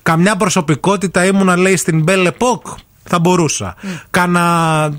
Καμιά 0.03 0.37
προσωπικότητα 0.37 1.25
ήμουνα, 1.25 1.57
λέει, 1.57 1.77
στην 1.77 2.05
Belle 2.09 2.27
Epoque. 2.27 2.75
Θα 3.15 3.21
μπορούσα. 3.21 3.75
Κάνα 4.11 4.91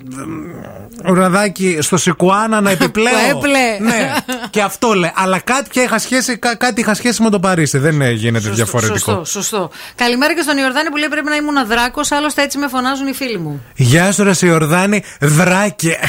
ε, 1.06 1.12
ραδάκι 1.14 1.78
στο 1.82 1.98
Σικουάνα 1.98 2.62
να 2.62 2.70
επιπλέω. 2.78 3.14
Που 3.14 3.38
έπλε. 3.38 3.90
ναι, 3.90 4.14
και 4.50 4.62
αυτό 4.62 4.94
λέει. 4.94 5.12
Αλλά 5.16 5.40
κάτι 5.40 5.80
είχα 5.80 6.00
σχέση, 6.00 6.38
κά- 6.38 6.58
κάτι 6.58 6.82
είχα 6.82 6.94
σχέση 6.94 7.22
με 7.22 7.30
το 7.30 7.40
Παρίσι. 7.40 7.78
Δεν 7.78 8.02
ε, 8.02 8.12
γίνεται 8.12 8.50
διαφορετικό. 8.50 8.98
Σωστό, 8.98 9.26
σωστό. 9.26 9.70
Καλημέρα 9.96 10.34
και 10.36 10.42
στον 10.42 10.58
Ιορδάνη 10.58 10.90
που 10.90 10.98
λέει 10.98 11.08
πρέπει 11.08 11.30
να 11.30 11.36
ήμουν 11.36 11.68
δράκο, 11.68 12.02
άλλωστε 12.10 12.42
έτσι 12.42 12.58
με 12.58 12.68
φωνάζουν 12.68 13.08
οι 13.08 13.14
φίλοι 13.14 13.38
μου. 13.40 13.64
Γεια 13.76 14.12
σου, 14.12 14.24
ρε 14.24 14.32
Ιορδάνη, 14.42 15.04
δράκε. 15.20 16.00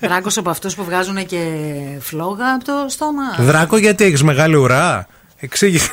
Δράκος 0.00 0.36
από 0.38 0.50
αυτούς 0.50 0.74
που 0.74 0.84
βγάζουν 0.84 1.26
και 1.26 1.38
φλόγα 2.00 2.52
από 2.54 2.64
το 2.64 2.72
στόμα. 2.88 3.22
Δράκο, 3.38 3.76
γιατί 3.76 4.04
έχεις 4.04 4.22
μεγάλη 4.22 4.54
ουρά; 4.56 5.06
Εξήγησε. 5.40 5.90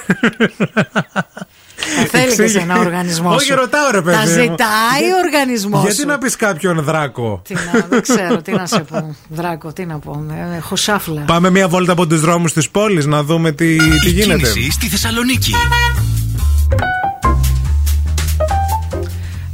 Τα 1.95 2.05
θέλει 2.19 2.35
και 2.35 2.47
σε 2.47 2.59
ένα 2.59 2.79
οργανισμός. 2.79 3.35
Όχι, 3.35 3.45
σου. 3.45 3.55
ρωτάω 3.55 3.91
ρε 3.91 4.01
παιδί. 4.01 4.15
Τα 4.15 4.21
μου. 4.21 4.27
ζητάει 4.29 5.11
ο 5.13 5.17
οργανισμός. 5.25 5.83
Γιατί 5.83 6.05
να 6.05 6.17
πεις 6.17 6.35
κάποιον 6.35 6.81
δράκο; 6.83 7.41
Τι 7.47 7.53
να, 7.53 7.85
δεν 7.89 8.01
ξέρω, 8.01 8.41
τι 8.41 8.51
να 8.51 8.65
σε 8.65 8.79
πω. 8.79 9.15
Δράκο, 9.29 9.73
τι 9.73 9.85
να 9.85 9.99
πω. 9.99 10.25
ε, 10.53 10.55
Έχω 10.57 10.75
σάφλα. 10.75 11.21
Πάμε 11.21 11.49
μία 11.49 11.67
βόλτα 11.67 11.91
από 11.91 12.07
τους 12.07 12.21
δρόμους 12.21 12.53
της 12.53 12.69
πόλης 12.69 13.05
να 13.05 13.23
δούμε 13.23 13.51
τι, 13.51 13.77
τι 13.99 14.09
γίνεται. 14.09 14.51
Κίνηση 14.51 14.71
στη 14.71 14.87
Θεσσαλονίκη. 14.87 15.53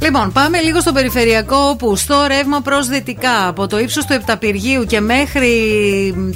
Λοιπόν, 0.02 0.32
πάμε 0.32 0.60
λίγο 0.60 0.80
στο 0.80 0.92
περιφερειακό 0.92 1.56
όπου 1.56 1.96
στο 1.96 2.24
ρεύμα 2.28 2.60
προς 2.60 2.88
δυτικά 2.88 3.48
από 3.48 3.66
το 3.66 3.78
ύψος 3.78 4.04
του 4.06 4.12
Επταπηργείου 4.12 4.84
και 4.84 5.00
μέχρι 5.00 5.50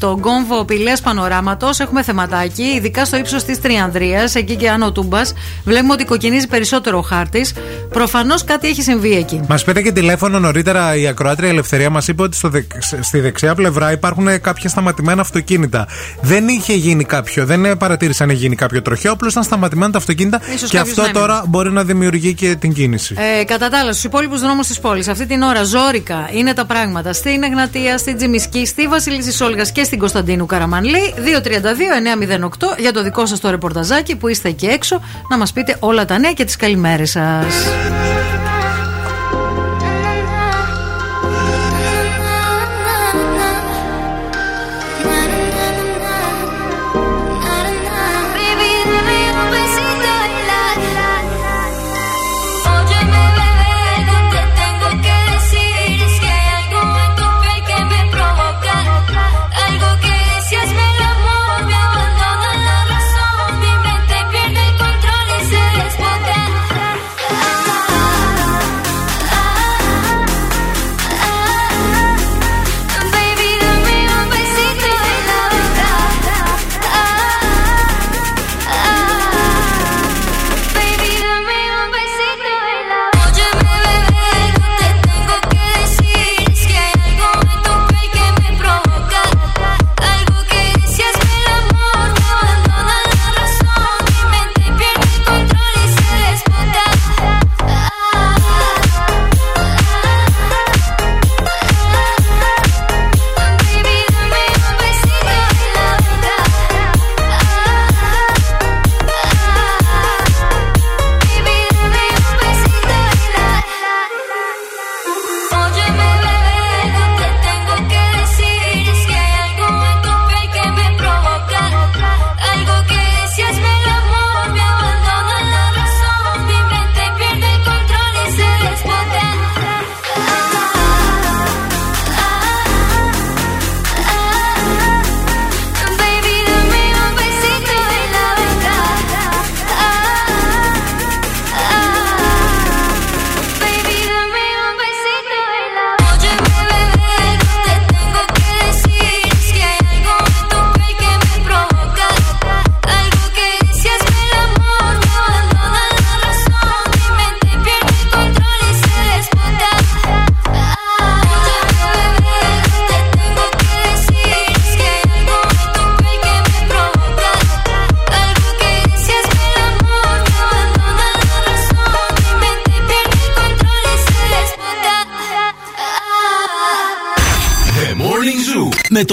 τον 0.00 0.20
κόμβο 0.20 0.64
Πηλέα 0.64 0.96
Πανοράματος 1.02 1.80
έχουμε 1.80 2.02
θεματάκι, 2.02 2.62
ειδικά 2.62 3.04
στο 3.04 3.16
ύψος 3.16 3.44
της 3.44 3.60
Τριανδρίας, 3.60 4.34
εκεί 4.34 4.56
και 4.56 4.70
άνω 4.70 4.92
Τούμπας. 4.92 5.32
Βλέπουμε 5.64 5.92
ότι 5.92 6.04
κοκκινίζει 6.04 6.46
περισσότερο 6.46 6.98
ο 6.98 7.00
χάρτης. 7.00 7.52
Προφανώς 7.90 8.44
κάτι 8.44 8.68
έχει 8.68 8.82
συμβεί 8.82 9.12
εκεί. 9.16 9.40
Μας 9.48 9.64
πήρε 9.64 9.82
και 9.82 9.92
τηλέφωνο 9.92 10.38
νωρίτερα 10.38 10.96
η 10.96 11.06
ακροάτρια 11.06 11.48
Ελευθερία. 11.48 11.90
Μας 11.90 12.08
είπε 12.08 12.22
ότι 12.22 12.36
στο 12.36 12.48
δεξ- 12.48 12.94
στη 13.00 13.20
δεξιά 13.20 13.54
πλευρά 13.54 13.92
υπάρχουν 13.92 14.40
κάποια 14.40 14.68
σταματημένα 14.68 15.20
αυτοκίνητα. 15.20 15.86
Δεν 16.20 16.48
είχε 16.48 16.72
γίνει 16.74 17.04
κάποιο, 17.04 17.46
δεν 17.46 17.76
παρατήρησαν 17.76 18.26
να 18.26 18.32
έχει 18.32 18.42
γίνει 18.42 18.54
κάποιο 18.56 18.82
τροχαίο, 18.82 19.12
απλώς 19.12 19.32
ήταν 19.32 19.44
σταματημένα 19.44 19.92
τα 19.92 19.98
αυτοκίνητα 19.98 20.40
Ίσως 20.54 20.70
και 20.70 20.76
κάποιος 20.76 20.98
αυτό 20.98 21.12
να 21.12 21.20
τώρα 21.20 21.44
μπορεί 21.48 21.70
να 21.72 21.84
δημιουργεί 21.84 22.34
και 22.34 22.54
την 22.54 22.72
κίνηση. 22.72 23.14
Ε, 23.40 23.44
κατά 23.58 23.68
τα 23.68 23.78
άλλα, 23.78 23.90
στους 23.90 24.04
υπόλοιπους 24.04 24.40
δρόμους 24.40 24.66
της 24.66 24.80
πόλης, 24.80 25.08
αυτή 25.08 25.26
την 25.26 25.42
ώρα 25.42 25.62
ζώρικα 25.62 26.28
είναι 26.32 26.52
τα 26.52 26.64
πράγματα 26.64 27.12
στην 27.12 27.42
Εγνατία, 27.42 27.98
στην 27.98 28.16
Τζιμισκή, 28.16 28.66
στη 28.66 28.86
Βασιλίση 28.86 29.44
Όλγας 29.44 29.72
και 29.72 29.84
στην 29.84 29.98
Κωνσταντίνου 29.98 30.46
Καραμανλή. 30.46 31.14
232-908 31.16 32.76
για 32.78 32.92
το 32.92 33.02
δικό 33.02 33.26
σας 33.26 33.40
το 33.40 33.50
ρεπορταζάκι 33.50 34.16
που 34.16 34.28
είστε 34.28 34.48
εκεί 34.48 34.66
έξω 34.66 35.00
να 35.28 35.38
μας 35.38 35.52
πείτε 35.52 35.76
όλα 35.80 36.04
τα 36.04 36.18
νέα 36.18 36.32
και 36.32 36.44
τις 36.44 36.56
καλημέρες 36.56 37.10
σας. 37.10 37.54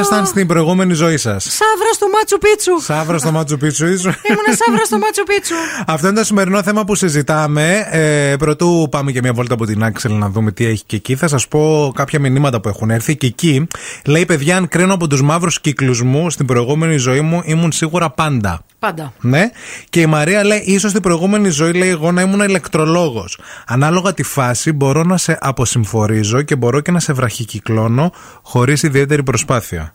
Ήσασταν 0.00 0.26
στην 0.26 0.46
προηγούμενη 0.46 0.94
ζωή 0.94 1.16
σας; 1.16 1.44
Σαύρα 1.44 1.92
στο 1.92 2.08
Μάτσου 2.08 2.38
Πίτσου. 2.38 2.80
Σάβρα 2.80 3.18
στο 3.18 3.30
Μάτσου 3.30 3.56
Πίτσου 3.56 3.86
ήσου. 3.86 4.08
Ήμουν 4.08 4.56
σαύρα 4.64 4.84
στο 4.84 4.98
Μάτσου 4.98 5.22
Πίτσου. 5.22 5.54
Αυτό 5.86 6.06
είναι 6.06 6.18
το 6.18 6.24
σημερινό 6.24 6.62
θέμα 6.62 6.84
που 6.84 6.94
συζητάμε. 6.94 7.86
Ε, 7.90 8.36
πρωτού 8.36 8.88
πάμε 8.90 9.12
και 9.12 9.20
μια 9.22 9.32
βόλτα 9.32 9.54
από 9.54 9.66
την 9.66 9.82
Άξελ 9.84 10.12
να 10.12 10.28
δούμε 10.28 10.52
τι 10.52 10.66
έχει 10.66 10.84
και 10.84 10.96
εκεί. 10.96 11.16
Θα 11.16 11.28
σας 11.28 11.48
πω 11.48 11.92
κάποια 11.94 12.20
μηνύματα 12.20 12.60
που 12.60 12.68
έχουν 12.68 12.90
έρθει. 12.90 13.16
Και 13.16 13.26
εκεί 13.26 13.66
λέει: 14.04 14.26
Παιδιά, 14.26 14.56
αν 14.56 14.68
κρίνω 14.68 14.94
από 14.94 15.06
τους 15.06 15.22
μαύρους 15.22 15.60
κύκλου 15.60 16.06
μου, 16.06 16.30
στην 16.30 16.46
προηγούμενη 16.46 16.96
ζωή 16.96 17.20
μου 17.20 17.42
ήμουν 17.44 17.72
σίγουρα 17.72 18.10
πάντα. 18.10 18.60
Πάντα. 18.80 19.12
Ναι. 19.20 19.50
Και 19.88 20.00
η 20.00 20.06
Μαρία 20.06 20.44
λέει: 20.44 20.58
ίσως 20.64 20.90
στην 20.90 21.02
προηγούμενη 21.02 21.48
ζωή, 21.48 21.72
λέει 21.72 21.88
εγώ, 21.88 22.12
να 22.12 22.20
ήμουν 22.20 22.40
ηλεκτρολόγος. 22.40 23.38
Ανάλογα 23.66 24.14
τη 24.14 24.22
φάση, 24.22 24.72
μπορώ 24.72 25.02
να 25.02 25.16
σε 25.16 25.38
αποσυμφορίζω 25.40 26.42
και 26.42 26.56
μπορώ 26.56 26.80
και 26.80 26.90
να 26.90 27.00
σε 27.00 27.12
βραχικυκλώνω 27.12 28.12
χωρίς 28.42 28.82
ιδιαίτερη 28.82 29.22
προσπάθεια. 29.22 29.94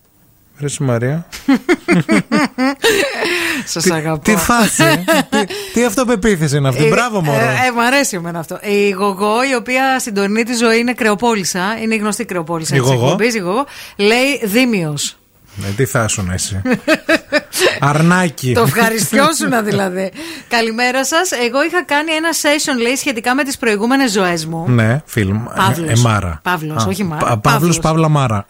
Ρε 0.59 0.65
εσύ, 0.65 0.83
Μαρία. 0.83 1.27
Σας 3.65 3.91
αγαπώ. 3.91 4.23
Τι 4.23 4.35
φάση. 4.35 4.83
τι, 5.29 5.37
τι 5.73 5.85
αυτοπεποίθηση 5.85 6.57
είναι 6.57 6.67
αυτή; 6.67 6.85
Ε, 6.85 6.89
Μπράβο, 6.89 7.21
μωρό. 7.21 7.39
Ε, 7.39 7.43
ε, 7.67 7.71
μου 7.75 7.81
αρέσει 7.83 8.15
εμένα 8.15 8.39
αυτό. 8.39 8.59
Η 8.61 8.89
Γογό, 8.89 9.33
η 9.51 9.55
οποία 9.55 9.99
στην 9.99 10.13
τωρινή 10.13 10.43
τη 10.43 10.53
ζωή 10.55 10.79
είναι 10.79 10.93
κρεοπόλησα, 10.93 11.77
είναι 11.81 11.95
η 11.95 11.97
γνωστή 11.97 12.25
κρεοπόλησα 12.25 12.75
Η 12.75 12.79
της 12.79 12.87
Γογό; 12.89 13.03
εκπομπής, 13.03 13.35
η 13.35 13.39
Γογό, 13.39 13.65
λέει 13.95 14.41
Δήμιος. 14.43 15.17
Ε, 15.67 15.71
τι 15.75 15.85
θα 15.85 16.03
ήσουν 16.03 16.29
εσύ. 16.29 16.61
Αρνάκι. 17.87 18.53
Το 18.53 18.61
ευχαριστιώσουνα 18.61 19.61
δηλαδή. 19.61 20.11
Καλημέρα 20.47 21.05
σας. 21.05 21.31
Εγώ 21.31 21.63
είχα 21.63 21.83
κάνει 21.83 22.11
ένα 22.11 22.29
session, 22.31 22.81
λέει, 22.81 22.95
σχετικά 22.95 23.35
με 23.35 23.43
τις 23.43 23.57
προηγούμενες 23.57 24.11
ζωές 24.11 24.45
μου. 24.45 24.65
Ναι, 24.69 25.01
φιλμ. 25.05 25.43
Παύλος. 25.55 25.89
Ε, 25.89 25.91
ε, 25.91 25.95
Μάρα. 26.01 26.39
Παύλος, 26.43 26.83
Α, 26.83 26.87
όχι 26.87 27.03
Μάρα. 27.03 27.25
Πα- 27.25 27.37
Παύλος. 27.37 27.51
Παύλος, 27.53 27.79
Παύλα 27.79 28.09
Μάρα. 28.09 28.45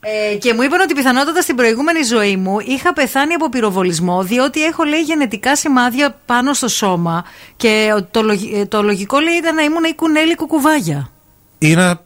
Ε, 0.00 0.34
και 0.36 0.54
μου 0.54 0.62
είπαν 0.62 0.80
ότι 0.80 0.94
πιθανότατα 0.94 1.40
στην 1.40 1.56
προηγούμενη 1.56 2.02
ζωή 2.02 2.36
μου 2.36 2.56
είχα 2.66 2.92
πεθάνει 2.92 3.34
από 3.34 3.48
πυροβολισμό, 3.48 4.22
διότι 4.22 4.64
έχω 4.64 4.82
λέει 4.84 5.00
γενετικά 5.00 5.56
σημάδια 5.56 6.16
πάνω 6.26 6.52
στο 6.52 6.68
σώμα. 6.68 7.24
Και 7.56 7.94
το, 8.10 8.22
λογι- 8.22 8.54
ε, 8.56 8.66
το 8.66 8.82
λογικό 8.82 9.18
λέει 9.18 9.34
ήταν 9.34 9.54
να 9.54 9.62
ήμουν 9.62 9.84
η 9.84 9.94
κουνέλη 9.94 10.34
κουκουβάγια. 10.36 11.08
Ή 11.58 11.74
να, 11.74 12.00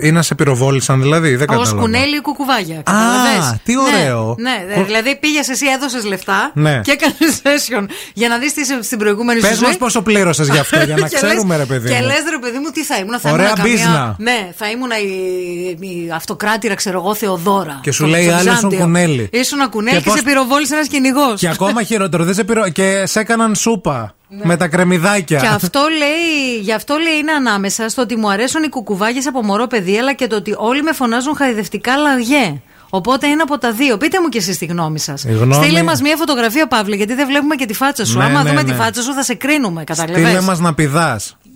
ή 0.00 0.10
να 0.12 0.22
σε 0.22 0.34
πυροβόλησαν 0.34 1.02
δηλαδή, 1.02 1.34
δεν 1.36 1.48
Ω 1.50 1.52
κατάλαβα. 1.52 1.80
κουνέλη 1.80 2.20
κουκουβάγια. 2.20 2.82
Καταλαβες; 2.84 3.54
τι 3.64 3.72
ωραίο. 3.78 4.34
Ναι, 4.38 4.74
ναι, 4.76 4.82
δηλαδή 4.84 5.16
πήγες 5.20 5.48
εσύ, 5.48 5.66
έδωσες 5.74 6.04
λεφτά 6.04 6.50
Ναι. 6.54 6.80
και 6.80 6.90
έκανες 6.90 7.40
session 7.42 7.84
για 8.14 8.28
να 8.28 8.38
δεις 8.38 8.52
τι 8.54 8.60
είσαι 8.60 8.78
στην 8.82 8.98
προηγούμενη 8.98 9.40
σου 9.40 9.48
Πες 9.48 9.56
ζωή. 9.58 9.68
μας 9.68 9.76
πόσο 9.76 10.02
πλήρωσες 10.02 10.48
γι' 10.48 10.58
αυτό, 10.58 10.76
για 10.76 10.96
να 10.96 11.08
Και 11.08 11.14
ξέρουμε, 11.16 11.56
λες- 11.56 11.68
ρε 11.68 11.74
παιδί 11.74 11.88
Και 11.88 11.94
μου. 12.00 12.06
λες, 12.06 12.22
ρε 12.30 12.38
παιδί 12.40 12.58
μου, 12.58 12.70
τι 12.70 12.84
θα 12.84 12.96
ήμουν. 12.96 13.18
Θα 13.20 13.30
Ωραία 13.30 13.44
ήμουν 13.46 13.56
καμία- 13.58 13.72
μπίζνα. 13.72 14.16
Ναι, 14.18 14.48
θα 14.56 14.70
ήμουν 14.70 14.90
η, 14.90 15.86
η 15.86 16.10
αυτοκράτηρα, 16.14 16.74
ξέρω 16.74 16.98
εγώ, 16.98 17.14
Θεοδώρα. 17.14 17.78
Και 17.82 17.90
σου 17.90 17.96
στο- 18.02 18.06
λέει 18.06 18.22
στο 18.22 18.30
η 18.30 18.34
άλλη, 18.34 18.48
Βυζάντιο. 18.48 18.68
«Ήσουν 18.68 18.80
κουνέλη». 18.80 19.28
Ήσουν 19.32 19.70
κουνέλη 19.70 19.96
Και 19.96 20.02
και, 20.02 20.08
πώς- 20.08 20.18
σε 20.18 20.24
πυροβόλησε 20.24 20.74
ένας 20.74 20.88
κυνηγός. 20.88 21.40
Και 21.40 21.48
ακόμα 21.48 21.82
χειρότερο, 21.90 22.24
δεν 22.24 22.34
σε 22.34 22.44
πυρο... 22.44 22.68
και 22.68 23.02
σε 23.06 23.20
έκαναν 23.20 23.54
σούπα 23.54 24.14
με 24.42 24.56
τα 24.56 24.68
κρεμμυδάκια. 24.68 25.40
Ναι. 25.40 25.46
Και 25.46 25.52
αυτό 25.54 25.80
λέει, 25.98 26.60
γι' 26.60 26.72
αυτό 26.72 26.96
λέει 26.96 27.16
είναι 27.20 27.32
ανάμεσα 27.32 27.88
στο 27.88 28.02
ότι 28.02 28.16
μου 28.16 28.30
αρέσουν 28.30 28.62
οι 28.62 28.68
κουκουβάγες 28.68 29.26
από 29.26 29.42
μωρό 29.44 29.66
παιδί, 29.66 29.98
αλλά 29.98 30.12
και 30.12 30.26
το 30.26 30.36
ότι 30.36 30.54
όλοι 30.58 30.82
με 30.82 30.92
φωνάζουν 30.92 31.36
χαϊδευτικά 31.36 31.96
λαδιέ. 31.96 32.60
Οπότε 32.90 33.26
είναι 33.26 33.42
από 33.42 33.58
τα 33.58 33.72
δύο. 33.72 33.96
Πείτε 33.96 34.20
μου 34.20 34.28
και 34.28 34.38
εσείς 34.38 34.58
τη 34.58 34.64
γνώμη 34.66 34.98
σας. 34.98 35.24
Η 35.24 35.32
γνώμη- 35.32 35.54
Στείλε 35.64 35.82
μας 35.82 36.00
μια 36.00 36.16
φωτογραφία, 36.16 36.66
Παύλη, 36.66 36.96
γιατί 36.96 37.14
δεν 37.14 37.26
βλέπουμε 37.26 37.54
και 37.54 37.66
τη 37.66 37.74
φάτσα 37.74 38.04
σου. 38.06 38.18
Ναι, 38.18 38.24
Άμα 38.24 38.42
ναι, 38.42 38.48
δούμε 38.48 38.62
ναι. 38.62 38.70
τη 38.70 38.74
φάτσα 38.76 39.02
σου, 39.02 39.12
θα 39.12 39.22
σε 39.22 39.34
κρίνουμε. 39.34 39.82
Στείλε 39.88 40.06
Καταλαβαίνετε. 40.06 40.44
μας 40.44 40.58
να 40.58 40.74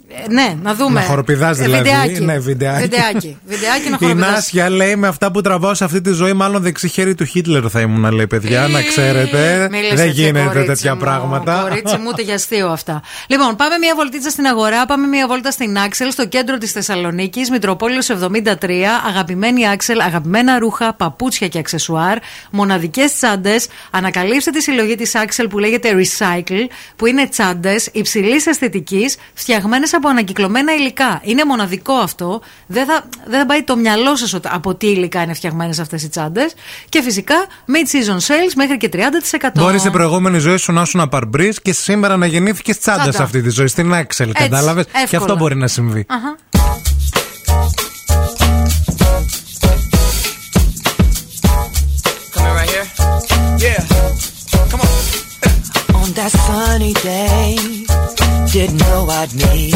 πηδάς. 0.08 0.26
ναι, 0.28 0.54
να 0.62 0.74
δούμε. 0.74 1.00
Να 1.00 1.06
χοροπηδάς 1.06 1.58
Ε, 1.58 1.62
δηλαδή. 1.62 1.82
Βιντεάκι. 1.88 2.20
Ναι, 2.24 2.38
βιντεάκι. 2.38 2.82
Βιντεάκι, 2.82 3.38
Βιντεάκι 3.46 3.88
να 3.90 3.96
Η 3.96 3.98
χοροπηδάς. 3.98 4.30
Νάσια 4.30 4.70
λέει 4.70 4.96
με 4.96 5.06
αυτά 5.08 5.30
που 5.30 5.40
τραβάω 5.40 5.74
σε 5.74 5.84
αυτή 5.84 6.00
τη 6.00 6.10
ζωή, 6.12 6.32
μάλλον 6.32 6.62
δεξί 6.62 6.88
χέρι 6.88 7.14
του 7.14 7.24
Χίτλερ 7.24 7.62
θα 7.70 7.80
ήμουν, 7.80 8.12
λέει 8.12 8.26
παιδιά, 8.26 8.68
να 8.68 8.82
ξέρετε. 8.82 9.68
Μη 9.70 9.80
λες 9.80 9.88
Δεν 9.94 10.08
έτσι, 10.08 10.20
γίνεται 10.22 10.44
κορίτσι 10.46 10.66
τέτοια 10.66 10.94
μου. 10.94 11.00
πράγματα. 11.00 11.66
Κορίτσι 11.68 11.96
μου, 11.96 12.04
ούτε 12.08 12.22
για 12.28 12.34
αστείο 12.34 12.68
αυτά. 12.68 13.02
Λοιπόν, 13.26 13.56
πάμε 13.56 13.78
μια 13.78 13.94
βολτίτσα 13.94 14.30
στην 14.30 14.46
αγορά, 14.46 14.86
πάμε 14.86 15.06
μια 15.06 15.26
βόλτα 15.26 15.50
στην 15.50 15.78
Άξελ, 15.78 16.10
στο 16.12 16.26
κέντρο 16.26 16.58
της 16.58 16.72
Θεσσαλονίκης, 16.72 17.50
Μητροπόλεω 17.50 18.00
73. 18.22 18.54
Αγαπημένη 19.08 19.68
Άξελ, 19.68 20.00
αγαπημένα 20.00 20.58
ρούχα, 20.58 20.94
παπούτσια 20.94 21.48
και 21.48 21.58
αξεσουάρ, 21.58 22.18
μοναδικές 22.50 23.14
τσάντες. 23.14 23.66
Ανακαλύψτε 23.90 24.50
τη 24.50 24.62
συλλογή 24.62 24.94
της 24.94 25.14
Άξελ 25.14 25.48
που 25.48 25.58
λέγεται 25.58 25.88
Recycle, 25.94 26.66
που 26.96 27.06
είναι 27.06 27.26
τσάντες 27.28 27.88
υψηλής 27.92 28.46
αισθητικής, 28.46 29.16
φτιαγμένες 29.34 29.92
από 29.98 30.08
ανακυκλωμένα 30.08 30.74
υλικά. 30.74 31.20
Είναι 31.24 31.44
μοναδικό 31.44 31.92
αυτό. 31.92 32.40
Δεν 32.66 32.86
θα, 32.86 33.02
δεν 33.26 33.38
θα 33.40 33.46
πάει 33.46 33.62
το 33.62 33.76
μυαλό 33.76 34.16
σας 34.16 34.34
από 34.42 34.74
τι 34.74 34.86
υλικά 34.86 35.22
είναι 35.22 35.34
φτιαγμένες 35.34 35.78
αυτές 35.78 36.02
οι 36.02 36.08
τσάντες. 36.08 36.54
Και 36.88 37.02
φυσικά 37.02 37.34
mid-season 37.66 38.16
sales 38.16 38.52
μέχρι 38.56 38.76
και 38.76 38.88
30%. 38.92 38.96
Μπορείς 39.54 39.82
σε 39.82 39.90
προηγούμενη 39.90 40.38
ζωή 40.38 40.56
σου 40.56 40.72
να 40.72 40.80
ήσουν 40.82 41.08
παρμπρί 41.08 41.54
και 41.62 41.72
σήμερα 41.72 42.16
να 42.16 42.26
γεννήθηκες 42.26 42.78
τσάντα 42.78 42.98
Τσάντα. 43.00 43.16
σε 43.16 43.22
αυτή 43.22 43.42
τη 43.42 43.50
ζωή, 43.50 43.66
στην 43.66 43.92
Axel. 43.92 44.00
Έτσι, 44.28 44.32
Κατάλαβες; 44.32 44.84
Και 44.84 44.90
εύκολα. 45.02 45.22
αυτό 45.22 45.36
μπορεί 45.36 45.56
να 45.56 45.66
συμβεί. 45.66 46.06
Αχα. 46.08 46.36
Coming 52.34 52.54
right 52.60 52.70
here? 52.70 52.86
Yeah. 53.64 53.82
Come 54.70 54.80
on. 54.86 54.92
On 56.00 56.08
that 56.18 56.32
sunny 56.46 56.92
day, 57.02 57.56
didn't 58.52 58.78
know 58.78 59.06
I'd 59.10 59.34
meet 59.34 59.74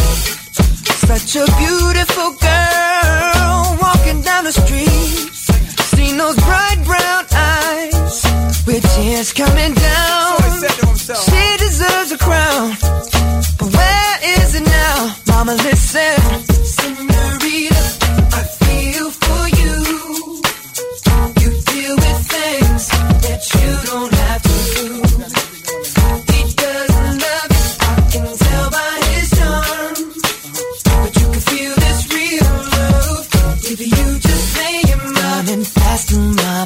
such 1.04 1.36
a 1.36 1.44
beautiful 1.58 2.30
girl 2.40 3.76
walking 3.82 4.22
down 4.22 4.44
the 4.44 4.52
street. 4.52 5.28
Seen 5.92 6.16
those 6.16 6.36
bright 6.36 6.80
brown 6.84 7.24
eyes 7.32 8.24
with 8.66 8.82
tears 8.94 9.32
coming 9.32 9.74
down. 9.74 10.38
She 11.04 11.56
deserves 11.58 12.12
a 12.12 12.18
crown, 12.18 12.76
but 13.58 13.68
where 13.76 14.16
is 14.40 14.54
it 14.54 14.64
now? 14.64 15.16
Mama, 15.28 15.54
listen, 15.54 16.16
Senorita, 16.64 17.84
I 18.32 18.42
feel 18.62 19.10
for 19.10 19.42
you. 19.60 19.74
You 21.42 21.50
deal 21.72 21.96
with 21.96 22.20
things 22.34 22.88
that 23.24 23.42
you 23.54 23.90
don't 23.90 24.11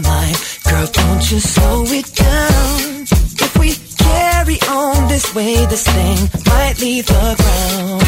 my 0.00 0.08
mind, 0.08 0.36
girl, 0.64 0.86
don't 0.86 1.30
you 1.30 1.40
slow 1.40 1.84
it 1.86 2.06
down. 2.14 3.02
If 3.46 3.56
we 3.58 3.72
carry 3.96 4.58
on 4.68 5.08
this 5.08 5.34
way, 5.34 5.54
this 5.66 5.86
thing 5.86 6.18
might 6.46 6.80
leave 6.80 7.06
the 7.06 7.34
ground. 7.40 8.02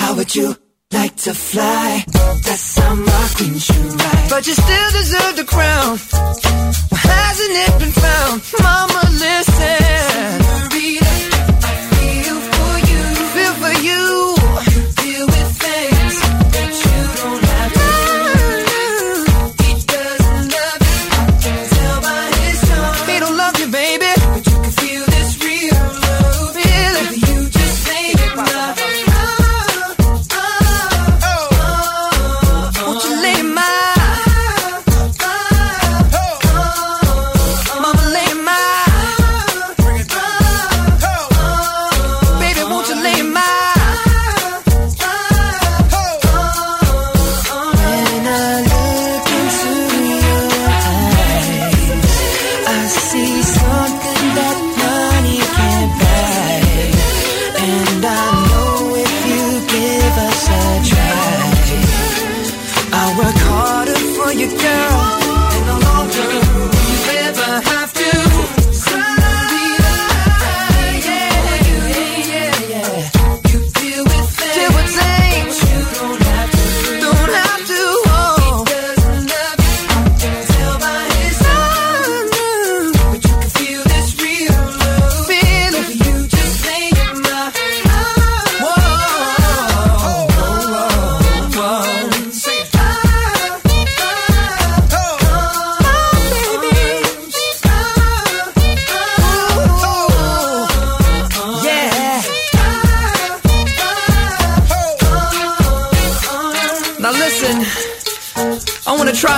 How 0.00 0.14
would 0.16 0.34
you 0.34 0.56
like 0.92 1.16
to 1.16 1.34
fly? 1.34 2.04
That's 2.46 2.78
how 2.78 2.94
my 2.94 3.28
queen 3.36 3.58
should 3.58 4.00
ride. 4.00 4.26
But 4.30 4.46
you 4.46 4.54
still 4.54 4.90
deserve 4.90 5.36
the 5.36 5.44
crown. 5.44 5.98
Hasn't 7.10 7.56
it 7.64 7.78
been 7.78 7.92
found? 7.92 8.42
Mama, 8.62 9.02
listen. 9.12 10.54
I 11.06 11.13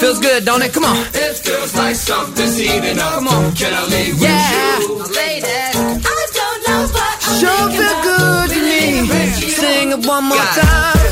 Feels 0.00 0.18
good, 0.20 0.44
don't 0.44 0.62
it? 0.62 0.72
Come 0.72 0.84
on. 0.84 0.96
It 1.14 1.34
feels 1.38 1.74
like 1.74 1.94
something's 1.96 2.56
heating 2.58 2.98
up. 2.98 3.14
Come 3.14 3.28
on. 3.28 3.52
Can 3.54 3.72
I 3.72 3.84
leave 3.86 4.16
Yeah. 4.18 4.78
with 4.78 4.88
you? 4.88 5.14
Ladies. 5.14 5.46
I 5.46 6.26
don't 6.40 6.68
know 6.68 6.82
what 6.96 7.14
I'm 7.28 7.40
Sure 7.40 7.50
thinking 7.50 7.78
feel 7.78 7.90
about. 7.90 8.04
good 8.04 8.50
to 8.54 8.60
me. 8.60 8.80
Really 8.80 9.08
with 9.08 9.42
you. 9.42 9.50
Sing 9.50 9.90
it 9.92 10.06
one 10.06 10.24
more 10.24 10.38
Guys. 10.38 10.60
time. 10.60 11.03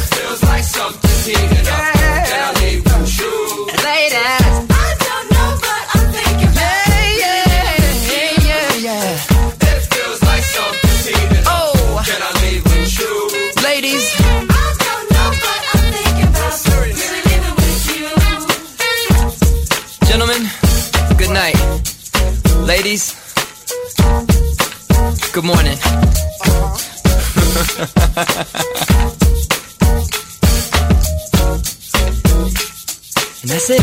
Good 25.33 25.45
morning. 25.45 25.79
and 33.41 33.51
that's 33.51 33.71
it. 33.71 33.83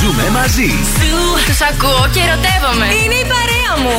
Ζούμε 0.00 0.30
μαζί. 0.32 0.70
Του 1.46 1.64
ακούω 1.68 2.08
και 2.12 2.20
ερωτεύομαι. 2.20 2.86
Είναι 3.04 3.14
η 3.14 3.26
παρέα 3.26 3.76
μου. 3.82 3.98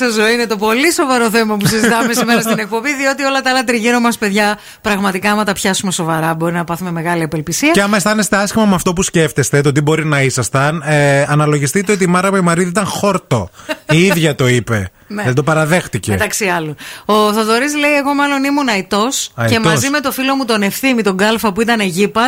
Σα 0.00 0.08
ζωή 0.08 0.32
είναι 0.32 0.46
το 0.46 0.56
πολύ 0.56 0.92
σοβαρό 0.92 1.30
θέμα 1.30 1.56
που 1.56 1.66
συζητάμε 1.66 2.12
σήμερα 2.12 2.40
στην 2.40 2.58
εκπομπή, 2.58 2.94
διότι 2.94 3.22
όλα 3.22 3.40
τα 3.40 3.50
άλλα 3.50 3.64
τριγύρω 3.64 4.00
μας, 4.00 4.18
παιδιά, 4.18 4.58
πραγματικά, 4.80 5.30
άμα 5.30 5.44
τα 5.44 5.52
πιάσουμε 5.52 5.92
σοβαρά, 5.92 6.34
μπορεί 6.34 6.52
να 6.52 6.64
πάθουμε 6.64 6.90
μεγάλη 6.90 7.22
απελπισία. 7.22 7.70
Και 7.70 7.82
άμα 7.82 7.96
αισθάνεστε 7.96 8.36
άσχημα 8.36 8.64
με 8.64 8.74
αυτό 8.74 8.92
που 8.92 9.02
σκέφτεστε, 9.02 9.60
το 9.60 9.72
τι 9.72 9.80
μπορεί 9.80 10.04
να 10.04 10.22
ήσασταν, 10.22 10.82
ε, 10.86 11.22
αναλογιστείτε 11.28 11.92
ότι 11.92 12.04
η 12.04 12.06
Μάρα 12.06 12.30
Πεμαρίδη 12.30 12.68
ήταν 12.68 12.84
χόρτο. 12.84 13.50
η 13.90 14.04
ίδια 14.04 14.34
το 14.34 14.48
είπε. 14.48 14.90
Ναι. 15.12 15.22
Δεν 15.22 15.34
το 15.34 15.42
παραδέχτηκε. 15.42 16.10
Μεταξύ 16.10 16.46
άλλων. 16.46 16.76
Ο 17.04 17.32
Θοδωρής 17.32 17.74
λέει: 17.76 17.92
Εγώ 17.92 18.14
μάλλον 18.14 18.44
ήμουν 18.44 18.68
αητό 18.68 19.08
και 19.34 19.42
Αητός. 19.42 19.64
μαζί 19.64 19.88
με 19.90 20.00
το 20.00 20.12
φίλο 20.12 20.34
μου 20.34 20.44
τον 20.44 20.62
Ευθύμη, 20.62 21.02
τον 21.02 21.16
Κάλφα 21.16 21.52
που 21.52 21.60
ήταν 21.60 21.80
Αιγύπα, 21.84 22.22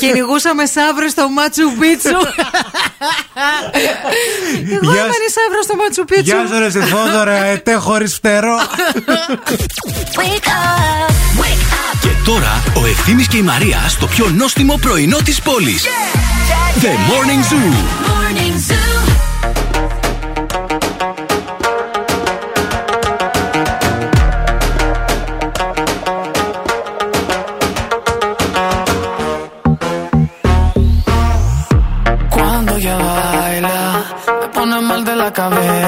κυνηγούσαμε 0.00 0.66
σαύρε 0.66 1.08
στο 1.08 1.28
Μάτσου 1.28 1.72
Πίτσου. 1.78 2.08
Εγώ 4.74 4.92
Γεια 4.92 5.00
ήμουν 5.00 5.22
η 5.28 5.30
σαύρα 5.36 5.62
στο 5.62 5.74
Μάτσου 5.76 6.04
Πίτσου. 6.04 6.22
Γεια 6.22 6.46
σου 6.46 6.58
ρε 6.58 6.70
Σεφόδωρα, 6.70 7.44
ετέ 7.54 7.74
χωρίς 7.74 8.14
φτερό. 8.14 8.56
Και 12.00 12.08
τώρα 12.24 12.62
ο 12.74 12.86
Ευθύμης 12.86 13.28
και 13.28 13.36
η 13.36 13.42
Μαρία 13.42 13.78
στο 13.88 14.06
πιο 14.06 14.28
νόστιμο 14.36 14.78
πρωινό 14.80 15.16
της 15.24 15.40
πόλης. 15.40 15.84
The 16.82 16.92
Morning 17.10 17.42
Zoo. 17.50 17.68
Cuando 18.06 18.87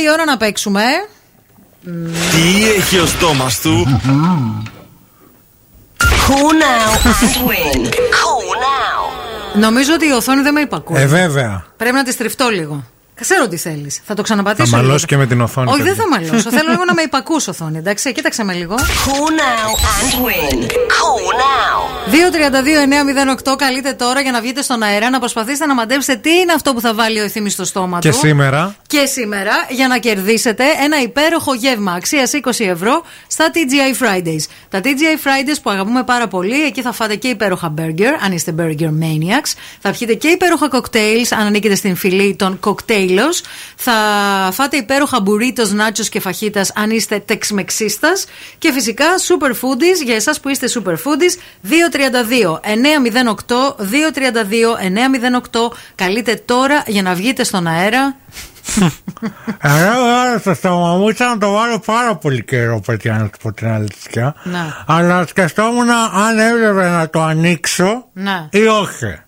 η 0.00 0.10
ώρα 0.12 0.24
να 0.24 0.36
παίξουμε. 0.36 0.82
ε. 0.82 0.86
Τι 2.30 2.70
έχει 2.76 2.98
ο 2.98 3.06
στόμας 3.06 3.60
του; 3.60 4.00
Cool 5.98 6.52
now 6.62 7.06
and 7.06 7.48
win; 7.48 7.86
Cool 7.86 8.54
now; 8.56 9.58
Νομίζω 9.60 9.94
ότι 9.94 10.06
η 10.06 10.10
οθόνη 10.10 10.42
δεν 10.42 10.52
με 10.52 10.60
υπακούει. 10.60 11.00
Ε, 11.00 11.06
βέβαια. 11.06 11.64
Πρέπει 11.76 11.94
να 11.94 12.02
τη 12.04 12.12
στριφτώ 12.12 12.48
λίγο. 12.48 12.84
Ξέρω 13.20 13.48
τι 13.48 13.56
θέλεις. 13.56 13.94
Θα 13.96 14.02
το 14.08 14.14
Θα 14.16 14.22
ξαναπατήσω. 14.22 14.76
μαλώσει 14.76 14.92
λίγο. 14.94 15.06
και 15.06 15.16
με 15.16 15.26
την 15.26 15.40
οθόνη. 15.40 15.70
Όχι, 15.70 15.82
δεν 15.82 15.96
παιδιά. 15.96 16.02
θα 16.02 16.20
μαλώσω. 16.20 16.50
Θέλω 16.50 16.70
λίγο 16.70 16.84
να 16.84 16.94
με 16.94 17.02
υπακούς 17.02 17.48
οθόνη, 17.48 17.78
εντάξει. 17.78 18.12
Κοίταξε 18.12 18.44
με 18.44 18.52
λίγο. 18.52 18.74
Cool 18.74 19.30
now 19.40 19.68
and 19.92 20.24
win. 20.26 20.58
Cool 20.98 21.26
now. 21.46 21.78
2-32-908 23.52 23.56
καλείτε 23.58 23.92
τώρα 23.92 24.20
για 24.20 24.30
να 24.32 24.40
βγείτε 24.40 24.62
στον 24.62 24.82
αέρα 24.82 25.10
να 25.10 25.18
προσπαθήσετε 25.18 25.66
να 25.66 25.74
μαντέψετε 25.74 26.18
τι 26.18 26.30
είναι 26.30 26.52
αυτό 26.52 26.72
που 26.74 26.80
θα 26.80 26.94
βάλει 26.94 27.20
ο 27.20 27.24
ευθύνη 27.24 27.50
στο 27.50 27.64
στόμα 27.64 27.98
Και 27.98 28.10
του. 28.10 28.16
σήμερα. 28.18 28.74
Και 28.86 29.04
σήμερα 29.06 29.52
για 29.68 29.88
να 29.88 29.98
κερδίσετε 29.98 30.64
ένα 30.84 31.00
υπέροχο 31.02 31.54
γεύμα 31.54 31.92
αξίας 31.92 32.30
20 32.44 32.50
ευρώ 32.58 33.02
στα 33.26 33.50
TGI 33.54 34.04
Fridays. 34.04 34.44
Τα 34.68 34.80
TGI 34.84 35.26
Fridays 35.26 35.56
που 35.62 35.70
αγαπούμε 35.70 36.02
πάρα 36.02 36.28
πολύ, 36.28 36.64
εκεί 36.64 36.82
θα 36.82 36.92
φάτε 36.92 37.14
και 37.16 37.28
υπέροχα 37.28 37.74
burger, 37.78 38.12
αν 38.24 38.32
είστε 38.32 38.54
burger 38.58 38.88
maniacs. 39.02 39.52
Θα 39.80 39.90
πιείτε 39.90 40.14
και 40.14 40.28
υπέροχα 40.28 40.68
cocktails, 40.72 41.26
αν 41.30 41.46
ανήκετε 41.46 41.74
στην 41.74 41.96
φυλή 41.96 42.34
των 42.36 42.58
cocktailers. 43.10 43.44
Θα 43.76 43.92
φάτε 44.52 44.76
υπέροχα 44.76 45.22
burritos, 45.26 45.80
nachos 45.80 46.06
και 46.10 46.20
φαχίτας, 46.20 46.72
αν 46.74 46.90
είστε 46.90 47.18
τεξμεξίστας. 47.18 48.24
Και 48.58 48.72
φυσικά 48.72 49.06
super 49.28 49.50
foodies 49.50 50.04
για 50.04 50.14
εσάς 50.14 50.40
που 50.40 50.48
είστε 50.48 50.68
super 50.74 50.92
foodies. 50.92 51.38
232 51.62 52.60
908 52.60 53.76
232 53.78 54.76
908. 55.52 55.72
Καλείτε 55.94 56.42
τώρα 56.44 56.82
για 56.86 57.02
να 57.02 57.14
βγείτε 57.14 57.44
στον 57.44 57.66
αέρα. 57.66 58.16
Εγώ 59.60 60.38
στο 60.38 60.54
στόμα 60.54 60.96
μου 60.96 61.08
ήταν 61.08 61.28
να 61.28 61.38
το 61.38 61.50
βάλω 61.52 61.78
πάρα 61.78 62.16
πολύ 62.16 62.44
καιρό, 62.44 62.80
παιδιά, 62.86 63.18
να 63.18 63.24
του 63.28 63.38
πω 63.42 63.52
την 63.52 63.68
αλήθεια. 63.68 64.34
Να. 64.42 64.84
Αλλά 64.86 65.26
σκεφτόμουν 65.26 65.90
αν 65.90 66.38
έπρεπε 66.38 66.88
να 66.88 67.10
το 67.10 67.22
ανοίξω 67.22 68.04
Να. 68.12 68.48
ή 68.52 68.66
όχι. 68.66 69.18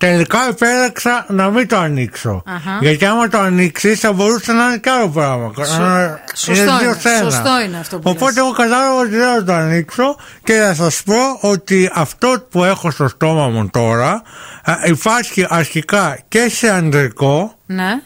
Να. 0.00 0.08
Τελικά 0.08 0.38
επέλεξα 0.48 1.26
να 1.28 1.50
μην 1.50 1.68
το 1.68 1.76
ανοίξω. 1.76 2.42
Αχα. 2.46 2.78
Γιατί 2.80 3.04
άμα 3.04 3.28
το 3.28 3.38
ανοίξει 3.38 3.94
θα 3.94 4.12
μπορούσε 4.12 4.52
να 4.52 4.64
είναι 4.66 4.76
και 4.78 4.90
άλλο 4.90 5.08
πράγμα. 5.08 5.52
Σω- 5.64 5.78
Να- 5.78 6.20
σωστό 6.34 6.62
είναι 6.62 6.76
δύο 6.80 6.88
είναι, 6.90 6.98
σε 7.00 7.08
ένα. 7.08 7.30
σωστό 7.30 7.60
είναι 7.66 7.78
αυτό 7.78 7.98
που 7.98 8.10
Οπότε 8.10 8.40
εγώ 8.40 8.50
κατάλαβα 8.50 9.00
ότι 9.00 9.10
δεν 9.16 9.34
θα 9.34 9.44
το 9.44 9.52
ανοίξω 9.52 10.16
και 10.44 10.52
θα 10.52 10.74
σας 10.74 11.02
πω 11.02 11.48
ότι 11.48 11.90
αυτό 11.94 12.46
που 12.50 12.64
έχω 12.64 12.90
στο 12.90 13.08
στόμα 13.08 13.48
μου 13.48 13.68
τώρα 13.70 14.22
α, 14.64 14.74
υπάρχει 14.86 15.46
αρχικά 15.48 16.18
και 16.28 16.48
σε 16.48 16.70
ανδρικό 16.70 17.54
Ναι. 17.66 18.00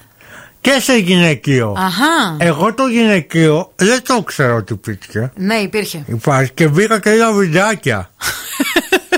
και 0.61 0.79
σε 0.81 0.97
γυναικείο. 0.97 1.75
Αχά. 1.79 2.37
Εγώ 2.39 2.75
το 2.75 2.87
γυναικείο 2.87 3.73
δεν 3.77 4.03
το 4.03 4.23
ξέρω 4.23 4.57
ότι 4.57 4.73
υπήρχε. 4.73 5.33
Ναι, 5.37 5.55
υπήρχε. 5.55 6.05
Υπάρχει 6.07 6.53
και 6.53 6.69
μπήκα 6.69 6.99
και 7.01 7.11
είδα 7.15 7.33
βιντεάκια. 7.33 8.09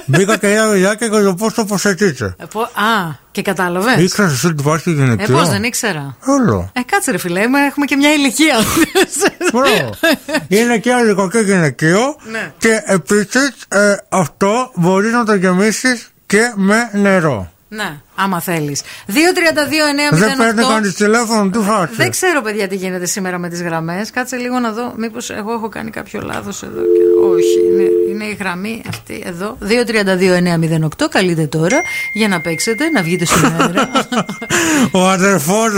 μπήκα 0.07 0.37
και 0.37 0.51
είδα 0.51 0.69
βιντεάκια 0.69 1.07
για 1.07 1.23
το 1.23 1.35
πώς 1.35 1.55
το 1.55 1.65
προσετείτε. 1.65 2.35
Ε, 2.39 2.45
πω- 2.53 2.61
Α, 2.63 3.19
και 3.33 3.43
κατάλαβες. 3.43 3.97
Ήξερα 4.03 4.29
εσύ 4.29 4.47
ότι 4.47 4.61
υπάρχει 4.61 4.91
Ε, 4.91 4.93
γυναικείο. 4.93 5.37
πώ 5.37 5.45
δεν 5.45 5.63
ήξερα. 5.63 6.17
Όλο. 6.27 6.71
Ε, 6.73 6.81
κάτσε 6.87 7.11
ρε 7.11 7.19
φιλέ, 7.19 7.49
μα 7.49 7.61
έχουμε 7.61 7.87
και 7.87 7.97
μια 7.97 8.13
ηλικία. 8.13 8.57
Μπράβο. 9.53 9.91
Είναι 10.49 10.79
και 10.79 10.93
αδικό 10.95 11.29
και 11.31 11.39
γυναικείο. 11.39 12.17
Ναι. 12.31 12.53
Και 12.59 12.83
επίσης 12.85 13.51
αυτό 14.09 14.71
μπορείς 14.75 15.13
να 15.13 15.25
το 15.25 15.35
γεμίσεις 15.35 16.09
και 16.27 16.53
με 16.55 16.91
νερό. 16.93 17.49
Ναι, 17.69 18.01
άμα 18.15 18.41
θέλεις. 18.41 18.83
232-908. 19.07 20.17
Δεν 20.19 20.37
παίρνει 20.37 20.63
κανείς 20.63 20.95
τηλέφωνο, 20.95 21.51
τι 21.51 21.59
φάση; 21.59 21.95
Δεν 21.97 22.11
ξέρω, 22.11 22.41
παιδιά, 22.41 22.69
τι 22.69 22.77
γίνεται 22.77 23.07
σήμερα 23.07 23.39
με 23.39 23.49
τις 23.49 23.63
γραμμές. 23.63 24.11
Κάτσε 24.11 24.37
λίγο 24.37 24.59
να 24.59 24.73
δω. 24.73 24.93
Μήπως 24.97 25.31
εγώ 25.31 25.53
έχω 25.53 25.69
κάνει 25.69 25.91
κάποιο 25.91 26.21
λάθος 26.25 26.63
εδώ. 26.63 26.81
Και... 26.81 27.14
Όχι, 27.35 27.59
είναι, 27.73 27.89
είναι 28.11 28.25
η 28.25 28.37
γραμμή 28.41 28.83
αυτή 28.89 29.23
εδώ. 29.27 29.59
232-908. 31.03 31.09
Καλείτε 31.11 31.47
τώρα 31.47 31.81
για 32.15 32.29
να 32.29 32.41
παίξετε, 32.41 32.89
να 32.91 33.03
βγείτε 33.03 33.25
στον 33.25 33.45
αέρα. 33.61 33.91
Ο 34.93 35.09
αδερφός. 35.09 35.73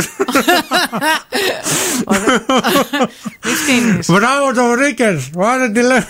Μη 3.45 3.51
φτύνεις. 3.51 4.07
Μπράβο, 4.11 4.53
το 4.55 4.65
βρήκες. 4.77 5.31
Βάλε 5.35 5.69
τηλέφωνο. 5.69 6.07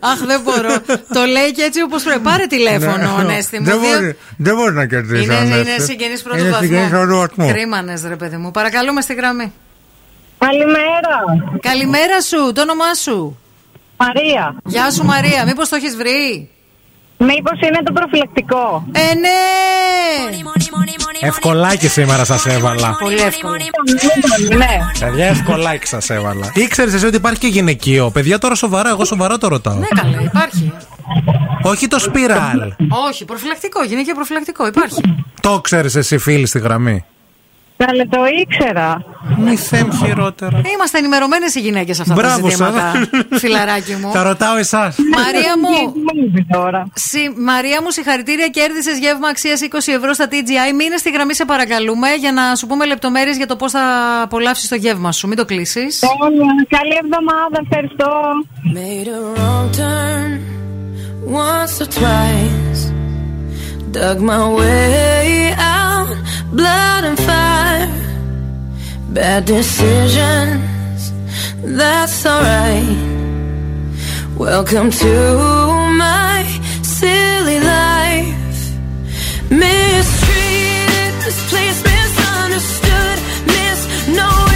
Αχ, 0.00 0.18
δεν 0.26 0.40
μπορώ. 0.40 0.80
Το 1.12 1.24
λέει 1.24 1.52
και 1.52 1.62
έτσι 1.62 1.82
όπως 1.82 2.02
πρέπει. 2.02 2.20
Πάρε 2.20 2.46
τηλέφωνο, 2.46 2.96
Ναι. 2.96 3.08
Ανέστη 3.18 3.58
μου. 3.58 3.64
Δεν 3.64 3.80
Δύο- 3.80 3.88
μπορεί- 3.98 4.16
Δεν 4.36 4.54
μπορεί 4.54 4.72
να 4.74 4.86
κερδίσει. 4.86 5.24
Είναι, 5.24 5.34
Ανέστη. 5.36 5.70
είναι 5.70 5.84
συγγενή 5.84 6.18
πρώτου 6.20 6.38
Είναι 6.44 6.56
συγγενής 6.60 6.88
πρώτου 6.88 7.06
βαθμού. 7.06 7.18
βαθμού. 7.18 7.48
Κρίμανε, 7.52 7.94
ρε 8.08 8.16
παιδί 8.16 8.36
μου. 8.36 8.50
Παρακαλούμε 8.50 9.00
στη 9.00 9.14
γραμμή. 9.14 9.52
Καλημέρα. 10.46 11.16
Καλημέρα 11.60 12.20
σου, 12.20 12.52
το 12.52 12.60
όνομά 12.60 12.94
σου; 12.94 13.38
Μαρία. 13.96 14.56
Γεια 14.64 14.90
σου, 14.90 15.04
Μαρία. 15.04 15.44
Μήπως 15.44 15.68
το 15.68 15.76
έχεις 15.76 15.96
βρει; 15.96 16.50
Μήπως 17.18 17.60
είναι 17.60 17.80
το 17.84 17.92
προφυλακτικό. 17.92 18.84
Ε, 18.92 19.14
ναι! 19.14 19.28
Ευκολάκι 21.20 21.88
σήμερα 21.88 22.24
σας 22.24 22.46
έβαλα. 22.46 22.96
Πολύ 23.00 23.20
εύκολο. 23.20 23.56
Ναι. 24.56 24.78
Παιδιά, 25.00 25.26
ευκολάκι 25.26 25.86
σας 25.86 26.10
έβαλα. 26.10 26.50
Ήξερες 26.54 26.94
εσύ 26.94 27.06
ότι 27.06 27.16
υπάρχει 27.16 27.38
και 27.38 27.46
γυναικείο; 27.46 28.10
Παιδιά, 28.10 28.38
τώρα 28.38 28.54
σοβαρά, 28.54 28.88
εγώ 28.88 29.04
σοβαρά 29.04 29.38
το 29.38 29.48
ρωτάω. 29.48 29.74
Ναι, 29.74 29.86
καλά, 29.86 30.20
υπάρχει. 30.22 30.72
Όχι 31.62 31.88
το 31.88 31.98
σπιράλ. 31.98 32.72
Όχι, 33.08 33.24
προφυλακτικό, 33.24 33.84
γυναικείο 33.84 34.14
προφυλακτικό, 34.14 34.66
υπάρχει. 34.66 35.00
Το 35.40 35.60
ξέρεις 35.60 35.94
εσύ, 35.94 36.18
φίλη 36.18 36.46
στη 36.46 36.58
γραμμή. 36.58 37.04
Καλέ, 37.86 38.04
το 38.06 38.18
ήξερα. 38.42 39.02
Μη 39.38 39.56
θέμ 39.56 39.88
χειρότερα. 40.04 40.60
Είμαστε 40.74 40.98
ενημερωμένες 40.98 41.54
οι 41.54 41.60
γυναίκες 41.60 41.96
σε 41.96 42.02
αυτά 42.02 42.14
Μπράβο 42.14 42.48
τα 42.48 42.50
σας. 42.50 42.66
ζητήματα. 42.72 42.92
Φιλαράκι 43.38 43.94
μου. 43.94 44.10
Τα 44.12 44.22
ρωτάω 44.22 44.56
εσάς. 44.56 44.96
Μαρία 45.16 45.54
μου, 45.58 45.94
Συ- 46.94 47.38
Μαρία 47.38 47.82
μου, 47.82 47.90
συγχαρητήρια. 47.90 48.48
Κέρδισες 48.48 48.98
γεύμα 48.98 49.28
αξίας 49.28 49.60
20 49.60 49.92
ευρώ 49.92 50.12
στα 50.12 50.26
TGI. 50.30 50.72
Μείνε 50.76 50.96
στη 50.96 51.10
γραμμή, 51.10 51.34
σε 51.34 51.44
παρακαλούμε, 51.44 52.08
για 52.18 52.32
να 52.32 52.54
σου 52.54 52.66
πούμε 52.66 52.86
λεπτομέρειες 52.86 53.36
για 53.36 53.46
το 53.46 53.56
πώς 53.56 53.70
θα 53.72 53.82
απολαύσεις 54.22 54.68
το 54.68 54.74
γεύμα 54.74 55.12
σου. 55.12 55.28
Μην 55.28 55.36
το 55.36 55.44
κλείσεις. 55.44 56.00
Καλή 56.68 56.94
εβδομάδα, 57.02 57.56
ευχαριστώ. 57.62 58.10
Made 58.74 59.08
a 59.16 59.20
wrong 59.38 59.68
turn 59.80 60.30
once 61.44 61.74
or 61.82 61.88
twice. 61.98 62.80
Dug 63.98 64.18
my 64.30 64.42
way 64.58 65.54
out, 65.70 65.71
blood 66.52 67.04
and 67.04 67.18
fire. 67.18 67.88
Bad 69.08 69.44
decisions, 69.46 71.12
that's 71.62 72.26
alright. 72.26 72.96
Welcome 74.36 74.90
to 74.90 75.14
my 76.04 76.44
silly 76.82 77.60
life. 77.60 78.34
Mistreated, 79.50 81.14
misplaced, 81.24 81.84
misunderstood, 81.84 83.18
misknowing 83.46 84.51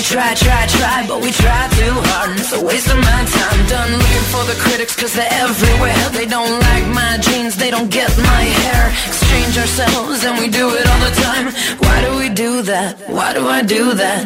we 0.00 0.04
try, 0.04 0.32
try, 0.32 0.66
try, 0.66 1.06
but 1.06 1.20
we 1.20 1.30
try 1.30 1.68
too 1.76 1.92
hard. 2.08 2.30
It's 2.40 2.52
a 2.54 2.64
waste 2.64 2.88
of 2.88 2.96
my 2.96 3.22
time. 3.36 3.66
Done 3.68 3.92
looking 3.92 4.26
for 4.32 4.44
the 4.50 4.56
critics, 4.64 4.96
cause 4.96 5.12
they're 5.12 5.28
everywhere. 5.44 6.08
They 6.16 6.24
don't 6.24 6.58
like 6.68 6.86
my 6.88 7.18
jeans, 7.20 7.56
they 7.56 7.70
don't 7.70 7.90
get 7.90 8.08
my 8.16 8.42
hair. 8.62 8.88
Exchange 8.88 9.58
ourselves, 9.58 10.24
and 10.24 10.38
we 10.38 10.48
do 10.48 10.66
it 10.70 10.86
all 10.90 11.02
the 11.08 11.14
time. 11.26 11.46
Why 11.84 11.96
do 12.06 12.16
we 12.16 12.28
do 12.30 12.62
that? 12.62 13.10
Why 13.10 13.34
do 13.34 13.46
I 13.46 13.60
do 13.60 13.92
that? 13.92 14.22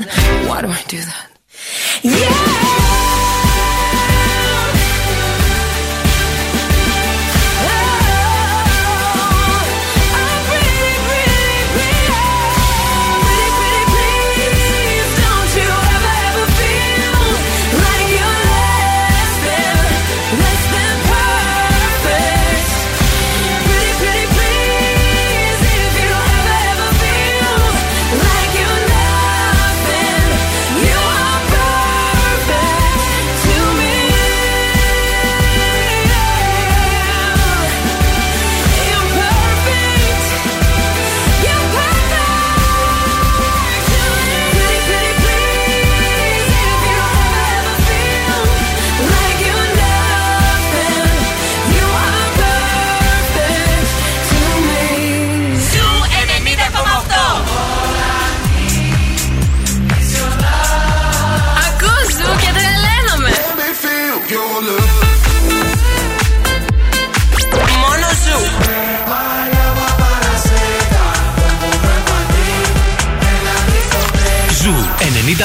Why 0.47 0.63
do 0.63 0.69
I 0.69 0.83
do 0.87 0.99
that? 0.99 1.27
Don't 2.05 3.04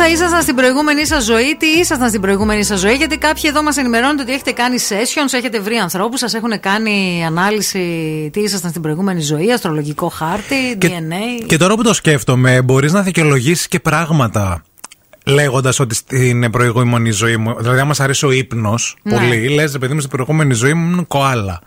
Θα 0.00 0.08
ήσασταν 0.08 0.42
στην 0.42 0.54
προηγούμενη 0.54 1.06
σας 1.06 1.24
ζωή, 1.24 1.56
τι 1.58 1.66
ήσασταν 1.66 2.08
στην 2.08 2.20
προηγούμενη 2.20 2.62
σας 2.62 2.80
ζωή, 2.80 2.94
γιατί 2.94 3.18
κάποιοι 3.18 3.42
εδώ 3.46 3.62
μας 3.62 3.76
ενημερώνουν 3.76 4.18
ότι 4.18 4.32
έχετε 4.32 4.52
κάνει 4.52 4.76
sessions, 4.88 5.32
έχετε 5.32 5.60
βρει 5.60 5.76
ανθρώπους, 5.76 6.18
σας 6.18 6.34
έχουν 6.34 6.60
κάνει 6.60 7.24
ανάλυση 7.26 7.78
τι 8.32 8.40
ήσασταν 8.40 8.70
στην 8.70 8.82
προηγούμενη 8.82 9.20
ζωή, 9.20 9.52
αστρολογικό 9.52 10.08
χάρτη, 10.08 10.78
DNA. 10.82 11.44
Και 11.46 11.56
τώρα 11.56 11.74
που 11.74 11.82
το 11.82 11.94
σκέφτομαι, 11.94 12.62
μπορείς 12.62 12.92
να 12.92 13.02
δικαιολογήσει 13.02 13.68
και 13.68 13.80
πράγματα. 13.80 14.62
Λέγοντας 15.24 15.80
ότι 15.80 15.94
στην 15.94 16.50
προηγούμενη 16.50 17.10
ζωή 17.10 17.36
μου. 17.36 17.54
Δηλαδή, 17.58 17.80
αν 17.80 17.90
μα 17.96 18.04
αρέσει 18.04 18.26
ο 18.26 18.30
ύπνος 18.30 18.96
Ναι. 19.02 19.14
πολύ, 19.14 19.48
λες, 19.48 19.76
παιδί 19.78 19.94
μου, 19.94 20.00
στην 20.00 20.10
προηγούμενη 20.12 20.54
ζωή 20.54 20.74
μου 20.74 20.86
ήμουν 20.90 21.06
κοάλα. 21.06 21.60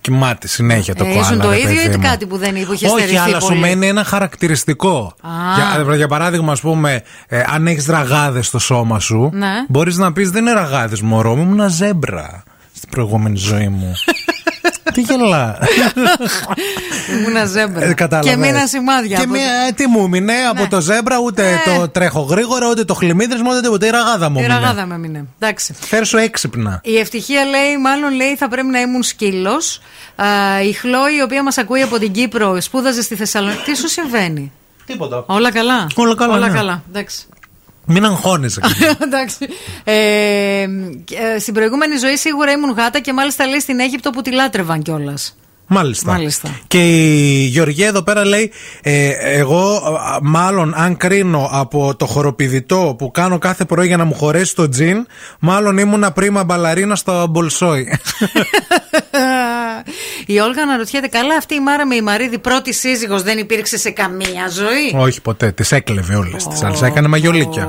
Κοιμάται 0.00 0.48
συνέχεια 0.48 0.94
το 0.94 1.04
Ε, 1.04 1.08
κοάλα. 1.08 1.20
ήσουν 1.20 1.40
το 1.40 1.50
ρε 1.50 1.56
ίδιο 1.56 1.68
παιδί 1.82 1.94
ή 1.94 1.96
μου. 1.96 2.02
κάτι 2.02 2.26
που 2.26 2.36
δεν 2.36 2.56
είπε, 2.56 2.66
που 2.66 2.72
είχε 2.72 2.86
Όχι, 2.86 2.96
στερηθεί 2.98 3.16
αλλά 3.18 3.40
σου 3.40 3.46
πολύ; 3.48 3.60
μένει 3.60 3.86
ένα 3.86 4.04
χαρακτηριστικό. 4.04 5.14
Α. 5.20 5.30
Για, 5.84 5.94
για 5.96 6.08
παράδειγμα, 6.08 6.52
ας 6.52 6.60
πούμε, 6.60 7.02
ε, 7.28 7.42
αν 7.54 7.66
έχεις 7.66 7.86
ραγάδες 7.86 8.46
στο 8.46 8.58
σώμα 8.58 8.98
σου, 9.00 9.30
Ναι. 9.32 9.48
μπορείς 9.68 9.96
να 9.96 10.12
πεις 10.12 10.30
δεν 10.30 10.42
είναι 10.42 10.52
ραγάδες, 10.52 11.00
μωρό 11.00 11.34
μου, 11.36 11.42
ήμουν 11.52 11.68
ζέμπρα 11.70 12.42
στην 12.74 12.88
προηγούμενη 12.88 13.36
ζωή 13.36 13.68
μου. 13.68 13.92
Τι 14.92 15.00
γελά. 15.00 15.58
Ήμουνα 17.18 17.44
ζέμπρα. 17.44 17.84
Ε, 17.84 17.92
κατάλαβες. 17.94 18.30
και 18.30 18.36
μείνα 18.36 18.66
σημάδια. 18.66 19.16
Και 19.16 19.22
από- 19.22 19.32
μία, 19.32 19.52
ε, 19.68 19.72
τι 19.72 19.86
μου 19.86 20.04
έμεινε 20.04 20.32
από 20.50 20.68
το 20.68 20.80
ζέμπρα, 20.80 21.18
ούτε 21.18 21.42
Ναι. 21.42 21.74
το 21.76 21.88
τρέχω 21.88 22.20
γρήγορα, 22.20 22.68
ούτε 22.70 22.84
το 22.84 22.94
χλιμίδρισμα, 22.94 23.50
ούτε 23.50 23.60
τίποτα. 23.60 23.86
Η 23.86 23.90
ραγάδα 23.90 24.28
μου 24.30 24.38
Η 24.38 24.42
έμεινε. 24.44 24.58
ραγάδα 24.60 24.86
με 24.86 24.94
έμεινε. 24.94 25.24
Εντάξει. 25.38 25.74
Φέρ 25.80 26.04
σου 26.06 26.16
έξυπνα. 26.16 26.80
Η 26.84 26.98
ευτυχία 26.98 27.44
λέει, 27.44 27.78
μάλλον 27.78 28.12
λέει, 28.14 28.36
θα 28.36 28.48
πρέπει 28.48 28.66
να 28.66 28.80
ήμουν 28.80 29.02
σκύλος. 29.02 29.80
Η 30.68 30.72
Χλόη, 30.72 31.14
η 31.18 31.22
οποία 31.22 31.42
μας 31.42 31.58
ακούει 31.58 31.82
από 31.82 31.98
την 31.98 32.12
Κύπρο, 32.12 32.60
σπούδαζε 32.60 33.02
στη 33.02 33.14
Θεσσαλονίκη. 33.14 33.62
Τι 33.64 33.76
σου 33.76 33.88
συμβαίνει; 33.88 34.52
Τίποτα. 34.86 35.24
Όλα 35.26 35.52
καλά; 35.52 35.86
Όλα 35.94 36.14
καλά, 36.16 36.34
Όλα 36.34 36.48
ναι. 36.48 36.54
καλά. 36.56 36.82
Εντάξει. 36.88 37.26
Μην 37.88 38.04
αγχώνεσαι. 38.04 38.60
Εντάξει. 39.04 39.48
Ε, 39.84 40.66
και, 41.04 41.16
ε, 41.16 41.38
στην 41.38 41.54
προηγούμενη 41.54 41.96
ζωή 41.96 42.16
σίγουρα 42.16 42.52
ήμουν 42.52 42.70
γάτα 42.70 43.00
και 43.00 43.12
μάλιστα 43.12 43.46
λέει 43.46 43.60
στην 43.60 43.80
Αίγυπτο 43.80 44.10
που 44.10 44.22
τη 44.22 44.30
λάτρευαν 44.32 44.82
κιόλας. 44.82 45.36
Μάλιστα. 45.70 46.12
Μάλιστα. 46.12 46.48
Και 46.66 46.78
η 46.78 47.44
Γεωργία 47.44 47.86
εδώ 47.86 48.02
πέρα 48.02 48.24
λέει: 48.24 48.52
ε, 48.82 49.10
Εγώ, 49.38 49.76
α, 49.76 50.18
μάλλον, 50.22 50.74
αν 50.76 50.96
κρίνω 50.96 51.48
από 51.52 51.94
το 51.96 52.06
χοροπηδητό 52.06 52.94
που 52.98 53.10
κάνω 53.10 53.38
κάθε 53.38 53.64
πρωί 53.64 53.86
για 53.86 53.96
να 53.96 54.04
μου 54.04 54.14
χωρέσει 54.14 54.54
το 54.54 54.68
τζιν, 54.68 55.06
μάλλον 55.38 55.78
ήμουνα 55.78 56.12
πρίμα 56.12 56.44
μπαλαρίνα 56.44 56.96
στο 56.96 57.26
Μπολσόι. 57.30 57.88
η 60.26 60.38
Όλγα 60.38 60.62
αναρωτιέται, 60.62 61.06
καλά 61.06 61.36
αυτή 61.36 61.54
η 61.54 61.60
Μάρα 61.60 61.86
με 61.86 61.94
η 61.94 62.02
Μαρίδη 62.02 62.38
πρώτη 62.38 62.72
σύζυγος 62.72 63.22
δεν 63.22 63.38
υπήρξε 63.38 63.78
σε 63.78 63.90
καμία 63.90 64.48
ζωή; 64.50 65.02
Όχι 65.04 65.20
ποτέ. 65.20 65.52
Τις 65.52 65.72
έκλεβε 65.72 66.14
όλες 66.14 66.46
τις 66.46 66.62
άλλες. 66.62 66.82
Έκανε 66.82 67.08
μαγιολίκια. 67.08 67.68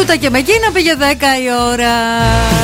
Τούτα 0.00 0.16
και 0.16 0.30
με 0.30 0.38
εκείνα 0.38 0.70
πήγε 0.72 0.92
10 0.98 1.02
η 1.02 1.72
ώρα. 1.72 1.88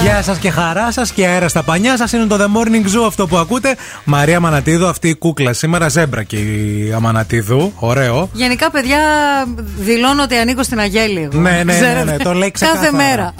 Γεια 0.03 0.23
σας 0.23 0.39
και 0.39 0.51
χαρά 0.51 0.93
σας 0.93 1.11
και 1.13 1.27
αέρα 1.27 1.49
στα 1.49 1.63
πανιά 1.63 1.97
σας. 1.97 2.13
Είναι 2.13 2.25
το 2.27 2.37
The 2.37 2.45
Morning 2.59 2.87
Zoo 2.87 3.07
αυτό 3.07 3.27
που 3.27 3.37
ακούτε. 3.37 3.77
Μαρία 4.05 4.41
Μανατίδου, 4.41 4.87
αυτή 4.87 5.09
η 5.09 5.15
κούκλα 5.15 5.53
σήμερα. 5.53 5.89
Ζέμπρα 5.89 6.23
και 6.23 6.37
η 6.37 6.93
Αμανατίδου. 6.97 7.73
Ωραίο. 7.79 8.29
Γενικά, 8.33 8.71
παιδιά, 8.71 8.99
δηλώνω 9.79 10.23
ότι 10.23 10.37
ανήκω 10.37 10.63
στην 10.63 10.79
Αγέλη. 10.79 11.29
εγώ. 11.33 11.41
Ναι, 11.41 11.51
ναι, 11.51 11.63
ναι, 11.63 11.73
Ξέρετε. 11.73 12.05
ναι, 12.05 12.17
το 12.17 12.33
λέει 12.35 12.51
Κάθε 12.51 12.73
ξεκάθαρα. 12.75 12.97
μέρα. 13.09 13.35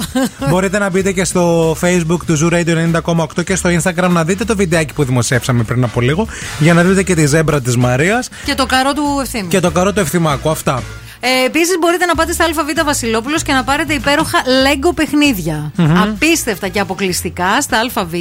Μπορείτε 0.49 0.79
να 0.79 0.91
μπείτε 0.91 1.13
και 1.13 1.25
στο 1.25 1.73
Facebook 1.81 2.19
του 2.27 2.39
Zoo 2.43 2.53
Radio 2.55 3.01
90,8 3.37 3.45
και 3.45 3.57
στο 3.57 3.71
Instagram 3.71 4.09
να 4.11 4.25
δείτε 4.25 4.45
το 4.45 4.57
βιντεάκι 4.57 4.93
που 4.93 5.05
δημοσιεύσαμε 5.05 5.63
πριν 5.63 5.85
από 5.85 6.01
λίγο 6.01 6.27
για 6.59 6.75
να 6.75 6.83
δείτε 6.83 7.03
και 7.03 7.15
τη 7.15 7.27
ζέμπρα 7.27 7.61
της 7.61 7.77
Μαρίας 7.77 8.29
Και 8.45 8.55
το 8.55 8.67
καρό 8.67 8.93
του 8.93 9.03
ευθύμη. 9.23 9.49
και 9.49 9.61
το 9.61 9.71
καρό 9.71 9.93
του 9.93 10.01
ευθυμάκου. 10.01 10.51
Αυτά. 10.51 10.83
Ε, 11.25 11.45
Επίσης, 11.45 11.79
μπορείτε 11.81 12.07
να 12.07 12.15
πάτε 12.15 12.33
στα 12.33 12.45
ΑΒ 12.45 12.85
Βασιλόπουλος 12.85 13.43
και 13.43 13.53
να 13.53 13.65
πάρετε 13.65 13.95
υπέροχα 13.95 14.39
Lego 14.43 14.91
παιχνίδια. 14.95 15.73
Μμμ. 15.77 16.03
Απίστευτα 16.03 16.69
και 16.69 16.81
αποκλειστικά 16.81 17.61
στα 17.61 17.79
ΑΒ. 17.95 18.13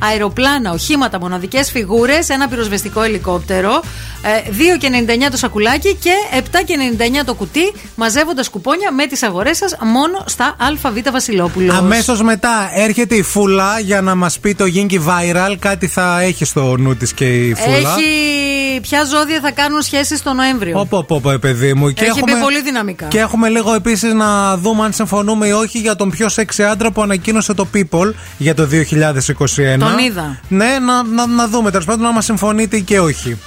Αεροπλάνα, 0.00 0.70
οχήματα, 0.72 1.18
μοναδικές 1.18 1.70
φιγούρες, 1.70 2.28
ένα 2.28 2.48
πυροσβεστικό 2.48 3.02
ελικόπτερο. 3.02 3.82
Ε, 4.22 4.50
2,99 4.50 5.30
το 5.30 5.36
σακουλάκι 5.36 5.94
και 5.94 6.12
7,99 6.30 7.24
το 7.24 7.34
κουτί. 7.34 7.72
Μαζεύοντας 7.94 8.48
κουπόνια 8.48 8.92
με 8.92 9.06
τις 9.06 9.22
αγορές 9.22 9.56
σας 9.56 9.76
μόνο 9.84 10.24
στα 10.26 10.56
ΑΒ 10.58 10.98
Βασιλόπουλος. 11.12 11.76
Αμέσως 11.76 12.22
μετά 12.22 12.70
έρχεται 12.74 13.14
η 13.14 13.22
Φούλα 13.22 13.80
για 13.80 14.00
να 14.00 14.14
μας 14.14 14.38
πει 14.38 14.54
το 14.54 14.64
Ginky 14.74 14.94
Viral. 14.94 15.56
Κάτι 15.58 15.86
θα 15.86 16.20
έχει 16.20 16.44
στο 16.44 16.76
νου 16.76 16.96
της 16.96 17.12
και 17.12 17.24
η 17.24 17.54
Φούλα. 17.54 17.76
Έχει 17.76 18.80
ποια 18.80 19.04
ζώδια 19.04 19.40
θα 19.40 19.50
κάνουν 19.50 19.82
σχέσεις 19.82 20.22
το 20.22 20.32
Νοέμβριο; 20.32 20.80
Όπω, 20.80 20.96
όπω, 20.96 21.14
όπω, 21.14 21.38
παιδί 21.38 21.74
μου. 21.74 21.90
Και 21.90 22.04
Έχει 22.04 22.18
έχουμε, 22.18 22.29
πει 22.34 22.40
πολύ 22.40 22.62
δυναμικά. 22.62 23.06
Και 23.06 23.18
έχουμε 23.18 23.48
λίγο 23.48 23.74
επίσης 23.74 24.12
να 24.12 24.56
δούμε 24.56 24.84
αν 24.84 24.92
συμφωνούμε 24.92 25.46
ή 25.46 25.50
όχι 25.50 25.78
για 25.78 25.96
τον 25.96 26.10
πιο 26.10 26.28
σεξι 26.28 26.62
άντρα 26.62 26.90
που 26.90 27.02
ανακοίνωσε 27.02 27.54
το 27.54 27.66
People 27.74 28.12
για 28.38 28.54
το 28.54 28.68
2021. 28.70 29.78
Τον 29.78 29.98
είδα. 29.98 30.40
Ναι, 30.48 30.78
να, 30.78 31.02
να, 31.02 31.26
να 31.26 31.48
δούμε 31.48 31.70
τέλος 31.70 31.86
πάντων 31.86 32.06
άμα 32.06 32.20
συμφωνείτε 32.20 32.78
και 32.78 33.00
όχι. 33.00 33.38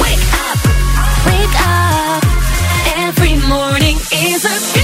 Wake 0.00 1.56
up. 1.62 2.22
Every 3.06 3.34
morning 3.52 3.96
is 4.30 4.44
a 4.44 4.83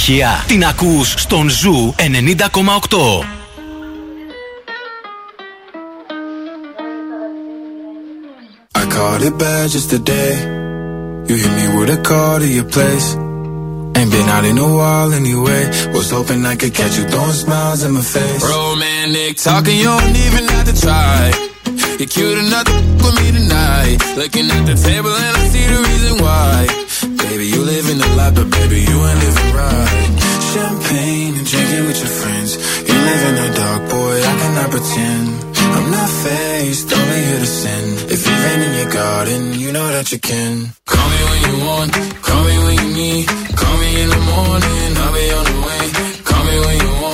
επιτυχία. 0.00 0.44
Την 0.46 0.64
ακούς 0.64 1.14
στον 1.16 1.50
Ζου 1.50 1.94
90,8. 1.96 3.24
I 8.80 8.84
caught 8.94 9.22
it 9.28 9.34
bad 9.42 9.66
just 9.74 9.88
today. 9.96 10.32
You 11.28 11.34
hit 11.42 11.52
me 11.58 11.66
with 11.76 11.96
a 11.96 12.00
call 12.08 12.36
to 12.42 12.48
your 12.58 12.68
place. 12.76 13.08
Ain't 13.98 14.10
been 14.14 14.28
out 14.36 14.44
in 14.50 14.56
a 14.68 14.70
while 14.78 15.10
anyway. 15.20 15.62
Was 15.94 16.08
hoping 16.16 16.40
I 16.52 16.54
could 16.60 16.74
catch 16.80 16.94
you 16.98 17.04
throwing 17.12 17.38
smiles 17.44 17.80
in 17.86 17.90
my 17.98 18.04
face. 18.16 18.42
Romantic 18.56 19.32
talking, 19.48 19.76
you 19.82 19.90
don't 20.00 20.16
even 20.26 20.44
have 20.54 20.66
to 20.70 20.76
try. 20.86 21.18
You're 21.98 22.10
cute 22.16 22.38
enough 22.44 22.66
to 22.70 22.74
f- 22.80 22.84
with 23.04 23.14
me 23.20 23.28
tonight. 23.38 23.96
Looking 24.20 24.46
at 24.56 24.62
the 24.70 24.76
table 24.88 25.14
and 25.24 25.32
I 25.40 25.42
see 25.52 25.66
the 25.72 25.78
reason 25.88 26.12
why. 26.24 26.54
Baby, 27.01 27.45
you 27.47 27.61
live 27.63 27.89
in 27.89 27.97
the 27.97 28.09
life, 28.15 28.35
but 28.35 28.49
baby, 28.51 28.79
you 28.81 28.97
ain't 29.07 29.19
living 29.25 29.51
right. 29.57 30.11
Champagne 30.53 31.33
and 31.33 31.47
drinking 31.47 31.85
with 31.87 31.97
your 31.97 32.13
friends. 32.21 32.51
You 32.87 32.93
live 32.93 33.23
in 33.29 33.35
the 33.41 33.49
dark, 33.57 33.81
boy, 33.89 34.15
I 34.21 34.33
cannot 34.41 34.69
pretend. 34.69 35.27
I'm 35.75 35.89
not 35.89 36.09
faced, 36.09 36.93
only 36.93 37.21
here 37.25 37.39
to 37.39 37.45
sin. 37.45 37.85
If 38.13 38.19
you've 38.27 38.45
in 38.67 38.73
your 38.81 38.91
garden, 38.93 39.41
you 39.59 39.71
know 39.71 39.87
that 39.87 40.11
you 40.11 40.19
can. 40.19 40.75
Call 40.85 41.07
me 41.09 41.19
when 41.29 41.41
you 41.47 41.55
want, 41.65 41.91
call 42.21 42.43
me 42.43 42.55
when 42.65 42.75
you 42.81 42.89
need. 42.93 43.27
Call 43.57 43.75
me 43.81 43.89
in 44.03 44.09
the 44.09 44.21
morning, 44.33 44.89
I'll 45.01 45.13
be 45.17 45.25
on 45.39 45.45
the 45.49 45.57
way. 45.67 45.83
Call 46.29 46.43
me 46.45 46.55
when 46.65 46.77
you 46.85 46.91
want, 47.01 47.10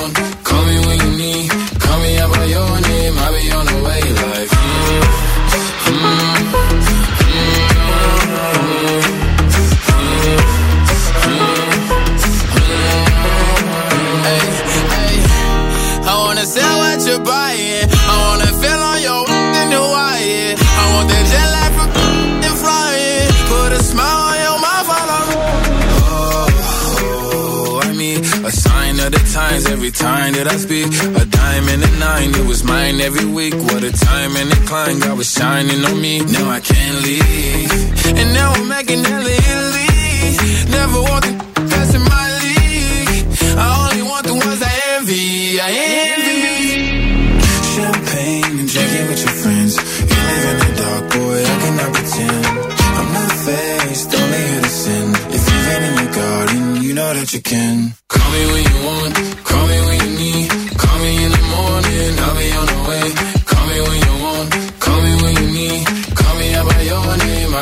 every 29.88 30.06
time 30.06 30.34
that 30.34 30.48
I 30.48 30.58
speak. 30.58 30.92
A 31.16 31.26
dime 31.26 31.68
and 31.70 31.82
a 31.84 31.92
nine, 32.00 32.30
it 32.36 32.46
was 32.46 32.64
mine 32.64 33.00
every 33.00 33.26
week. 33.26 33.54
What 33.54 33.84
a 33.84 33.92
time 33.92 34.36
and 34.36 34.52
a 34.52 34.60
climb, 34.68 35.00
God 35.00 35.18
was 35.18 35.32
shining 35.32 35.84
on 35.86 36.02
me. 36.02 36.20
Now 36.20 36.50
I 36.50 36.60
can't 36.60 36.98
leave. 37.08 37.72
And 38.20 38.34
now 38.34 38.52
I'm 38.52 38.68
making 38.68 39.04
hella 39.04 39.32
Italy. 39.32 39.88
Never 40.76 41.00
want 41.08 41.24
the 41.24 41.34
in 41.96 42.04
my 42.04 42.28
league. 42.44 43.24
I 43.56 43.68
only 43.80 44.04
want 44.12 44.24
the 44.28 44.36
ones 44.36 44.62
I 44.72 44.74
envy. 44.96 45.60
I 45.68 45.72
envy. 46.12 46.42
Champagne 47.76 48.60
and 48.60 48.68
drinking 48.68 49.08
with 49.08 49.22
your 49.24 49.36
friends. 49.42 49.74
You 50.10 50.20
live 50.30 50.46
in 50.52 50.58
the 50.64 50.72
dark, 50.84 51.04
boy, 51.16 51.40
I 51.54 51.56
cannot 51.64 51.92
pretend. 51.96 52.44
I'm 53.00 53.10
not 53.18 53.32
faced, 53.46 54.10
only 54.20 54.42
here 54.52 54.62
to 54.68 54.72
sin. 54.84 55.06
If 55.38 55.44
you've 55.48 55.68
in 55.88 55.94
your 56.04 56.12
garden, 56.14 56.84
you 56.84 56.94
know 56.94 57.14
that 57.14 57.32
you 57.32 57.42
can. 57.42 57.94
Call 58.10 58.30
me 58.36 58.44
when 58.52 58.64
you 58.68 58.78
want, 58.88 59.38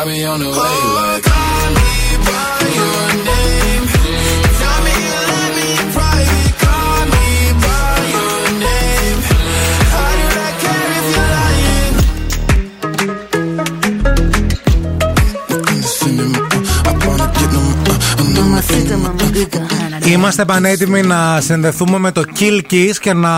I'll 0.05 0.11
be 0.11 0.23
on 0.23 0.39
the 0.39 0.45
way. 0.45 0.55
Like, 0.55 1.23
Call 1.29 1.67
me 1.77 1.91
by 2.27 2.59
your 2.79 3.05
name. 3.29 3.85
Tell 4.59 4.79
me 4.85 4.93
you 5.07 5.19
love 5.31 5.53
me 5.57 5.67
in 5.81 5.87
private. 5.97 6.53
Call 6.63 7.01
me 7.13 7.25
by 7.65 7.97
your 8.15 8.39
name. 8.65 9.19
How 9.93 10.09
do 10.19 10.25
I 10.47 10.51
care 10.63 10.89
if 10.99 11.05
you're 11.13 11.31
lying? 11.37 11.95
Είμαστε 20.13 20.45
πανέτοιμοι 20.45 21.01
να 21.01 21.41
συνδεθούμε 21.41 21.97
με 21.97 22.11
το 22.11 22.23
Kill 22.39 22.61
Kiss 22.71 22.93
και 22.99 23.13
να 23.13 23.31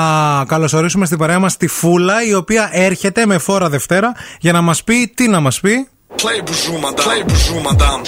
καλωσορίσουμε 0.47 1.05
στην 1.05 1.17
παρέα 1.17 1.39
μας 1.39 1.57
τη 1.57 1.67
Φούλα, 1.67 2.23
η 2.23 2.33
οποία 2.33 2.69
έρχεται 2.71 3.25
με 3.25 3.37
φόρα 3.37 3.69
Δευτέρα 3.69 4.15
για 4.39 4.51
να 4.51 4.61
μας 4.61 4.83
πει 4.83 5.11
τι 5.15 5.27
να 5.27 5.39
μας 5.39 5.59
πει. 5.59 5.87
Play 6.23 6.41
bonjour 6.41 6.79
madame, 6.85 7.05
play 7.05 7.21
bonjour 7.29 7.59
madame 7.67 8.01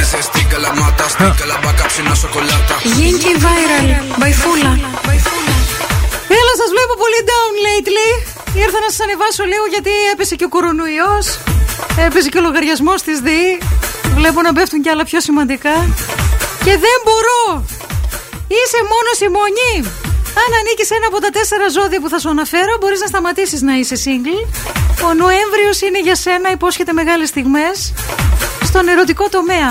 Είσαι 0.00 0.22
στην 0.22 0.48
καλαμάτα, 0.48 1.08
στην 1.08 1.32
καλαμπάκα 1.40 1.86
ψινά 1.86 2.14
σοκολάτα 2.14 2.76
Γίνκι 2.96 3.32
viral, 3.44 3.88
by 4.22 4.32
Φούλα. 4.42 4.72
Έλα, 6.38 6.52
σας 6.60 6.70
βλέπω 6.74 6.94
πολύ 7.02 7.20
down 7.30 7.52
lately. 7.66 8.10
Ήρθα 8.62 8.78
να 8.84 8.88
σας 8.90 9.00
ανεβάσω 9.00 9.44
λίγο 9.52 9.64
γιατί 9.74 9.90
έπεσε 10.12 10.34
και 10.34 10.44
ο 10.44 10.48
κορονοϊός 10.48 11.26
Έπεσε 12.06 12.28
και 12.28 12.38
ο 12.38 12.40
λογαριασμός 12.40 13.02
της 13.02 13.18
ΔΗ. 13.20 13.58
Βλέπω 14.14 14.42
να 14.42 14.52
πέφτουν 14.52 14.82
κι 14.82 14.88
άλλα 14.88 15.04
πιο 15.04 15.20
σημαντικά. 15.20 15.74
Και 16.64 16.74
δεν 16.84 16.98
μπορώ. 17.04 17.64
Είσαι 18.58 18.78
μόνος 18.92 19.18
η 19.26 19.28
μονή. 19.36 19.74
Αν 20.40 20.50
ανήκεις 20.58 20.86
σε 20.86 20.94
ένα 20.94 21.06
από 21.06 21.18
τα 21.20 21.30
τέσσερα 21.30 21.68
ζώδια 21.68 22.00
που 22.00 22.08
θα 22.08 22.18
σου 22.18 22.28
αναφέρω, 22.28 22.72
μπορείς 22.80 23.00
να 23.00 23.06
σταματήσεις 23.06 23.60
να 23.68 23.74
είσαι 23.80 23.96
single. 24.04 24.42
Ο 25.06 25.14
Νοέμβριος 25.22 25.80
είναι 25.86 26.00
για 26.00 26.16
σένα, 26.24 26.50
υπόσχεται 26.50 26.92
μεγάλες 26.92 27.28
στιγμές 27.28 27.92
στον 28.64 28.88
ερωτικό 28.88 29.28
τομέα. 29.28 29.70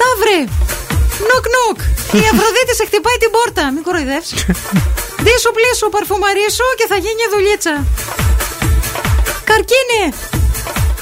Ταύρε! 0.00 0.38
Νοκ 1.30 1.44
νοκ! 1.56 1.78
Η 2.22 2.24
Αφροδίτης 2.32 2.76
σε 2.80 2.84
χτυπάει 2.88 3.18
την 3.22 3.30
πόρτα. 3.36 3.72
Μην 3.74 3.82
κοροϊδεύσεις. 3.82 4.40
Δίσου 5.24 5.50
πλήσου, 5.56 5.88
παρφουμαρίσου 5.94 6.66
και 6.78 6.86
θα 6.90 6.96
γίνει 7.04 7.24
δουλίτσα. 7.34 7.74
Καρκίνη! 9.50 10.04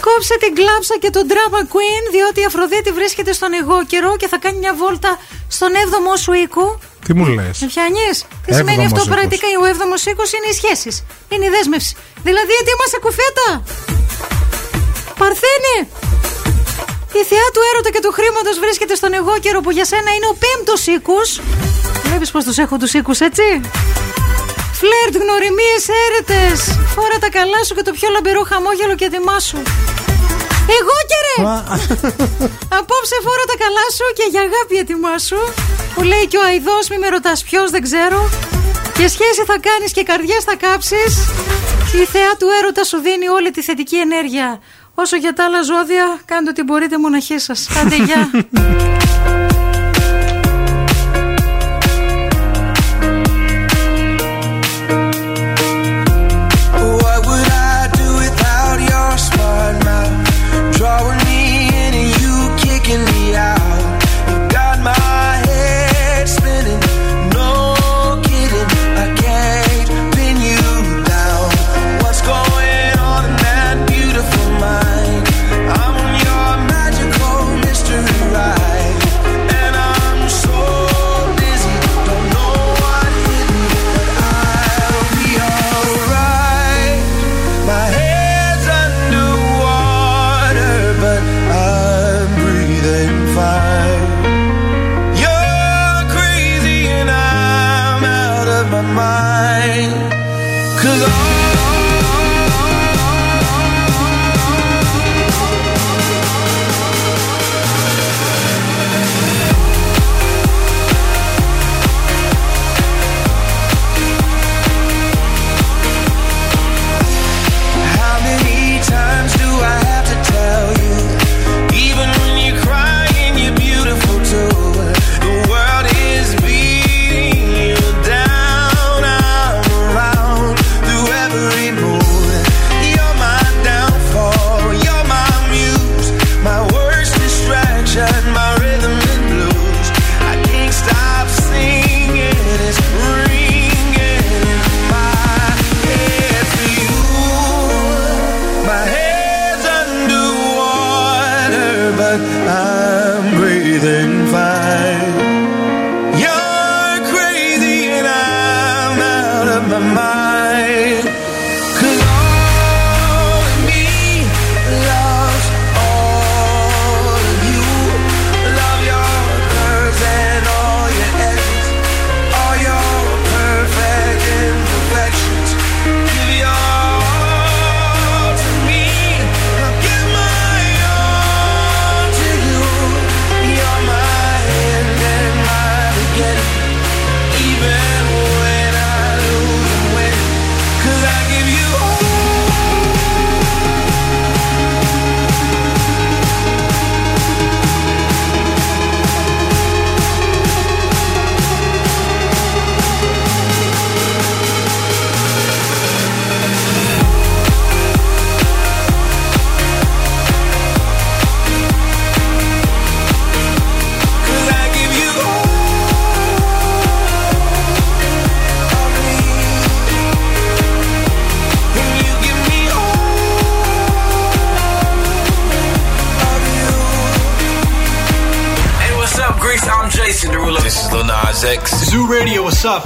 Κόψε 0.07 0.37
την 0.43 0.55
κλάψα 0.55 0.95
και 1.03 1.11
τον 1.11 1.25
drama 1.33 1.61
queen, 1.73 2.05
διότι 2.15 2.41
η 2.41 2.45
Αφροδίτη 2.45 2.91
βρίσκεται 2.93 3.33
στον 3.33 3.51
εγώ 3.61 3.85
καιρό 3.85 4.17
και 4.17 4.29
θα 4.29 4.39
κάνει 4.39 4.59
μια 4.59 4.75
βόλτα 4.75 5.19
στον 5.49 5.71
7ο 5.73 6.19
σου 6.23 6.33
οίκο. 6.33 6.79
Τι 7.07 7.13
μου 7.19 7.25
λες; 7.37 7.57
Με 7.63 7.67
πιάνεις; 7.73 8.17
Τι 8.45 8.51
σημαίνει 8.59 8.83
Έβδομος 8.83 8.93
αυτό 8.93 9.03
οίκος. 9.03 9.15
πρακτικά. 9.15 9.47
Ο 9.63 9.65
7ο 9.73 9.97
οίκο 10.11 10.25
είναι 10.37 10.49
οι 10.53 10.55
σχέσεις. 10.61 10.95
Είναι 11.33 11.45
η 11.49 11.51
δέσμευση. 11.57 11.93
Δηλαδή, 12.29 12.53
ετοίμασε 12.63 12.97
κουφέτα. 13.05 13.49
Παρθένη. 15.21 15.77
Η 17.21 17.23
θεά 17.31 17.47
του 17.55 17.61
έρωτα 17.71 17.91
και 17.95 18.03
του 18.05 18.13
χρήματος 18.19 18.57
βρίσκεται 18.65 18.95
στον 19.01 19.13
εγώ 19.21 19.33
καιρό 19.45 19.61
που 19.65 19.71
για 19.77 19.87
σένα 19.91 20.11
είναι 20.17 20.29
ο 20.33 20.35
πέμπτος 20.43 20.83
οίκος. 20.93 21.29
Βλέπεις 22.07 22.31
πώ 22.35 22.41
τους 22.47 22.59
έχω 22.65 22.77
τους 22.83 22.93
οίκους, 22.99 23.19
έτσι; 23.29 23.47
Φλερτ, 24.81 25.15
γνωριμίες, 25.23 25.85
έρετες. 26.07 26.59
Φόρα 26.95 27.19
τα 27.25 27.31
καλά 27.39 27.61
σου 27.67 27.75
και 27.77 27.85
το 27.89 27.93
πιο 27.99 28.09
λαμπερό 28.15 28.43
χαμόγελο 28.51 28.95
και 29.01 29.07
ετοιμάσου. 29.11 29.61
Εγώ 30.79 30.97
και 31.11 31.19
ρε! 31.27 31.35
Απόψε 32.79 33.17
φόρα 33.27 33.45
τα 33.51 33.57
καλά 33.65 33.87
σου 33.97 34.07
και 34.19 34.25
για 34.33 34.43
αγάπη 34.49 34.75
ετοιμάσου. 34.85 35.41
Που 35.97 36.03
λέει 36.03 36.27
και 36.29 36.37
ο 36.37 36.43
Αϊδός, 36.43 36.89
μη 36.91 36.99
με 36.99 37.09
ρωτάς 37.09 37.43
ποιος, 37.45 37.71
δεν 37.71 37.83
ξέρω. 37.83 38.29
Και 38.99 39.09
σχέση 39.09 39.43
θα 39.47 39.59
κάνεις 39.61 39.93
και 39.93 40.03
καρδιές 40.03 40.45
θα 40.45 40.57
κάψεις. 40.57 41.13
Η 42.03 42.05
θεά 42.05 42.37
του 42.39 42.47
έρωτα 42.61 42.85
σου 42.85 42.99
δίνει 42.99 43.29
όλη 43.29 43.51
τη 43.51 43.63
θετική 43.63 43.97
ενέργεια. 43.97 44.61
Όσο 44.95 45.17
για 45.17 45.33
τα 45.33 45.45
άλλα 45.45 45.63
ζώδια, 45.63 46.21
κάντε 46.25 46.51
ό,τι 46.51 46.63
μπορείτε 46.63 46.99
μοναχή 46.99 47.39
σας. 47.39 47.69
Άντε, 47.81 47.97
γεια. 47.97 48.31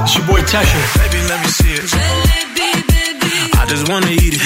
It's 0.03 0.15
your 0.17 0.27
boy 0.27 0.41
Tesha. 0.53 0.81
Baby, 0.99 1.21
let 1.31 1.39
me 1.45 1.49
see 1.59 1.75
it. 1.81 1.89
I 3.61 3.63
just 3.73 3.85
wanna 3.91 4.11
eat 4.11 4.35
it. 4.39 4.43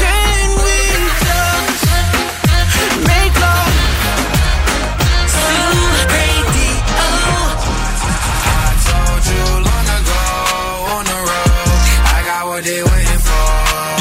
Can 0.00 0.46
we 0.64 0.78
just 1.26 1.84
make 3.10 3.34
love? 3.44 3.72
Zoo 5.34 5.80
Radio. 6.16 6.70
I 8.54 8.72
told 8.88 9.22
you 9.32 9.44
long 9.68 9.86
ago 9.98 10.22
on 10.96 11.02
the 11.10 11.18
road. 11.28 11.82
I 12.16 12.18
got 12.28 12.42
what 12.48 12.62
they 12.68 12.80
waiting 12.90 13.22
for. 13.28 13.48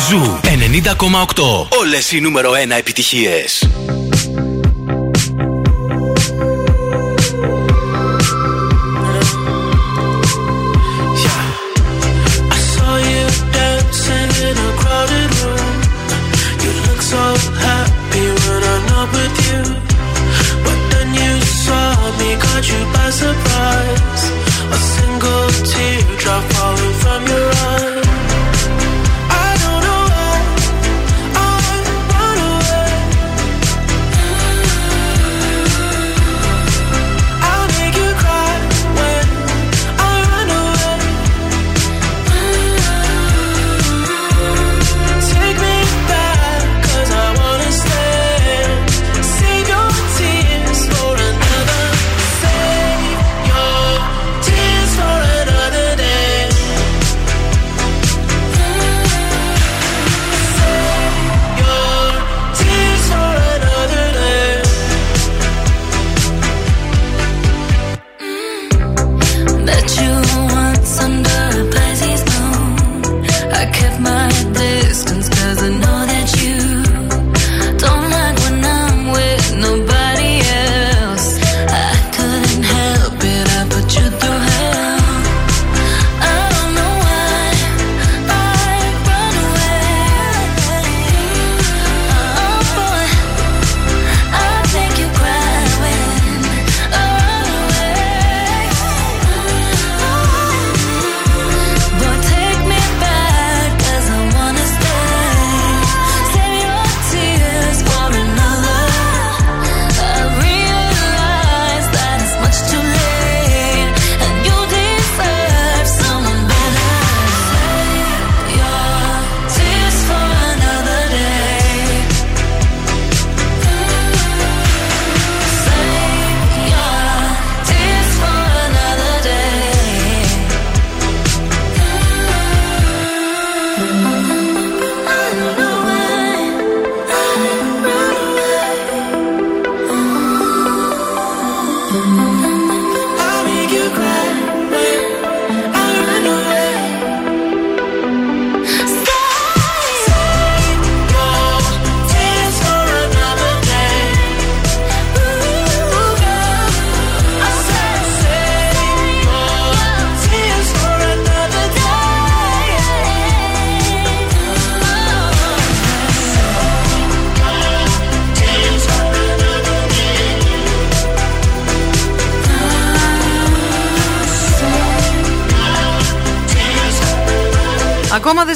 Ζου 0.09 0.21
90,8. 0.43 1.67
Όλες 1.79 2.11
οι 2.11 2.19
νούμερο 2.19 2.51
1 2.51 2.77
επιτυχίες. 2.77 3.63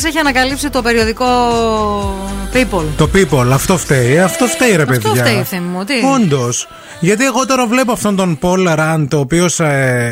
Έχει 0.05 0.17
ανακαλύψει 0.17 0.69
το 0.69 0.81
περιοδικό 0.81 1.25
People. 2.53 2.83
Το 2.97 3.09
people, 3.15 3.49
αυτό 3.51 3.77
φταίει. 3.77 4.19
Αυτό 4.19 4.45
φταίει, 4.45 4.75
ρε 4.75 4.85
παιδιά. 4.85 5.09
Αυτό 5.11 5.23
φταίει, 5.23 5.39
ευθύνη 5.39 5.61
μου. 5.61 5.83
Τι; 5.83 5.93
Όντως. 6.15 6.67
Γιατί 7.05 7.25
εγώ 7.25 7.45
τώρα 7.45 7.67
βλέπω 7.67 7.91
αυτόν 7.91 8.15
τον 8.15 8.39
Paul 8.41 8.77
Rand, 8.79 9.07
ο 9.13 9.17
οποίος 9.17 9.59
ε, 9.59 9.65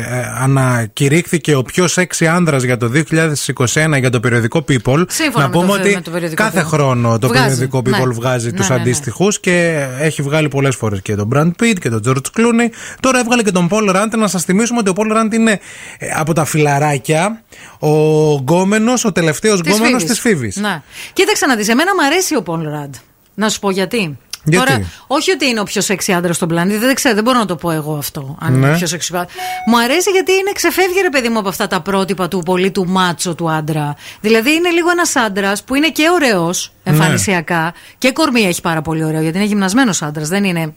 ε, 0.08 0.42
ανακηρύχθηκε 0.42 1.54
ο 1.54 1.62
πιο 1.62 1.88
σεξι 1.88 2.26
άνδρας 2.26 2.62
για 2.62 2.76
το 2.76 2.90
2021 2.94 3.98
για 3.98 4.10
το 4.10 4.20
περιοδικό 4.20 4.64
People. 4.68 5.04
Σύμφωνα 5.08 5.42
να 5.44 5.48
με 5.48 5.54
πούμε 5.60 5.66
το- 5.66 5.72
ότι 5.72 5.94
με 5.94 6.00
το 6.00 6.10
περιοδικό 6.10 6.42
κάθε 6.42 6.60
People. 6.60 6.64
χρόνο 6.66 7.18
το 7.18 7.28
Βγάζει, 7.28 7.42
περιοδικό 7.44 7.78
People 7.78 8.06
ναι. 8.06 8.12
βγάζει 8.14 8.50
Ναι, 8.50 8.56
τους 8.56 8.68
ναι, 8.68 8.74
ναι. 8.74 8.80
αντίστοιχους 8.80 9.40
και 9.40 9.86
έχει 9.98 10.22
βγάλει 10.22 10.48
πολλές 10.48 10.76
φορές 10.76 11.02
και 11.02 11.14
τον 11.14 11.28
Brad 11.34 11.50
Pitt 11.62 11.74
και 11.80 11.88
τον 11.88 12.02
George 12.06 12.38
Clooney. 12.40 12.68
Τώρα 13.00 13.18
έβγαλε 13.18 13.42
και 13.42 13.50
τον 13.50 13.68
Paul 13.70 13.94
Rand. 13.96 14.16
Να 14.18 14.26
σας 14.28 14.44
θυμίσουμε 14.44 14.78
ότι 14.78 14.90
ο 14.90 14.92
Paul 14.96 15.16
Rand 15.16 15.34
είναι 15.34 15.60
ε, 15.98 16.06
από 16.16 16.32
τα 16.32 16.44
φιλαράκια 16.44 17.42
ο 17.78 17.88
γκόμενος, 18.34 19.04
ο 19.04 19.12
τελευταίος 19.12 19.60
Της 19.60 19.70
γκόμενος 19.72 19.90
Φίβης. 20.02 20.10
της 20.10 20.20
Φίβης. 20.20 20.56
Ναι. 20.56 20.82
Κοίταξε 21.12 21.46
να 21.46 21.56
δεις, 21.56 21.68
εμένα 21.68 21.94
μου 21.94 22.04
αρέσει 22.06 22.36
ο 22.36 22.42
Πολ 22.42 22.62
Ραντ. 22.68 22.94
Να 23.34 23.48
σου 23.48 23.60
πω 23.60 23.70
γιατί. 23.70 24.18
Γιατί; 24.44 24.66
Τώρα, 24.66 24.86
όχι 25.06 25.30
ότι 25.30 25.46
είναι 25.46 25.60
ο 25.60 25.64
πιο 25.64 25.80
σεξι 25.80 26.12
άντρας 26.12 26.36
στον 26.36 26.48
πλανήτη, 26.48 26.78
δεν 26.78 26.94
ξέρω, 26.94 27.14
δεν 27.14 27.24
μπορώ 27.24 27.38
να 27.38 27.46
το 27.46 27.56
πω 27.56 27.70
εγώ 27.70 27.96
αυτό. 27.96 28.36
Αν 28.40 28.52
Ναι. 28.52 28.58
είναι 28.58 28.74
ο 28.74 28.76
πιο 28.76 28.86
σεξι 28.86 29.10
άντρας. 29.14 29.32
Μου 29.66 29.78
αρέσει 29.78 30.10
γιατί 30.10 30.32
είναι 30.32 30.52
ξεφεύγει, 30.54 31.00
ρε 31.00 31.10
παιδί 31.10 31.28
μου, 31.28 31.38
από 31.38 31.48
αυτά 31.48 31.66
τα 31.66 31.80
πρότυπα 31.80 32.28
του 32.28 32.38
πολύ 32.44 32.70
του 32.70 32.86
μάτσο 32.88 33.34
του 33.34 33.50
άντρα. 33.50 33.96
Δηλαδή 34.20 34.52
είναι 34.54 34.70
λίγο 34.70 34.90
ένας 34.90 35.16
άντρας 35.16 35.62
που 35.64 35.74
είναι 35.74 35.88
και 35.88 36.08
ωραίος 36.14 36.72
εμφανισιακά 36.84 37.74
και 37.98 38.12
κορμί 38.12 38.40
έχει 38.42 38.60
πάρα 38.60 38.82
πολύ 38.82 39.04
ωραίο 39.04 39.20
γιατί 39.20 39.36
είναι 39.36 39.46
γυμνασμένος 39.46 40.02
άντρας. 40.02 40.28
Δεν 40.28 40.44
είναι 40.44 40.74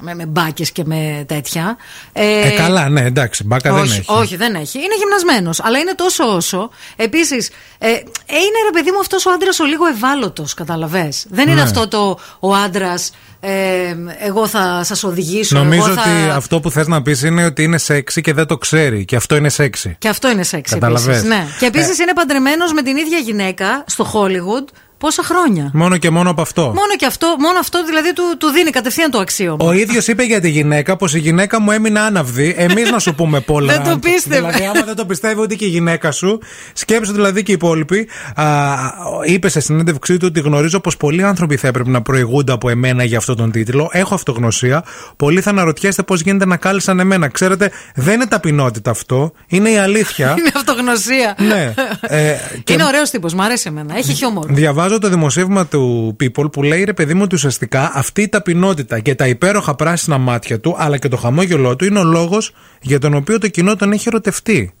με, 0.00 0.14
με 0.14 0.26
μπάκες 0.26 0.70
και 0.72 0.82
με 0.84 1.24
τέτοια. 1.28 1.76
Ε, 2.12 2.50
καλά, 2.56 2.88
ναι, 2.88 3.00
εντάξει, 3.00 3.44
μπάκα 3.44 3.72
όχι, 3.72 3.88
δεν 3.88 3.98
έχει. 3.98 4.12
όχι, 4.12 4.36
δεν 4.36 4.54
έχει. 4.54 4.78
Είναι 4.78 4.94
γυμνασμένος. 4.98 5.60
Αλλά 5.64 5.78
είναι 5.78 5.94
τόσο 5.94 6.24
όσο. 6.24 6.70
Επίσης, 6.96 7.48
ε, 7.78 7.88
ε, 7.88 7.92
είναι 8.26 8.58
ρε 8.64 8.70
παιδί 8.72 8.90
μου 8.90 8.98
αυτός 9.00 9.26
ο 9.26 9.30
άντρας 9.30 9.60
ο 9.60 9.64
λίγο 9.64 9.86
ευάλωτος, 9.86 10.54
καταλαβέ. 10.54 11.12
Δεν 11.28 11.46
είναι 11.48 11.54
Ναι. 11.54 11.62
αυτό 11.62 11.88
το 11.88 12.18
ο 12.40 12.54
άντρας. 12.54 13.10
Ε, 13.44 13.94
εγώ 14.24 14.46
θα 14.46 14.80
σας 14.84 15.04
οδηγήσω. 15.04 15.58
Νομίζω 15.58 15.84
εγώ 15.84 15.94
θα... 15.94 16.00
ότι 16.02 16.30
αυτό 16.30 16.60
που 16.60 16.70
θες 16.70 16.86
να 16.86 17.02
πεις 17.02 17.22
είναι 17.22 17.44
ότι 17.44 17.62
είναι 17.62 17.78
σεξy 17.78 18.20
και 18.20 18.32
δεν 18.32 18.46
το 18.46 18.58
ξέρει. 18.58 19.04
Και 19.04 19.16
αυτό 19.16 19.36
είναι 19.36 19.48
σεξy. 19.56 19.90
Και 19.98 20.08
αυτό 20.08 20.30
είναι 20.30 20.42
σεξ 20.42 20.70
Καταλαβες. 20.70 21.06
επίσης, 21.06 21.24
Ναι. 21.28 21.46
Και 21.58 21.66
επίσης 21.66 21.98
είναι 21.98 22.12
παντρεμένος 22.12 22.72
με 22.72 22.82
την 22.82 22.96
ίδια 22.96 23.18
γυναίκα 23.18 23.84
στο 23.86 24.10
Hollywood 24.14 24.68
Πόσα 25.02 25.22
χρόνια; 25.22 25.70
Μόνο 25.72 25.96
και 25.96 26.10
μόνο 26.10 26.30
από 26.30 26.42
αυτό. 26.42 26.62
Μόνο 26.62 26.96
και 26.96 27.06
αυτό, 27.06 27.36
μόνο 27.38 27.58
αυτό 27.58 27.84
δηλαδή 27.84 28.12
του, 28.12 28.22
του 28.38 28.48
δίνει 28.48 28.70
κατευθείαν 28.70 29.10
το 29.10 29.18
αξίωμα. 29.18 29.64
Ο 29.66 29.72
ίδιος 29.72 30.08
είπε 30.08 30.22
για 30.22 30.40
τη 30.40 30.48
γυναίκα 30.50 30.96
πως 30.96 31.14
η 31.14 31.18
γυναίκα 31.18 31.60
μου 31.60 31.70
έμεινε 31.70 32.00
άναυδη. 32.00 32.54
Εμείς 32.58 32.90
να 32.90 32.98
σου 32.98 33.14
πούμε 33.14 33.40
πολλά. 33.40 33.72
Δεν 33.72 33.92
το 33.92 33.98
πίστευε. 33.98 34.36
Δηλαδή, 34.36 34.64
άμα 34.64 34.84
δεν 34.84 34.94
το 34.96 35.06
πιστεύει 35.06 35.40
ούτε 35.40 35.54
και 35.54 35.64
η 35.64 35.68
γυναίκα 35.68 36.10
σου, 36.10 36.38
σκέψου 36.72 37.12
δηλαδή 37.12 37.42
και 37.42 37.50
οι 37.50 37.54
υπόλοιποι. 37.54 38.08
Α, 38.34 38.44
είπε 39.24 39.48
σε 39.48 39.60
συνέντευξή 39.60 40.16
του 40.16 40.26
ότι 40.28 40.40
γνωρίζω 40.40 40.80
πως 40.80 40.96
πολλοί 40.96 41.22
άνθρωποι 41.24 41.56
θα 41.56 41.68
έπρεπε 41.68 41.90
να 41.90 42.02
προηγούνται 42.02 42.52
από 42.52 42.68
εμένα 42.68 43.04
για 43.04 43.18
αυτόν 43.18 43.36
τον 43.36 43.50
τίτλο. 43.50 43.88
Έχω 43.92 44.14
αυτογνωσία. 44.14 44.84
Πολλοί 45.16 45.40
θα 45.40 45.50
αναρωτιέστε 45.50 46.02
πώ 46.02 46.14
γίνεται 46.14 46.46
να 46.46 46.56
κάλεσαν 46.56 47.00
εμένα. 47.00 47.28
Ξέρετε, 47.28 47.70
δεν 47.94 48.14
είναι 48.14 48.26
ταπεινότητα 48.26 48.90
αυτό. 48.90 49.32
Είναι 49.46 49.70
η 49.70 49.76
αλήθεια. 49.76 50.34
Είναι 50.38 50.50
αυτογνωσία. 50.56 51.34
ναι. 51.38 51.74
Ε, 52.00 52.34
και 52.64 52.72
Είναι 52.72 52.84
ωραίος 52.84 53.10
τύπος, 53.10 53.34
μου 53.34 53.42
αρέσει 53.42 53.64
εμένα. 53.68 53.96
Έχει 53.96 54.12
χιούμορ. 54.12 54.46
Διαβάζω 54.52 54.91
το 54.98 55.08
δημοσίευμα 55.08 55.66
του 55.66 56.16
People 56.20 56.52
που 56.52 56.62
λέει 56.62 56.84
ρε 56.84 56.92
παιδί 56.92 57.14
μου 57.14 57.20
ότι 57.22 57.34
ουσιαστικά 57.34 57.90
αυτή 57.94 58.22
η 58.22 58.28
ταπεινότητα 58.28 59.00
και 59.00 59.14
τα 59.14 59.28
υπέροχα 59.28 59.74
πράσινα 59.74 60.18
μάτια 60.18 60.60
του 60.60 60.74
αλλά 60.78 60.98
και 60.98 61.08
το 61.08 61.16
χαμόγελό 61.16 61.76
του 61.76 61.84
είναι 61.84 61.98
ο 61.98 62.04
λόγος 62.04 62.54
για 62.80 62.98
τον 62.98 63.14
οποίο 63.14 63.38
το 63.38 63.48
κοινό 63.48 63.76
τον 63.76 63.92
έχει 63.92 64.08
ερωτευτεί. 64.08 64.74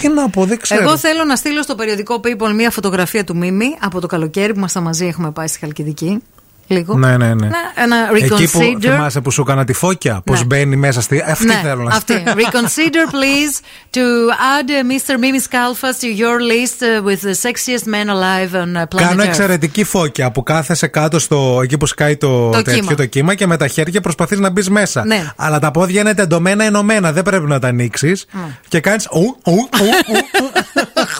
Τι 0.00 0.08
να 0.08 0.30
πω, 0.30 0.44
δεν 0.44 0.58
ξέρω. 0.58 0.82
Εγώ 0.82 0.96
θέλω 0.96 1.24
να 1.24 1.36
στείλω 1.36 1.62
στο 1.62 1.74
περιοδικό 1.74 2.20
People 2.24 2.54
μία 2.54 2.70
φωτογραφία 2.70 3.24
του 3.24 3.36
Μίμη 3.36 3.66
από 3.80 4.00
το 4.00 4.06
καλοκαίρι 4.06 4.52
που 4.52 4.58
ήμασταν 4.58 4.82
μαζί, 4.82 5.06
έχουμε 5.06 5.30
πάει 5.30 5.46
στη 5.46 5.58
Χαλκιδική. 5.58 6.22
Λίγο. 6.66 6.98
Ναι, 6.98 7.16
ναι, 7.16 7.34
ναι. 7.34 7.46
Να- 7.48 7.82
ένα 7.82 7.96
Εκεί 8.14 8.28
που 8.28 8.58
reconsider. 8.60 8.76
θυμάσαι 8.80 9.20
που 9.20 9.30
σου 9.30 9.40
έκανα 9.40 9.64
τη 9.64 9.72
φώκια, 9.72 10.20
πώς 10.24 10.44
μπαίνει 10.44 10.76
μέσα 10.76 11.00
στη. 11.00 11.24
Αυτή 11.28 11.44
ναι, 11.46 11.60
θέλω 11.62 11.82
να 11.82 11.94
αυτή. 11.94 12.22
Reconsider, 12.42 13.10
please, 13.12 13.54
to 13.96 14.00
add 14.30 14.68
uh, 14.70 14.72
Mr. 14.90 15.18
Mimi 15.18 15.40
Skalfas 15.48 15.96
to 16.00 16.08
your 16.22 16.40
list 16.40 16.82
uh, 16.82 17.02
with 17.06 17.20
the 17.28 17.34
sexiest 17.48 17.84
men 17.86 18.08
alive 18.08 18.54
on 18.54 18.76
uh, 18.76 18.86
planet 18.88 19.08
Κάνω 19.08 19.22
Earth. 19.22 19.26
εξαιρετική 19.26 19.84
φώκια 19.84 20.30
που 20.30 20.42
κάθεσαι 20.42 20.86
κάτω 20.86 21.18
στο, 21.18 21.60
εκεί 21.62 21.78
που 21.78 21.86
σκάει 21.86 22.16
το, 22.16 22.50
Το 22.50 22.62
τέτοιο 22.62 22.80
κύμα. 22.80 22.94
το 22.94 23.06
κύμα 23.06 23.34
και 23.34 23.46
με 23.46 23.56
τα 23.56 23.66
χέρια 23.66 24.00
προσπαθείς 24.00 24.38
να 24.38 24.50
μπεις 24.50 24.70
μέσα. 24.70 25.04
Ναι. 25.04 25.24
Αλλά 25.36 25.58
τα 25.58 25.70
πόδια 25.70 26.00
είναι 26.00 26.14
τεντωμένα 26.14 26.64
ενωμένα, 26.64 27.12
δεν 27.12 27.22
πρέπει 27.22 27.46
να 27.46 27.58
τα 27.58 27.68
ανοίξεις. 27.68 28.26
Και 28.68 28.80
κάνεις. 28.80 29.08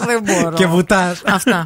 Δεν 0.07 0.23
μπορώ. 0.23 0.57
και 0.57 0.67
βουτάς. 0.67 1.23
Αυτά. 1.27 1.65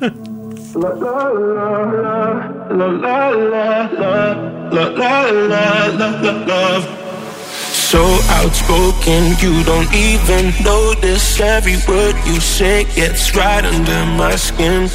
So 7.73 8.05
outspoken, 8.29 9.35
you 9.41 9.65
don't 9.65 9.91
even 9.95 10.53
notice 10.63 11.41
every 11.41 11.79
word 11.89 12.17
you 12.27 12.39
say 12.39 12.85
gets 12.95 13.35
right 13.35 13.65
under 13.65 14.05
my 14.19 14.37
skin. 14.37 14.91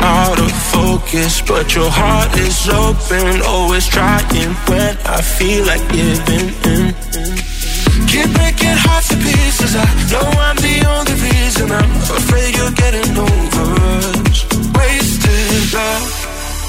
Out 0.00 0.38
of 0.40 0.52
focus, 0.72 1.42
but 1.42 1.74
your 1.74 1.90
heart 1.90 2.34
is 2.38 2.68
open, 2.70 3.42
always 3.42 3.86
trying 3.86 4.54
when 4.68 4.96
I 5.04 5.20
feel 5.20 5.66
like 5.66 5.86
giving 5.92 6.48
in. 6.64 7.57
Keep 8.06 8.28
breaking 8.38 8.78
hearts 8.86 9.08
to 9.08 9.16
pieces. 9.16 9.74
I 9.74 9.86
know 10.10 10.26
I'm 10.46 10.56
the 10.56 10.76
only 10.86 11.16
reason. 11.26 11.72
I'm 11.72 11.90
afraid 12.20 12.56
you're 12.56 12.76
getting 12.82 13.16
over 13.16 13.66
us. 13.98 14.46
Wasted 14.76 15.74
love, 15.74 16.06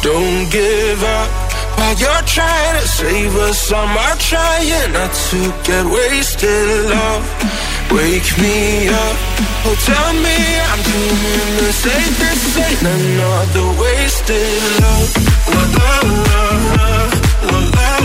don't 0.02 0.50
give 0.50 1.04
up. 1.04 1.30
While 1.78 1.96
you're 1.96 2.26
trying 2.26 2.76
to 2.82 2.88
save 2.88 3.36
us, 3.38 3.72
I'm 3.72 3.96
trying 4.20 4.92
not 4.92 5.14
to 5.30 5.40
get 5.64 5.86
wasted. 5.86 6.90
Love, 6.92 7.24
wake 7.92 8.32
me 8.38 8.90
up. 8.90 9.18
Oh, 9.66 9.76
tell 9.88 10.12
me 10.26 10.38
I'm 10.70 10.82
doing 10.84 11.52
the 11.62 11.72
safest. 11.72 12.58
Ain't 12.58 12.84
another 12.84 13.68
wasted 13.80 14.60
love. 14.82 15.10
La 15.52 15.64
la 15.78 15.94
la 16.28 16.44
la 16.76 16.90
la 17.48 17.60
la. 17.76 17.99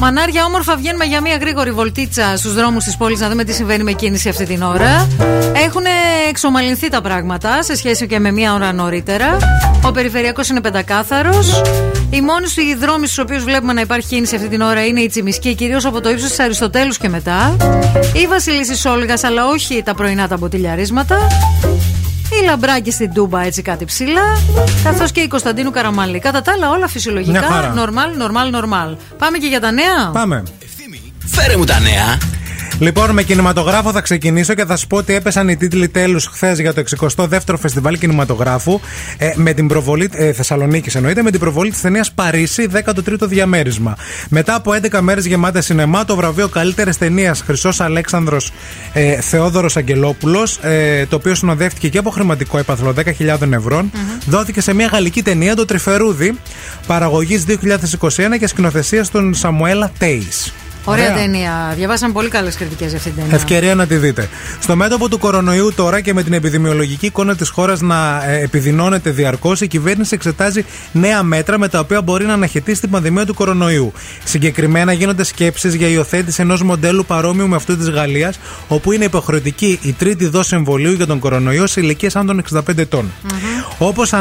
Μανάρια, 0.00 0.44
όμορφα 0.44 0.76
βγαίνουμε 0.76 1.04
για 1.04 1.20
μια 1.20 1.36
γρήγορη 1.36 1.70
βολτίτσα 1.70 2.36
στους 2.36 2.54
δρόμους 2.54 2.84
της 2.84 2.96
πόλης 2.96 3.20
να 3.20 3.28
δούμε 3.28 3.44
τι 3.44 3.52
συμβαίνει 3.52 3.82
με 3.82 3.92
κίνηση 3.92 4.28
αυτή 4.28 4.44
την 4.44 4.62
ώρα. 4.62 5.08
Έχουν 5.64 5.82
εξομαλυνθεί 6.28 6.88
τα 6.88 7.00
πράγματα 7.00 7.62
σε 7.62 7.76
σχέση 7.76 8.06
και 8.06 8.18
με 8.18 8.30
μία 8.30 8.54
ώρα 8.54 8.72
νωρίτερα. 8.72 9.36
Ο 9.84 9.90
περιφερειακός 9.90 10.48
είναι 10.48 10.60
πεντακάθαρος. 10.60 11.62
Οι 12.10 12.20
μόνοι 12.20 12.46
οι 12.70 12.74
δρόμοι 12.74 13.06
στους 13.06 13.18
οποίους 13.18 13.44
βλέπουμε 13.44 13.72
να 13.72 13.80
υπάρχει 13.80 14.06
κίνηση 14.06 14.36
αυτή 14.36 14.48
την 14.48 14.60
ώρα 14.60 14.86
είναι 14.86 15.00
η 15.00 15.08
Τσιμισκή, 15.08 15.54
κυρίως 15.54 15.84
από 15.84 16.00
το 16.00 16.10
ύψος 16.10 16.28
της 16.28 16.38
Αριστοτέλους 16.38 16.98
και 16.98 17.08
μετά. 17.08 17.56
Η 18.12 18.26
Βασιλίση 18.26 18.88
Όλγας, 18.88 19.24
αλλά 19.24 19.46
όχι 19.46 19.82
τα 19.82 19.94
πρωινά 19.94 20.28
τα 20.28 20.36
μποτιλιαρίσματα. 20.36 21.26
Η 22.42 22.44
Λαμπράκη 22.44 22.90
στην 22.90 23.12
Τούμπα, 23.12 23.42
έτσι 23.42 23.62
κάτι 23.62 23.84
ψηλά. 23.84 24.22
Καθώς 24.84 25.12
και 25.12 25.20
η 25.20 25.28
Κωνσταντίνου 25.28 25.70
Καραμαλή. 25.70 26.18
Κατά 26.18 26.42
τα 26.42 26.52
άλλα, 26.52 26.68
όλα 26.68 26.76
Μια 26.76 26.86
φυσιολογικά. 26.86 27.42
χαρά. 27.42 27.68
Νορμάλ, 27.74 28.16
νορμάλ, 28.16 28.50
νορμάλ. 28.50 28.96
Πάμε 29.18 29.38
και 29.38 29.46
για 29.46 29.60
τα 29.60 29.70
νέα. 29.70 30.10
Πάμε. 30.12 30.42
Φέρε 31.26 31.56
μου 31.56 31.64
τα 31.64 31.78
νέα. 31.80 32.18
Λοιπόν, 32.78 33.10
με 33.10 33.22
κινηματογράφο 33.22 33.92
θα 33.92 34.00
ξεκινήσω 34.00 34.54
και 34.54 34.64
θα 34.64 34.76
σου 34.76 34.86
πω 34.86 34.96
ότι 34.96 35.14
έπεσαν 35.14 35.48
οι 35.48 35.56
τίτλοι 35.56 35.88
τέλους 35.88 36.26
χθες 36.26 36.58
για 36.58 36.74
το 36.74 36.82
62ο 37.00 37.54
Φεστιβάλ 37.58 37.98
Κινηματογράφου 37.98 38.80
ε, 39.18 39.32
με 39.34 39.52
την 39.52 39.68
προβολή. 39.68 40.08
Ε, 40.12 40.32
Θεσσαλονίκης 40.32 40.94
εννοείται, 40.94 41.22
με 41.22 41.30
την 41.30 41.40
προβολή 41.40 41.70
της 41.70 41.80
ταινίας 41.80 42.12
Παρίσι, 42.12 42.68
13ο 42.72 43.18
διαμέρισμα. 43.20 43.96
Μετά 44.28 44.54
από 44.54 44.72
11 44.90 45.00
μέρες 45.00 45.26
γεμάτε 45.26 45.60
σινεμά, 45.60 46.04
το 46.04 46.16
βραβείο 46.16 46.48
καλύτερης 46.48 46.98
ταινίας 46.98 47.40
Χρυσός 47.40 47.80
Αλέξανδρος 47.80 48.52
ε, 48.92 49.20
Θεόδωρος 49.20 49.76
Αγγελόπουλος, 49.76 50.58
ε, 50.62 51.06
το 51.06 51.16
οποίο 51.16 51.34
συνοδεύτηκε 51.34 51.88
και 51.88 51.98
από 51.98 52.10
χρηματικό 52.10 52.58
έπαθλο 52.58 52.94
10.000 53.18 53.52
ευρώ, 53.52 53.90
δόθηκε 54.26 54.60
σε 54.60 54.74
μια 54.74 54.86
γαλλική 54.86 55.22
ταινία, 55.22 55.56
το 55.56 55.64
Τρυφερούδι, 55.64 56.38
παραγωγής 56.86 57.44
2021 57.44 58.38
και 58.38 58.46
σκηνοθεσίας 58.46 59.10
των 59.10 59.34
Σαμουέλα 59.34 59.90
Τέις. 59.98 60.52
Ωραία, 60.84 61.14
ταινία. 61.14 61.72
Διαβάσαμε 61.76 62.12
πολύ 62.12 62.28
καλές 62.28 62.56
κριτικές 62.56 62.88
για 62.88 62.96
αυτή 62.96 63.10
την 63.10 63.18
ταινία. 63.18 63.36
Ευκαιρία 63.36 63.74
να 63.74 63.86
τη 63.86 63.96
δείτε. 63.96 64.28
Στο 64.60 64.76
μέτωπο 64.76 65.08
του 65.08 65.18
κορονοϊού 65.18 65.72
τώρα 65.74 66.00
και 66.00 66.14
με 66.14 66.22
την 66.22 66.32
επιδημιολογική 66.32 67.06
εικόνα 67.06 67.36
της 67.36 67.48
χώρας 67.48 67.80
να 67.80 68.24
ε, 68.26 68.42
επιδεινώνεται 68.42 69.10
διαρκώς, 69.10 69.60
η 69.60 69.66
κυβέρνηση 69.66 70.14
εξετάζει 70.14 70.64
νέα 70.92 71.22
μέτρα 71.22 71.58
με 71.58 71.68
τα 71.68 71.78
οποία 71.78 72.02
μπορεί 72.02 72.24
να 72.24 72.32
αναχαιτήσει 72.32 72.80
την 72.80 72.90
πανδημία 72.90 73.26
του 73.26 73.34
κορονοϊού. 73.34 73.92
Συγκεκριμένα 74.24 74.92
γίνονται 74.92 75.24
σκέψεις 75.24 75.74
για 75.74 75.88
υιοθέτηση 75.88 76.42
ενός 76.42 76.62
μοντέλου 76.62 77.04
παρόμοιου 77.04 77.48
με 77.48 77.56
αυτού 77.56 77.76
της 77.76 77.90
Γαλλίας, 77.90 78.38
όπου 78.68 78.92
είναι 78.92 79.04
υποχρεωτική 79.04 79.78
η 79.82 79.92
τρίτη 79.92 80.26
δόση 80.26 80.54
εμβολίου 80.56 80.92
για 80.92 81.06
τον 81.06 81.18
κορονοϊό 81.18 81.66
σε 81.66 81.80
ηλικίες 81.80 82.16
άνω 82.16 82.34
των 82.34 82.62
65 82.68 82.78
ετών. 82.78 83.12
Όπως 83.78 84.12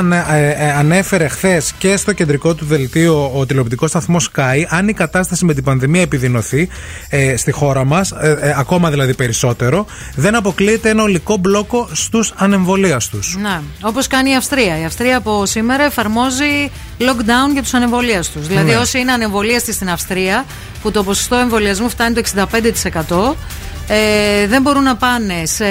ανέφερε 0.78 1.28
χθες 1.28 1.74
και 1.78 1.98
στο 1.98 2.14
κεντρικό 2.14 2.54
του 2.54 2.66
δελτίο 2.66 3.32
ο 3.36 3.46
τηλεοπτικός 3.46 3.90
σταθμός 3.90 4.30
Sky, 4.36 4.64
αν 4.70 4.88
η 4.88 4.94
κατάσταση 4.94 5.46
με 5.46 5.54
την 5.54 5.64
πανδημία 5.64 6.02
επιδεινωθεί 6.02 6.47
ε, 7.10 7.36
στη 7.38 7.52
χώρα 7.52 7.84
μας, 7.86 8.14
ακόμα 8.58 8.90
δηλαδή 8.90 9.14
περισσότερο, 9.14 9.86
δεν 10.16 10.36
αποκλείεται 10.36 10.90
ένα 10.90 11.04
ολικό 11.04 11.38
μπλόκο 11.38 11.90
στους 11.92 12.34
ανεμβολίαστου. 12.36 13.20
Ναι, 13.42 13.62
όπως 13.82 14.08
κάνει 14.08 14.30
η 14.30 14.36
Αυστρία. 14.36 14.80
Η 14.80 14.86
Αυστρία 14.86 15.18
από 15.18 15.46
σήμερα 15.46 15.84
εφαρμόζει 15.84 16.72
lockdown 17.00 17.52
για 17.54 17.62
τους 17.62 17.74
ανεμβολίαστου. 17.74 18.40
Δηλαδή, 18.40 18.70
Ναι. 18.72 18.78
όσοι 18.78 19.00
είναι 19.00 19.12
ανεμβολίαστοι 19.12 19.74
στην 19.74 19.90
Αυστρία, 19.90 20.46
που 20.82 20.92
το 20.92 21.04
ποσοστό 21.04 21.36
εμβολιασμού 21.36 21.90
φτάνει 21.90 22.14
το 22.16 22.20
65%, 22.20 23.36
ε, 23.88 24.48
δεν 24.48 24.62
μπορούν 24.62 24.84
να 24.84 24.96
πάνε 24.96 25.46
σε 25.46 25.66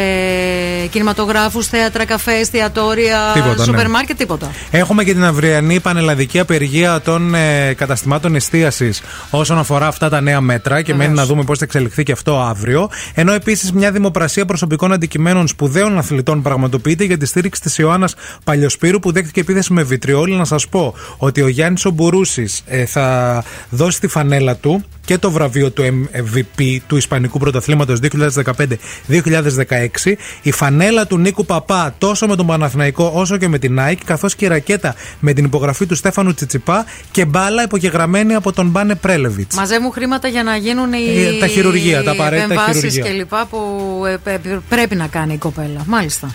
κινηματογράφους, 0.91 1.67
θέατρα, 1.67 2.05
καφές, 2.05 2.41
εστιατόρια, 2.41 3.31
Τίποτα, 3.35 3.55
ναι. 3.57 3.65
σούπερ 3.65 3.89
μάρκετ, 3.89 4.17
τίποτα. 4.17 4.51
Έχουμε 4.71 5.05
και 5.05 5.13
την 5.13 5.25
αυριανή 5.25 5.81
πανελλαδική 5.81 6.39
απεργία 6.39 7.01
των 7.01 7.35
ε, 7.35 7.75
καταστημάτων 7.75 8.35
εστίασης 8.35 9.03
όσον 9.31 9.59
αφορά 9.59 9.87
αυτά 9.87 10.09
τα 10.09 10.21
νέα 10.21 10.41
μέτρα 10.41 10.83
και 10.83 10.95
μένει 10.95 11.15
να 11.15 11.27
δούμε 11.27 11.43
πώς 11.43 11.59
θα 11.59 11.65
εξελιχθεί 11.65 12.03
και 12.03 12.13
αυτό 12.13 12.41
αύριο. 12.41 12.91
Ενώ 13.15 13.33
επίσης 13.33 13.73
μια 13.73 13.91
δημοπρασία 13.91 14.45
προσωπικών 14.45 14.93
αντικειμένων 14.93 15.49
σπουδαίων 15.49 15.99
αθλητών 15.99 16.43
πραγματοποιείται 16.43 17.05
για 17.05 17.19
τη 17.19 17.27
στήριξη 17.27 17.61
της 17.63 17.79
Ιωάννας 17.79 18.15
Παλιοσπύρου 18.45 18.99
που 18.99 19.13
δέχτηκε 19.13 19.41
επίθεση 19.41 19.73
με 19.73 19.83
βιτριόλη. 19.83 20.35
Να 20.35 20.45
σας 20.45 20.69
πω 20.69 20.95
ότι 21.17 21.43
ο 21.43 21.49
Γιάννης 21.49 21.85
Ομπουρούσης 21.85 22.63
θα 22.87 23.45
δώσει 23.71 24.01
τη 24.01 24.09
φανέλα 24.09 24.57
του 24.57 24.85
και 25.05 25.19
το 25.19 25.31
βραβείο 25.31 25.71
του 25.71 26.09
MVP 26.13 26.77
του 26.87 26.97
Ισπανικού 26.97 27.39
Πρωταθλήματος 27.39 27.99
2015-2016. 28.13 30.13
Η 30.43 30.53
φανέλα 30.53 31.07
του 31.07 31.19
Νίκου 31.19 31.45
Παπά 31.45 31.95
τόσο 31.99 32.27
με 32.27 32.37
τον 32.37 32.47
Παναθηναϊκό 32.47 33.11
όσο 33.15 33.37
και 33.37 33.49
με 33.49 33.59
την 33.59 33.79
Nike, 33.81 33.95
καθώς 34.05 34.35
και 34.35 34.45
η 34.45 34.49
ρακέτα 34.49 34.95
με 35.21 35.33
την 35.33 35.45
υπογραφή 35.45 35.87
του 35.87 35.95
Στέφανου 35.95 36.35
Τσιτσιπά 36.35 36.85
και 37.11 37.25
μπάλα 37.25 37.63
υπογεγραμμένη 37.63 38.35
από 38.35 38.53
τον 38.53 38.67
Μπάνε 38.69 38.95
Πρέλεβιτς. 38.95 39.57
Μαζεύουν 39.57 39.93
χρήματα 39.93 40.29
για 40.29 40.43
να 40.43 40.57
γίνουν 40.57 40.93
οι 40.93 40.97
Ε, 41.37 41.39
τα 41.41 41.47
χειρουργεία, 41.47 42.03
τα 42.03 42.11
απαραίτητα 42.11 42.45
επεμβάσεις 42.45 42.75
χειρουργεία. 42.81 43.03
και 43.03 43.11
λοιπά 43.11 43.47
που 43.51 43.59
ε, 44.07 44.17
πε- 44.25 44.59
πρέπει 44.69 44.95
να 44.95 45.07
κάνει 45.07 45.33
η 45.33 45.37
κοπέλα. 45.39 45.83
Μάλιστα. 45.87 46.35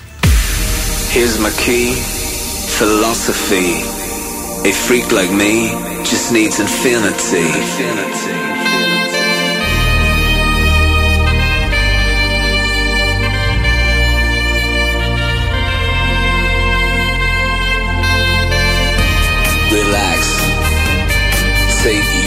Here's 1.14 1.38
my 1.46 1.52
key, 1.66 1.88
philosophy. 2.80 3.70
A 4.72 4.74
freak 4.86 5.08
like 5.20 5.34
me 5.44 5.54
just 6.10 6.28
needs 6.38 6.56
infinity. 6.66 7.46
Relax. 7.80 8.51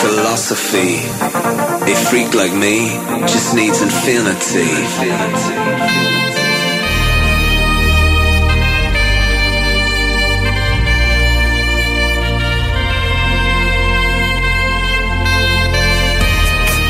philosophy. 0.00 0.96
A 1.90 1.94
freak 2.08 2.34
like 2.34 2.52
me 2.52 2.88
just 3.26 3.54
needs 3.54 3.82
infinity. 3.82 4.70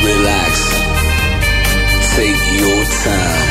Relax, 0.05 0.53
take 2.17 2.43
your 2.61 2.85
time. 3.05 3.49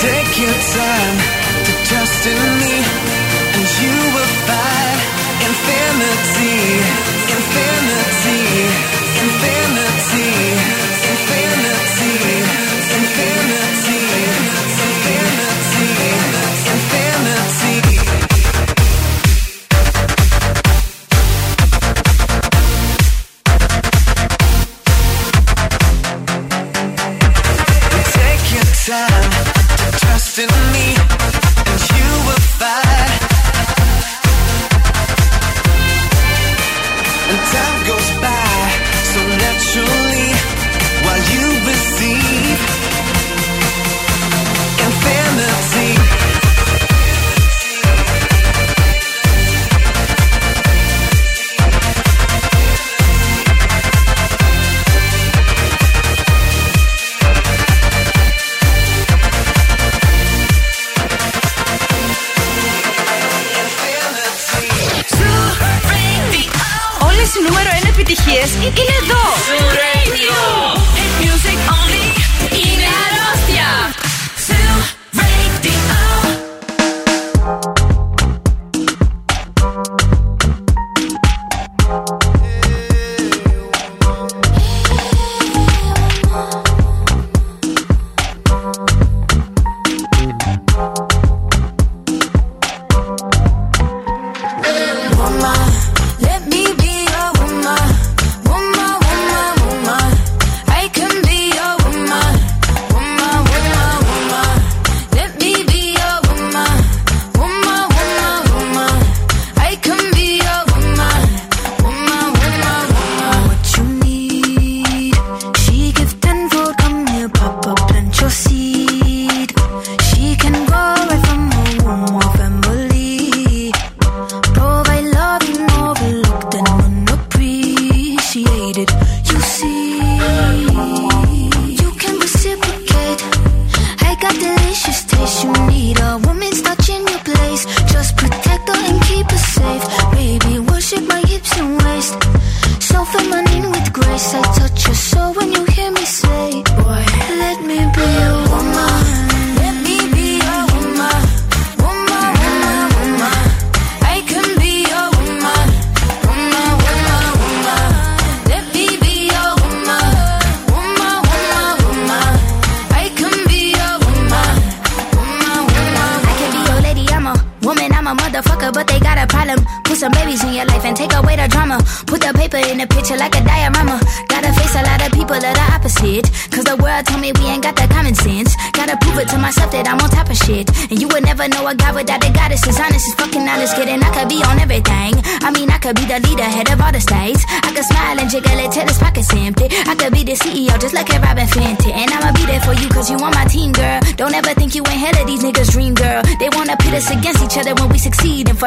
Take 0.00 0.38
your 0.38 0.54
time 0.54 1.27
destiny, 2.28 2.82
and 3.56 3.68
you 3.80 4.17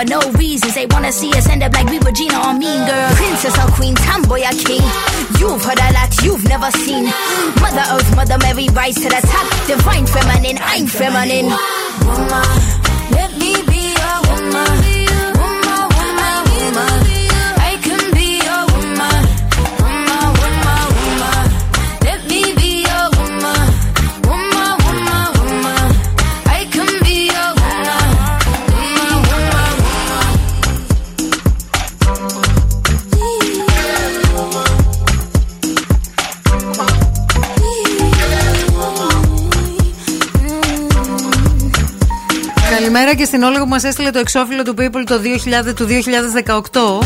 I 0.02 0.04
no 0.04 0.41
έστειλε 43.84 44.10
το 44.10 44.20
εξώφυλλο 44.20 44.64
του 44.64 44.74
People 44.78 45.04
το 45.06 45.20
2000, 45.70 45.74
του 45.76 45.88
2018. 47.02 47.06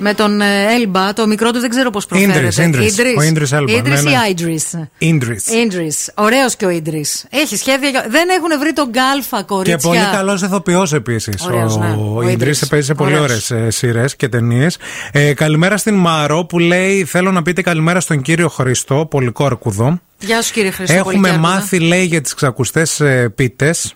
Με 0.00 0.14
τον 0.14 0.40
ε, 0.40 0.74
Έλμπα, 0.74 1.12
το 1.12 1.26
μικρό 1.26 1.50
του 1.50 1.60
δεν 1.60 1.70
ξέρω 1.70 1.90
πώς 1.90 2.06
προφέρεται. 2.06 2.38
Ίντρις, 2.38 2.58
Ίντρις. 2.58 3.16
Ο 3.16 3.22
Ίντρις 3.22 3.52
Έλμπα, 3.52 3.72
Ίντρις 3.72 4.02
ναι, 4.02 4.10
ή 4.10 4.12
ναι. 4.12 4.18
Άιντρις; 4.20 4.64
Ίντρις. 4.98 5.46
Ίντρις. 5.46 6.10
Ωραίος 6.14 6.56
και 6.56 6.64
ο 6.66 6.70
Ίντρις. 6.70 7.26
Έχει 7.30 7.56
σχέδια. 7.56 7.88
για- 7.88 8.06
Δεν 8.08 8.28
έχουν 8.28 8.58
βρει 8.60 8.72
τον 8.72 8.88
Γκάλφα, 8.90 9.42
κορίτσια. 9.42 9.76
Και 9.76 9.82
πολύ 9.88 10.16
καλός 10.16 10.42
ηθοποιός 10.42 10.92
επίσης. 10.92 11.34
Ωραίος, 11.46 11.76
ναι. 11.76 11.86
Ο 11.98 12.12
Ο 12.16 12.20
Ιντρί 12.22 12.32
Ίντρις. 12.32 12.66
παίζει 12.68 12.86
σε 12.86 12.94
πολύ 12.94 13.18
ωραίες 13.18 13.50
Ωραίος. 13.50 13.74
σειρές 13.74 14.16
και 14.16 14.28
ταινίες. 14.28 14.78
Ε, 15.12 15.32
καλημέρα 15.34 15.76
στην 15.76 15.94
Μαρό 15.94 16.44
που 16.44 16.58
λέει: 16.58 17.04
Θέλω 17.04 17.32
να 17.32 17.42
πείτε 17.42 17.62
καλημέρα 17.62 18.00
στον 18.00 18.22
κύριο 18.22 18.48
Χριστό, 18.48 19.06
Πολυκόρκουδο. 19.10 20.00
Γεια 20.18 20.42
σου 20.42 20.52
κύριε 20.52 20.70
Χρήστο. 20.70 20.94
Έχουμε 20.96 21.12
Πολυκέρδονα. 21.14 21.48
μάθει, 21.54 21.78
λέει, 21.78 22.04
για 22.04 22.20
τις 22.20 22.34
ξακουστές 22.34 23.02
πίτες. 23.34 23.94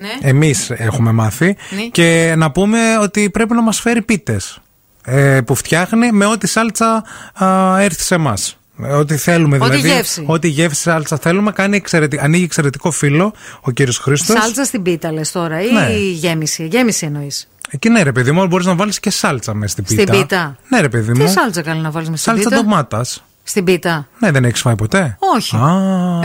Ναι. 0.00 0.28
Εμείς 0.28 0.70
έχουμε 0.70 1.12
μάθει. 1.12 1.56
Ναι. 1.70 1.82
Και 1.82 2.34
να 2.36 2.50
πούμε 2.50 2.78
ότι 3.02 3.30
πρέπει 3.30 3.54
να 3.54 3.62
μας 3.62 3.80
φέρει 3.80 4.02
πίτες. 4.02 4.58
Ε, 5.04 5.40
που 5.40 5.54
φτιάχνει 5.54 6.12
με 6.12 6.26
ό,τι 6.26 6.46
σάλτσα 6.46 7.04
α, 7.44 7.78
έρθει 7.80 8.02
σε 8.02 8.14
εμάς. 8.14 8.56
Ό,τι 8.98 9.16
θέλουμε 9.16 9.56
Ό,τι 9.56 9.70
δηλαδή. 9.70 9.88
γεύση. 9.88 10.24
Ό,τι 10.26 10.48
γεύση 10.48 10.80
σάλτσα 10.80 11.18
θέλουμε. 11.18 11.52
Κάνει 11.52 11.76
εξαιρετι... 11.76 12.18
Ανοίγει 12.22 12.44
εξαιρετικό 12.44 12.90
φύλλο 12.90 13.32
ο 13.60 13.70
κύριος 13.70 13.98
Χρήστος. 13.98 14.42
Σάλτσα 14.42 14.64
στην 14.64 14.82
πίτα 14.82 15.12
λες 15.12 15.32
τώρα 15.32 15.62
ή 15.62 15.72
Ναι. 15.72 15.88
γέμιση. 15.96 16.66
Γέμιση 16.66 17.06
εννοείς. 17.06 17.48
Εκεί 17.70 17.88
ναι, 17.88 18.02
ρε 18.02 18.12
παιδί 18.12 18.32
μου, 18.32 18.46
μπορείς 18.46 18.66
να 18.66 18.74
βάλεις 18.74 19.00
και 19.00 19.10
σάλτσα 19.10 19.54
με 19.54 19.66
στην 19.66 19.84
πίτα. 19.84 20.02
Στην 20.02 20.20
πίτα. 20.20 20.56
Ναι, 20.68 20.80
ρε 20.80 20.88
παιδί 20.88 21.12
μου. 21.12 21.24
Τι 21.24 21.30
σάλτσα 21.30 21.62
καλή 21.62 21.80
να 21.80 21.90
βάλεις 21.90 22.10
με 22.10 22.16
στην 22.16 22.32
Σάλτσα 22.32 22.48
πίτα; 22.48 22.62
ντομάτας. 22.62 23.24
Στην 23.48 23.64
πίτα. 23.64 24.06
Ναι, 24.18 24.30
δεν 24.30 24.44
έχεις 24.44 24.60
φάει 24.60 24.74
ποτέ; 24.74 25.16
Όχι. 25.36 25.56
Α, 25.56 25.70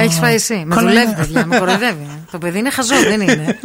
Έχεις 0.03 0.17
φάει 0.17 0.33
εσύ; 0.33 0.64
Με 0.66 0.75
καλά 0.75 0.88
δουλεύει, 0.90 1.06
είναι. 1.11 1.16
παιδιά. 1.16 1.45
Με 1.45 1.58
κοροϊδεύει. 1.58 2.08
Το 2.32 2.38
παιδί 2.38 2.59
είναι 2.59 2.69
χαζό, 2.69 2.95
δεν 3.08 3.22
είναι. 3.22 3.59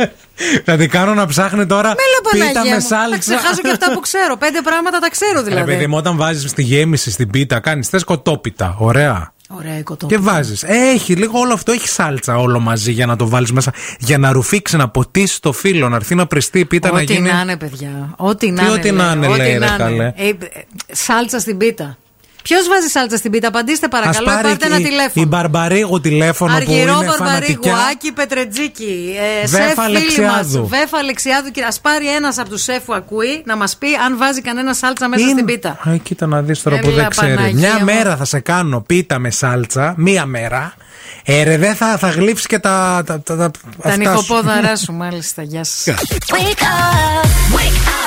Δηλαδή 0.65 0.87
κάνω 0.87 1.15
να 1.15 1.27
ψάχνει 1.27 1.67
τώρα 1.67 1.89
Μέλα 1.89 2.45
πίτα 2.47 2.53
Παναγία 2.53 2.71
με 2.75 2.77
μου. 2.77 2.83
Θα 2.89 2.97
σάλτσα. 2.97 3.19
ξεχάσω 3.19 3.61
και 3.63 3.71
αυτά 3.71 3.93
που 3.93 4.01
ξέρω. 4.01 4.37
Πέντε 4.37 4.61
πράγματα 4.63 4.99
τα 4.99 5.11
ξέρω 5.11 5.39
Ρε 5.39 5.43
δηλαδή. 5.43 5.71
παιδί 5.73 5.87
μου, 5.87 5.97
όταν 5.97 6.17
βάζεις 6.17 6.51
στη 6.51 6.63
γέμιση 6.63 7.11
στην 7.11 7.31
πίτα, 7.31 7.61
κάνεις 7.61 7.89
θες 7.89 8.05
κοτόπιτα. 8.05 8.75
Ωραία. 8.79 9.33
Ωραία 9.49 9.79
η 9.79 9.83
κοτόπιτα. 9.83 10.21
Και 10.21 10.27
βάζεις. 10.27 10.63
Έχει 10.67 11.15
λίγο 11.15 11.39
όλο 11.39 11.53
αυτό, 11.53 11.73
έχει 11.73 11.89
σάλτσα 11.89 12.37
όλο 12.39 12.61
μαζί 12.61 12.93
για 12.93 13.07
να 13.07 13.17
το 13.17 13.29
βάλεις 13.29 13.53
μέσα. 13.53 13.73
Για 13.99 14.19
να 14.19 14.33
ρουφήξει, 14.33 14.77
να 14.77 14.89
ποτίσει 14.89 15.41
το 15.41 15.53
φύλλο, 15.53 15.89
να 15.89 15.97
έρθει 15.97 16.15
να 16.15 16.27
πριστεί 16.27 16.59
η 16.59 16.65
πίτα 16.65 16.91
να 16.93 17.01
Ό,τι 17.01 17.13
γίνει. 17.13 17.31
να 17.33 17.41
είναι, 17.41 17.57
παιδιά. 17.57 18.11
Ό,τι 18.17 18.51
να 18.51 18.63
Τι 18.63 18.65
είναι. 18.69 18.73
ό,τι 18.79 18.91
να 18.91 19.13
είναι, 19.13 19.27
Ό,τι 19.27 19.39
λέει, 19.39 19.53
ρε, 19.53 19.59
να 19.59 19.67
είναι. 19.67 19.77
καλέ. 19.77 20.13
Ε, 20.17 20.29
ε, 20.29 20.35
Σάλτσα 20.93 21.39
στην 21.39 21.57
πίτα. 21.57 21.97
Ποιος 22.49 22.69
βάζει 22.69 22.89
σάλτσα 22.89 23.17
στην 23.17 23.31
πίτα, 23.31 23.49
απαντήστε 23.49 23.87
Ας 23.93 24.01
παρακαλώ. 24.01 24.27
πάρει 24.27 24.49
Πάρτε 24.49 24.67
ένα 24.67 24.79
η- 24.79 24.83
τηλέφωνο. 24.83 25.25
Η 25.25 25.27
Μπαρμπαρίγου 25.27 26.01
τηλέφωνο 26.01 26.51
που 26.51 26.57
Αργυρό 26.57 26.81
είναι 26.81 26.91
Μπαρμπαρίγου, 26.93 27.17
φανατικιά. 27.25 27.75
Άκη 27.93 28.13
Πετρετζίκη, 28.13 29.15
ε, 29.43 29.47
Βέφα 29.47 29.63
σεφ 29.65 29.73
φίλοι 29.85 29.97
Αλεξιάδου. 29.97 30.59
μας, 30.61 30.69
Βέφα 30.69 30.99
Αλεξιάδου. 30.99 31.51
Και 31.51 31.63
ας 31.63 31.81
πάρει 31.81 32.15
ένας 32.15 32.39
από 32.39 32.49
τους 32.49 32.63
σεφ 32.63 32.83
που 32.85 32.95
ακούει 32.95 33.43
να 33.47 33.57
μας 33.57 33.77
πει 33.77 33.87
αν 34.07 34.17
βάζει 34.17 34.41
κανένα 34.41 34.75
σάλτσα 34.75 35.09
μέσα 35.09 35.23
Είναι- 35.23 35.31
στην 35.33 35.45
πίτα. 35.45 35.79
Ε, 35.85 35.97
κοίτα 35.97 36.27
να 36.27 36.41
δεις 36.43 36.63
τώρα 36.63 36.79
που 36.79 36.87
Έλα, 36.89 36.97
δεν 36.97 37.09
ξέρει. 37.09 37.35
Παναγία 37.35 37.59
Μια 37.59 37.79
μου. 37.79 37.85
μέρα 37.85 38.17
θα 38.17 38.25
σε 38.25 38.41
κάνω 38.41 38.81
πίτα 38.81 39.19
με 39.19 39.31
σάλτσα, 39.31 39.95
μία 39.97 40.27
μέρα. 40.27 40.75
Ε, 41.29 41.43
ρε, 41.43 41.57
δεν 41.59 41.75
θα, 41.75 41.97
θα 41.99 42.09
γλύψεις 42.09 42.47
και 42.47 42.59
τα. 42.59 43.03
Τα, 43.07 43.21
τα, 43.21 43.37
τα, 43.37 43.51
Τα 43.51 43.59
αυτά 43.79 43.93
σου. 43.93 43.99
νυχοπόδαρά 43.99 44.77
σου, 44.77 44.93
μάλιστα. 45.03 45.43
Γεια 45.43 45.65
σας. 45.65 45.85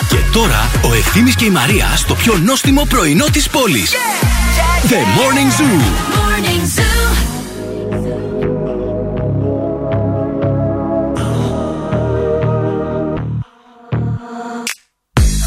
Και 0.08 0.18
τώρα 0.34 0.72
ο 0.90 0.94
Ευθύμης 0.94 1.36
και 1.36 1.46
η 1.46 1.50
Μαρία 1.50 1.94
στο 1.96 2.16
πιο 2.16 2.38
νόστιμο 2.38 2.86
πρωινό 2.90 3.26
της 3.26 3.50
πόλης. 3.50 3.94
The 4.90 5.02
Morning 5.18 5.50
Zoo. 5.58 5.80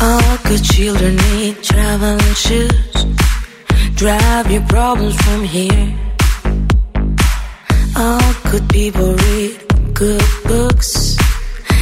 All 0.08 0.36
good 0.48 0.64
children 0.74 1.16
need 1.30 1.62
traveling 1.62 2.34
shoes. 2.46 2.96
Drive 3.94 4.50
your 4.54 4.66
problems 4.74 5.16
from 5.24 5.44
here. 5.44 5.86
All 7.96 8.32
good 8.50 8.66
people 8.68 9.14
read 9.14 9.52
good 9.94 10.24
books. 10.44 11.21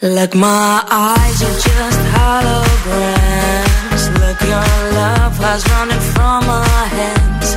Like 0.00 0.32
my 0.32 0.84
eyes 0.88 1.42
are 1.42 1.58
just 1.58 1.98
holograms. 2.14 4.04
Look, 4.20 4.40
your 4.42 4.92
love 4.94 5.36
has 5.42 5.68
running 5.70 5.98
from 6.14 6.46
my 6.46 6.86
hands, 6.86 7.56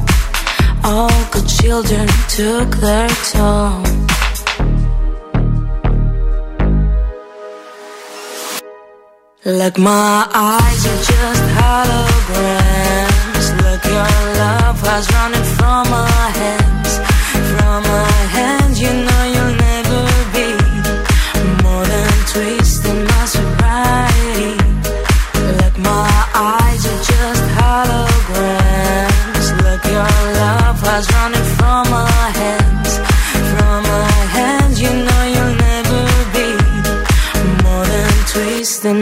All 0.83 1.09
good 1.31 1.47
children 1.47 2.07
took 2.29 2.69
their 2.77 3.09
toll. 3.31 3.83
Like 9.43 9.77
my 9.77 10.27
eyes 10.33 10.85
are 10.91 11.03
just 11.11 11.43
holograms. 11.57 13.47
Look, 13.63 13.83
your 13.85 14.11
love 14.41 14.79
has 14.89 15.05
running 15.13 15.47
from 15.57 15.89
my 15.89 16.29
hands, 16.41 16.91
from 17.51 17.83
my 17.83 18.11
hands. 18.37 18.75
You 18.81 18.91
know 19.05 19.23
you'll 19.33 19.55
never 19.67 20.03
be 20.33 20.47
more 21.63 21.85
than 21.85 22.11
twisting 22.31 22.60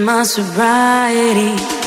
my 0.09 0.23
sobriety. 0.23 1.78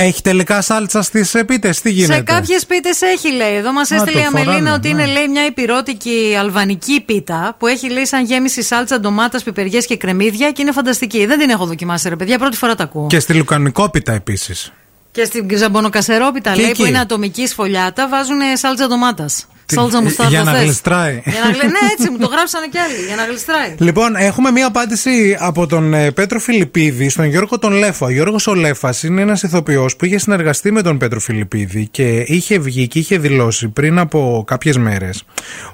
Έχει 0.00 0.22
τελικά 0.22 0.60
σάλτσα 0.60 1.02
στις 1.02 1.34
πίτε, 1.46 1.74
τι 1.82 1.90
γίνεται; 1.90 2.14
Σε 2.14 2.20
κάποιες 2.20 2.66
πίτες 2.66 3.02
έχει, 3.02 3.32
λέει. 3.32 3.54
Εδώ 3.54 3.72
μας 3.72 3.90
έστειλε 3.90 4.20
η 4.20 4.22
το 4.22 4.28
φοράνε, 4.30 4.50
Αμελίνα 4.50 4.74
ότι 4.74 4.92
ναι. 4.92 5.02
είναι, 5.02 5.12
λέει, 5.12 5.28
μια 5.28 5.46
υπηρώτικη 5.46 6.36
αλβανική 6.38 7.00
πίτα 7.00 7.54
που 7.58 7.66
έχει, 7.66 7.90
λέει, 7.90 8.06
σαν 8.06 8.24
γέμιση 8.24 8.62
σάλτσα, 8.62 9.00
ντομάτας, 9.00 9.42
πιπεριές 9.42 9.86
και 9.86 9.96
κρεμμύδια 9.96 10.50
και 10.50 10.62
είναι 10.62 10.72
φανταστική. 10.72 11.26
Δεν 11.26 11.38
την 11.38 11.50
έχω 11.50 11.66
δοκιμάσει, 11.66 12.08
ρε 12.08 12.16
παιδιά, 12.16 12.38
πρώτη 12.38 12.56
φορά 12.56 12.74
τα 12.74 12.82
ακούω. 12.82 13.06
Και 13.06 13.20
στη 13.20 13.34
λουκανικόπιτα 13.34 14.12
επίσης. 14.12 14.72
Και 15.12 15.24
στην 15.24 15.56
ζαμπονοκασερόπιτα, 15.56 16.52
Και 16.52 16.60
λέει, 16.60 16.70
εκεί. 16.70 16.82
που 16.82 16.88
είναι 16.88 16.98
ατομική 16.98 17.46
σφολιάτα, 17.46 18.08
βάζουν 18.08 18.40
σάλτσα 18.54 18.86
ντομάτας. 18.86 19.46
Σάλτσα 19.72 20.02
μουστάρδα. 20.02 20.30
Για 20.32 20.42
να 20.44 20.52
θες. 20.52 20.62
γλιστράει. 20.62 21.22
Για 21.24 21.40
να 21.44 21.50
γλι- 21.50 21.62
Ναι, 21.74 21.88
έτσι 21.92 22.10
μου 22.10 22.18
το 22.18 22.26
γράψανε 22.26 22.66
κι 22.70 22.78
άλλοι. 22.78 23.06
Για 23.06 23.16
να 23.16 23.24
γλιστράει. 23.24 23.74
Λοιπόν, 23.78 24.16
έχουμε 24.16 24.50
μία 24.50 24.66
απάντηση 24.66 25.36
από 25.38 25.66
τον 25.66 25.94
ε, 25.94 26.10
Πέτρο 26.10 26.38
Φιλιππίδη 26.38 27.08
στον 27.08 27.24
Γιώργο 27.24 27.58
τον 27.58 27.72
Λέφα. 27.72 28.06
Ο 28.06 28.10
Γιώργος 28.10 28.46
ο 28.46 28.54
Λέφας 28.54 29.02
είναι 29.02 29.20
ένας 29.22 29.42
ηθοποιός 29.42 29.96
που 29.96 30.04
είχε 30.04 30.18
συνεργαστεί 30.18 30.72
με 30.72 30.82
τον 30.82 30.98
Πέτρο 30.98 31.20
Φιλιππίδη 31.20 31.88
και 31.90 32.24
είχε 32.26 32.58
βγει 32.58 32.86
και 32.88 32.98
είχε 32.98 33.18
δηλώσει 33.18 33.68
πριν 33.68 33.98
από 33.98 34.44
κάποιες 34.46 34.76
μέρες 34.76 35.22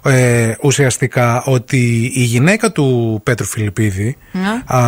ε, 0.04 0.52
ουσιαστικά 0.62 1.42
ότι 1.44 2.10
η 2.14 2.22
γυναίκα 2.22 2.72
του 2.72 3.20
Πέτρου 3.24 3.46
Φιλιππίδη 3.46 4.16
Ναι. 4.32 4.76
α, 4.78 4.82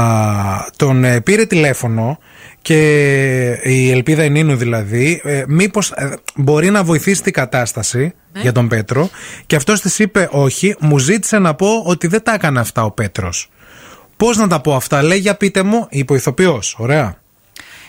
τον 0.76 1.04
ε, 1.04 1.20
πήρε 1.20 1.44
τηλέφωνο 1.46 2.18
και 2.66 3.60
η 3.62 3.90
Ελπίδα 3.90 4.22
Ενίνου 4.22 4.56
δηλαδή, 4.56 5.20
ε, 5.24 5.44
μήπως 5.48 5.90
ε, 5.90 6.16
μπορεί 6.36 6.70
να 6.70 6.84
βοηθήσει 6.84 7.22
την 7.22 7.32
κατάσταση 7.32 8.14
για 8.40 8.52
τον 8.52 8.68
Πέτρο 8.68 9.10
και 9.46 9.56
αυτός 9.56 9.80
της 9.80 9.98
είπε 9.98 10.28
όχι, 10.30 10.74
μου 10.80 10.98
ζήτησε 10.98 11.38
να 11.38 11.54
πω 11.54 11.82
ότι 11.84 12.06
δεν 12.06 12.22
τα 12.22 12.34
έκανε 12.34 12.60
αυτά 12.60 12.84
ο 12.84 12.90
Πέτρος. 12.90 13.50
Πώς 14.16 14.36
να 14.36 14.48
τα 14.48 14.60
πω 14.60 14.74
αυτά, 14.74 15.02
λέει 15.02 15.18
για 15.18 15.34
πείτε 15.34 15.62
μου, 15.62 15.86
είπε 15.90 16.12
ο 16.12 16.16
ηθοποιός, 16.16 16.76
ωραία. 16.78 17.16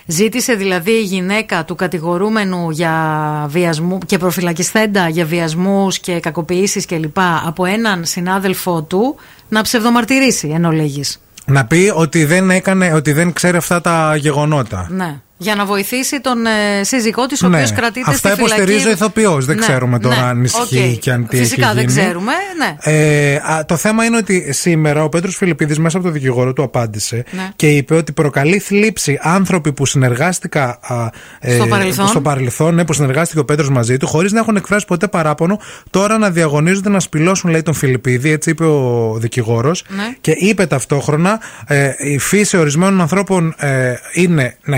Ζήτησε 0.06 0.54
δηλαδή 0.54 0.92
η 0.92 1.04
γυναίκα 1.04 1.66
του 1.66 1.76
κατηγορούμενου 1.76 2.70
για 2.70 3.46
βιασμού 3.50 3.98
και 4.06 4.18
προφυλακισθέντα 4.18 5.10
για 5.10 5.26
βιασμούς 5.26 6.00
και 6.00 6.20
κακοποιήσεις 6.20 6.86
κλπ. 6.86 7.18
από 7.46 7.66
έναν 7.66 8.06
συνάδελφό 8.06 8.82
του 8.84 9.16
να 9.50 9.62
ψευδομαρτυρήσει 9.62 10.48
εν 10.48 10.66
ολίγοις. 10.66 11.22
Να 11.48 11.66
πει 11.66 11.92
ότι 11.96 12.26
δεν 12.26 12.50
έκανε, 12.50 12.94
ότι 12.94 13.12
δεν 13.12 13.34
ξέρει 13.34 13.58
αυτά 13.58 13.82
τα 13.82 14.16
γεγονότα. 14.16 14.88
Ναι. 14.90 15.20
Για 15.40 15.56
να 15.56 15.66
βοηθήσει 15.66 16.22
τον 16.22 16.46
ε, 16.46 16.84
σύζυγό 16.84 17.26
της, 17.26 17.44
ο 17.44 17.48
Ναι. 17.48 17.56
οποίος 17.56 17.72
κρατείται 17.74 18.10
Αυτά 18.12 18.30
στη 18.30 18.38
φυλακή. 18.42 18.54
υποστηρίζει 18.62 18.88
ο 18.88 18.92
ηθοποιός. 18.92 19.46
Δεν 19.46 19.56
Ναι, 19.56 19.62
ξέρουμε 19.62 20.00
τώρα 20.00 20.16
ναι. 20.16 20.22
αν 20.22 20.44
ισχύει 20.44 20.92
Οκ. 20.94 21.00
και 21.00 21.12
αν 21.12 21.28
τι 21.28 21.38
Φυσικά 21.38 21.66
έχει 21.66 21.76
δεν 21.76 21.88
γίνει. 21.90 22.02
ξέρουμε. 22.02 22.32
Ναι. 22.58 22.76
Ε, 22.94 23.36
α, 23.36 23.66
το 23.66 23.76
θέμα 23.76 24.04
είναι 24.06 24.18
ότι 24.18 24.54
σήμερα 24.54 25.04
ο 25.04 25.10
Πέτρος 25.10 25.36
Φιλιππίδης 25.36 25.80
μέσα 25.80 25.98
από 25.98 26.06
το 26.08 26.12
δικηγόρο 26.14 26.54
του 26.54 26.64
απάντησε 26.64 27.24
Ναι. 27.32 27.50
και 27.56 27.70
είπε 27.70 27.96
ότι 27.96 28.12
προκαλεί 28.12 28.60
θλίψη 28.60 29.20
άνθρωποι 29.22 29.74
που 29.74 29.86
συνεργάστηκα 29.86 30.80
α, 30.82 31.10
ε, 31.40 31.56
Στο 31.56 31.66
παρελθόν. 31.68 32.08
στο 32.08 32.22
παρελθόν, 32.22 32.76
ναι, 32.76 32.86
που 32.86 32.94
συνεργάστηκε 32.94 33.40
ο 33.40 33.46
Πέτρος 33.46 33.70
μαζί 33.70 33.98
του, 33.98 34.08
χωρίς 34.08 34.32
να 34.32 34.40
έχουν 34.40 34.56
εκφράσει 34.56 34.86
ποτέ 34.86 35.08
παράπονο, 35.08 35.60
τώρα 35.90 36.18
να 36.18 36.30
διαγωνίζονται 36.32 36.90
να 36.90 37.00
σπηλώσουν, 37.00 37.50
λέει, 37.50 37.62
τον 37.62 37.74
Φιλιππίδη, 37.74 38.32
έτσι 38.32 38.50
είπε 38.50 38.66
ο 38.66 39.16
δικηγόρος. 39.20 39.84
Ναι. 39.88 40.04
Και 40.22 40.32
είπε 40.32 40.66
ταυτόχρονα, 40.66 41.40
ε, 41.68 41.90
η 41.98 42.18
φύση 42.18 42.58
ορισμένων 42.58 43.02
ανθρώπων 43.02 43.54
ε, 43.58 43.94
είναι 44.14 44.58
να 44.64 44.78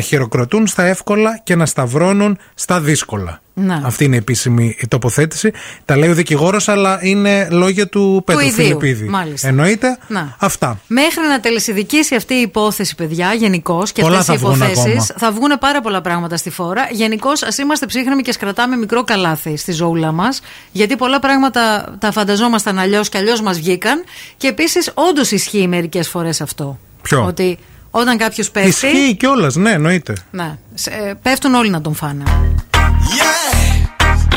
χειροκροτούν 0.50 0.68
στα 0.68 0.84
εύκολα 0.84 1.40
και 1.44 1.56
να 1.56 1.66
σταυρώνουν 1.66 2.38
στα 2.56 2.80
δύσκολα. 2.80 3.42
Ναι. 3.54 3.82
Αυτή 3.84 4.04
είναι 4.04 4.16
η 4.16 4.18
επίσημη 4.18 4.78
τοποθέτηση. 4.88 5.52
Τα 5.86 5.98
λέει 5.98 6.10
ο 6.10 6.14
δικηγόρος, 6.14 6.70
αλλά 6.70 7.00
είναι 7.02 7.48
λόγια 7.52 7.88
του 7.88 8.22
Πέτρου 8.26 8.42
ιδίου, 8.42 8.54
Φιλιππίδη. 8.54 9.08
μάλιστα. 9.08 9.48
Εννοείται. 9.48 9.98
Να. 10.08 10.36
Αυτά. 10.40 10.80
Μέχρι 10.88 11.28
να 11.28 11.40
τελεσιδικήσει 11.40 12.16
αυτή 12.16 12.34
η 12.34 12.42
υπόθεση, 12.42 12.96
παιδιά, 12.96 13.34
γενικώς 13.34 13.92
και 13.92 14.02
Πολλά 14.02 14.18
αυτές 14.18 14.36
οι 14.36 14.38
θα 14.40 14.46
βγουν 14.48 14.56
υποθέσεις, 14.56 14.86
ακόμα. 14.86 15.06
θα 15.18 15.32
βγουν 15.32 15.52
πάρα 15.60 15.82
πολλά 15.82 16.02
πράγματα 16.02 16.38
στη 16.38 16.50
φόρα. 16.50 16.88
Γενικώς, 16.92 17.44
ας 17.44 17.58
είμαστε 17.58 17.86
ψύχρεμοι 17.86 18.22
και 18.22 18.32
σκρατάμε 18.32 18.76
μικρό 18.76 19.04
καλάθι 19.04 19.58
στη 19.58 19.72
ζωούλα 19.72 20.12
μας, 20.12 20.42
γιατί 20.72 20.96
πολλά 20.96 21.20
πράγματα 21.20 21.96
τα 22.00 22.12
φανταζόμασταν 22.12 22.80
αλλιώς 22.80 23.10
και 23.10 23.18
αλλιώς 23.18 23.42
μας 23.42 23.58
βγήκαν. 23.58 24.04
Και 24.38 24.48
επίσης, 24.48 24.92
όντως 24.94 25.32
ισχύει 25.32 25.68
μερικές 25.68 26.08
φορές 26.10 26.42
αυτό. 26.42 26.80
Ποιο; 27.02 27.26
Ότι 27.26 27.58
όταν 27.92 28.18
κάποιο 28.18 28.46
πέφτει. 28.52 28.70
Ισχύει 28.88 29.16
κιόλα, 29.20 29.48
ναι, 29.54 29.72
εννοείται. 29.72 30.14
Ναι, 30.32 30.58
σε- 30.74 30.90
ε, 30.90 31.14
πέφτουν 31.22 31.54
όλοι 31.56 31.70
να 31.70 31.82
τον 31.82 31.96
φάνε. 31.96 32.24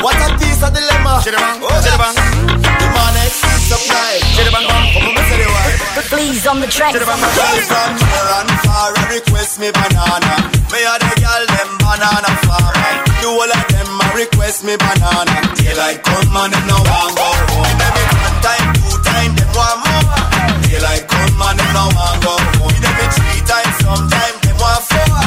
What 0.05 0.19
a 0.27 0.29
piece 0.39 0.61
of 0.67 0.71
dilemma. 0.77 1.13
Oh, 1.15 1.21
yes. 1.23 1.97
The 2.81 2.87
man 2.95 3.15
is 3.25 3.35
supply. 3.71 4.13
Come 4.35 5.07
on, 5.09 5.23
say 5.29 5.37
the 5.41 5.47
word. 5.55 5.73
Please 6.11 6.43
on 6.51 6.57
the 6.63 6.67
track. 6.75 6.91
Girl 6.93 7.05
from 7.69 7.91
near 7.99 8.27
and 8.39 8.51
far 8.65 8.89
a 9.01 9.03
request 9.15 9.53
me 9.61 9.69
banana. 9.77 10.31
Me 10.71 10.79
a 10.91 10.95
the 11.03 11.11
girl 11.23 11.43
them 11.55 11.69
banana 11.83 12.31
farmer. 12.45 12.93
The 13.21 13.27
whole 13.31 13.53
of 13.57 13.65
them 13.73 13.89
a 14.03 14.07
request 14.21 14.59
me 14.67 14.75
banana. 14.83 15.35
Daylight 15.59 15.99
come 16.07 16.35
and 16.41 16.51
them 16.53 16.65
no 16.69 16.77
want 16.89 17.11
go 17.19 17.27
home. 17.49 17.73
Them 17.81 17.95
it 18.01 18.09
one 18.25 18.37
time, 18.45 18.67
two 18.77 18.95
time, 19.07 19.31
them 19.39 19.49
want 19.57 19.77
more. 19.85 20.05
Daylight 20.67 21.03
come 21.11 21.41
and 21.47 21.55
them 21.59 21.69
no 21.77 21.83
want 21.97 22.17
go 22.25 22.33
home. 22.59 22.77
Them 22.83 22.95
it 23.03 23.11
three 23.17 23.32
times, 23.47 23.75
sometime 23.83 24.35
them 24.43 24.57
want 24.61 24.81
four. 24.87 25.19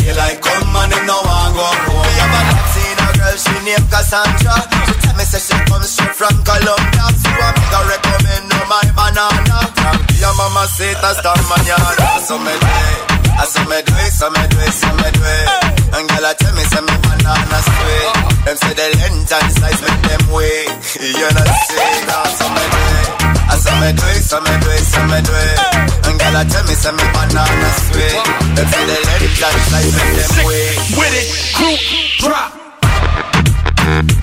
Daylight 0.00 0.38
come 0.42 0.76
and 0.76 0.90
them 0.92 1.04
no 1.06 1.16
want 1.22 1.52
go 1.56 1.64
home. 1.64 2.02
Me 2.06 2.12
have 2.20 2.34
a 2.36 2.40
taxi 2.52 2.82
in 2.92 2.98
a 3.00 3.08
girl, 3.16 3.36
she 3.38 3.54
named 3.66 3.88
Cassandra. 3.92 4.56
She 4.86 4.94
tell 5.02 5.14
me 5.16 5.24
say 5.24 5.40
she 5.40 5.56
comes 5.68 5.88
straight 5.90 6.14
from 6.16 6.34
Colombia. 6.42 7.04
So 7.20 7.30
I 7.30 7.48
make 7.56 7.72
her 7.72 7.84
recommend 7.88 8.52
her 8.52 8.66
my 8.68 8.82
banana. 8.96 9.58
Your 10.20 10.34
mama 10.38 10.66
say 10.74 10.92
it 10.92 10.98
hasta 11.02 11.32
mañana. 11.50 12.20
So 12.26 12.38
me 12.38 12.54
do 12.54 12.70
I 13.32 13.44
so 13.48 13.64
me 13.64 13.80
do 13.82 13.94
it, 13.96 14.12
so 14.12 14.28
me 14.30 14.44
do 14.52 14.58
it, 14.60 14.72
so 14.76 14.88
me 15.00 15.08
do 15.10 15.22
it. 15.24 15.48
And 15.96 16.04
girl 16.08 16.26
I 16.26 16.34
tell 16.36 16.52
me 16.54 16.62
say 16.68 16.80
me 16.84 16.94
banana 17.02 17.58
sweet. 17.64 18.12
Them 18.44 18.56
say 18.60 18.74
the 18.76 18.86
length 19.00 19.32
and 19.32 19.50
size 19.56 19.80
make 19.82 20.02
them 20.06 20.24
wait. 20.30 20.68
You 21.02 21.28
know 21.32 21.48
see 21.66 22.06
that, 22.06 22.28
so 22.36 22.46
me 22.52 22.64
do 22.70 22.82
it. 23.00 23.21
I 23.52 23.56
so 23.56 23.68
me 23.84 23.92
do 23.92 24.00
it, 24.08 24.24
so 24.24 24.40
me 24.40 24.48
do 24.64 24.70
it, 24.72 24.80
so 24.80 25.04
me 25.12 25.20
do 25.20 25.28
it. 25.28 25.60
And 26.08 26.16
girl 26.18 26.36
I 26.40 26.44
tell 26.48 26.64
me 26.64 26.72
say 26.72 26.88
me 26.90 27.04
banana 27.12 27.68
sweet. 27.84 28.16
Them 28.56 28.64
say 28.64 28.84
the 28.88 28.96
and 29.12 29.60
size 29.68 29.92
make 29.92 30.16
them 30.16 30.46
wait. 30.48 30.80
With 30.96 31.12
it, 31.12 31.28
crew, 31.52 31.76
drop. 32.24 34.21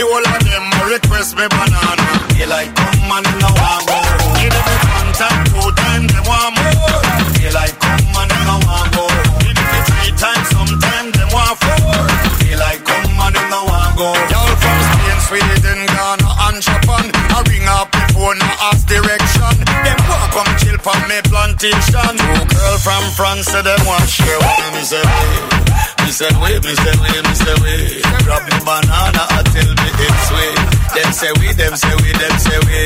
The 0.00 0.08
whole 0.08 0.16
of 0.16 0.40
them 0.48 0.64
request 0.88 1.36
me 1.36 1.44
banana. 1.44 2.08
They 2.32 2.48
like 2.48 2.72
come 2.72 3.20
and 3.20 3.28
no 3.36 3.52
want 3.52 3.84
go. 3.84 4.00
Give 4.40 4.48
them 4.48 4.80
one 4.96 5.12
time, 5.12 5.44
two 5.44 5.68
time, 5.76 6.08
them 6.08 6.24
want 6.24 6.56
more. 6.56 7.04
They 7.36 7.52
like 7.52 7.76
come 7.76 8.08
and 8.08 8.32
no 8.48 8.56
want 8.64 8.88
go. 8.96 9.04
Give 9.44 9.52
them 9.52 9.82
three 9.92 10.16
times, 10.16 10.48
sometime 10.56 11.12
them 11.12 11.28
want 11.36 11.52
four. 11.60 12.00
They 12.40 12.56
like 12.56 12.80
come 12.80 13.12
and 13.12 13.36
no 13.52 13.60
want 13.68 13.92
go. 14.00 14.08
Y'all 14.32 14.48
from 14.56 14.78
Spain, 14.88 15.20
Sweden, 15.20 15.84
Ghana 15.92 16.28
and 16.48 16.64
Japan. 16.64 17.04
I 17.36 17.44
ring 17.52 17.68
up 17.68 17.92
the 17.92 18.00
phone, 18.16 18.40
I 18.40 18.72
ask 18.72 18.88
direction. 18.88 19.19
From 20.82 21.00
me 21.08 21.18
plantation. 21.28 22.12
Two 22.16 22.44
girl 22.48 22.76
from 22.80 23.02
France, 23.16 23.46
say 23.46 23.62
them 23.62 23.80
want 23.86 24.08
share 24.08 24.38
with 24.38 24.58
me. 24.74 24.80
Me 24.80 24.82
say 24.84 25.02
wait, 25.04 26.00
me 26.04 26.10
say 26.10 26.32
wait, 26.40 26.60
me 26.64 26.72
say 26.74 26.94
wait, 27.00 27.22
me 27.24 27.34
say 27.34 27.54
wait. 27.62 28.02
Grab 28.24 28.42
the 28.48 28.56
banana 28.64 29.22
until 29.38 29.70
me 29.76 29.88
it's 30.00 30.20
sweet. 30.28 30.56
Them 30.96 31.10
say 31.12 31.32
we, 31.38 31.48
them 31.54 31.74
say 31.76 31.94
we, 32.02 32.10
them 32.16 32.34
say 32.40 32.58
we. 32.66 32.80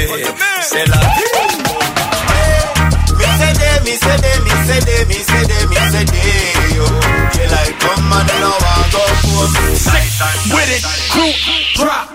Say 0.62 0.84
la. 0.90 0.98
Me 3.14 3.26
say 3.38 3.52
they, 3.54 3.74
me 3.86 3.94
say 3.96 4.16
they, 4.18 4.36
me 4.44 4.52
say 4.66 4.80
they, 4.84 5.00
me 5.08 5.18
say 5.22 5.42
they, 5.46 5.62
me 5.70 5.76
say 5.92 6.04
they, 6.04 6.74
yo. 6.76 6.86
They 7.34 7.46
like 7.48 7.74
come 7.80 8.12
and 8.12 8.28
them 8.28 8.40
no 8.42 8.50
want 8.50 8.92
go 8.92 9.02
home. 9.24 9.54
With 10.54 10.70
it, 10.74 10.82
crew, 11.10 11.32
drop. 11.78 12.06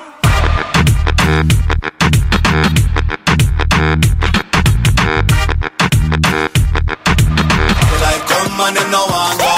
and 8.70 8.78
them 8.78 8.92
no 8.92 9.02
one 9.08 9.38
go 9.38 9.52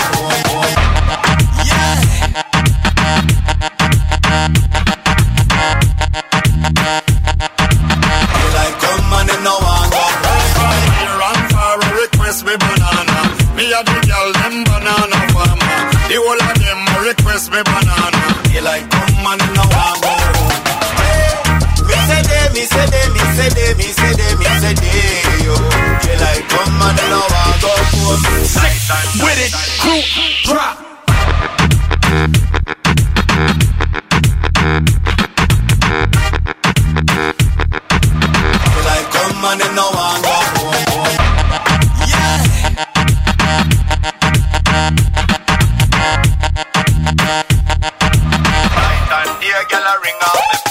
Yeah. 1.67 2.21
Come 8.81 9.13
and 9.19 9.29
no 9.43 9.53
go 9.91 10.03
come 18.95 19.27
and 19.27 19.43
no 19.55 19.63
go 20.03 20.13
say 22.07 22.21
they, 22.29 22.45
me 22.55 22.63
say 22.65 22.85
they, 22.87 23.05
me 23.11 23.19
say 23.35 23.49
they, 23.49 23.73
me 23.75 23.87
say 23.99 24.13
they, 24.19 24.33
say 24.61 24.73
yo. 25.45 25.55
Girl, 25.55 26.19
like 26.23 26.43
come 26.49 26.81
and 26.81 26.97
them 26.97 27.09
no 27.11 27.30
with 28.11 29.39
it, 29.39 29.53
crew 29.79 30.01
drop. 30.43 30.77
Like 38.83 39.07
no 39.73 39.87
go 40.21 40.35
home. 40.57 41.15
Yeah. 42.05 42.43
Right 48.75 49.11
on, 49.15 49.39
gal, 49.69 49.87
ring 50.03 50.19
out 50.21 50.70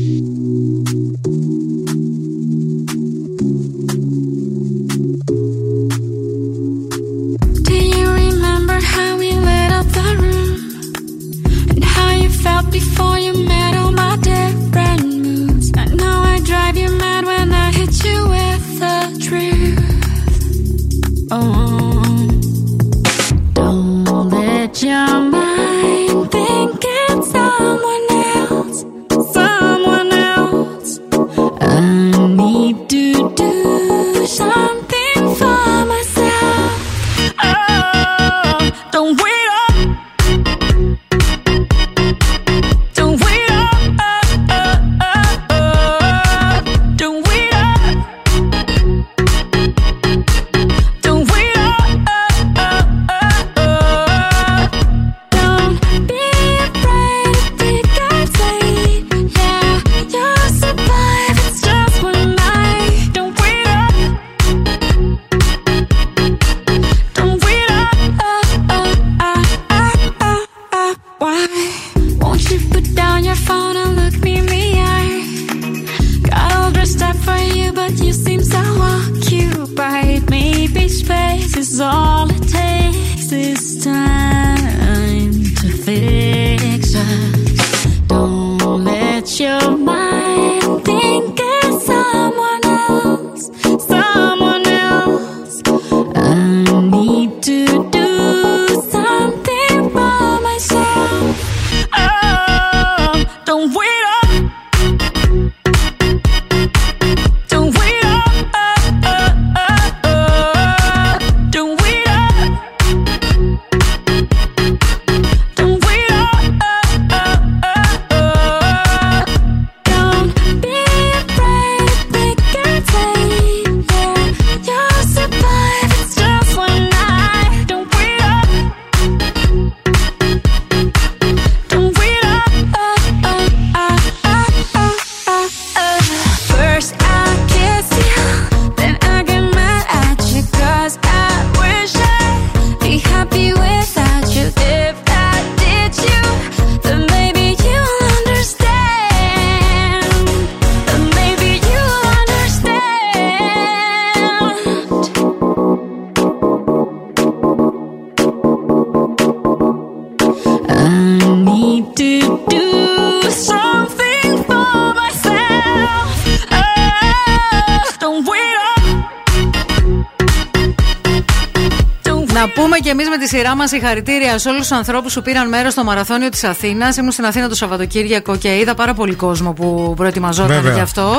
Φιλιά 173.51 173.63
μας, 173.65 173.73
συγχαρητήρια 173.79 174.37
σε 174.37 174.49
όλους 174.49 174.61
τους 174.61 174.71
ανθρώπους 174.71 175.13
που 175.13 175.21
πήραν 175.21 175.47
μέρος 175.49 175.71
στο 175.71 175.83
μαραθώνιο 175.83 176.29
της 176.29 176.43
Αθήνας. 176.43 176.97
Ήμουν 176.97 177.11
στην 177.11 177.25
Αθήνα 177.25 177.49
το 177.49 177.55
Σαββατοκύριακο 177.55 178.37
και 178.37 178.57
είδα 178.57 178.73
πάρα 178.73 178.93
πολύ 178.93 179.15
κόσμο 179.15 179.53
που 179.53 179.93
προετοιμαζόταν 179.95 180.73
γι' 180.73 180.79
αυτό. 180.79 181.15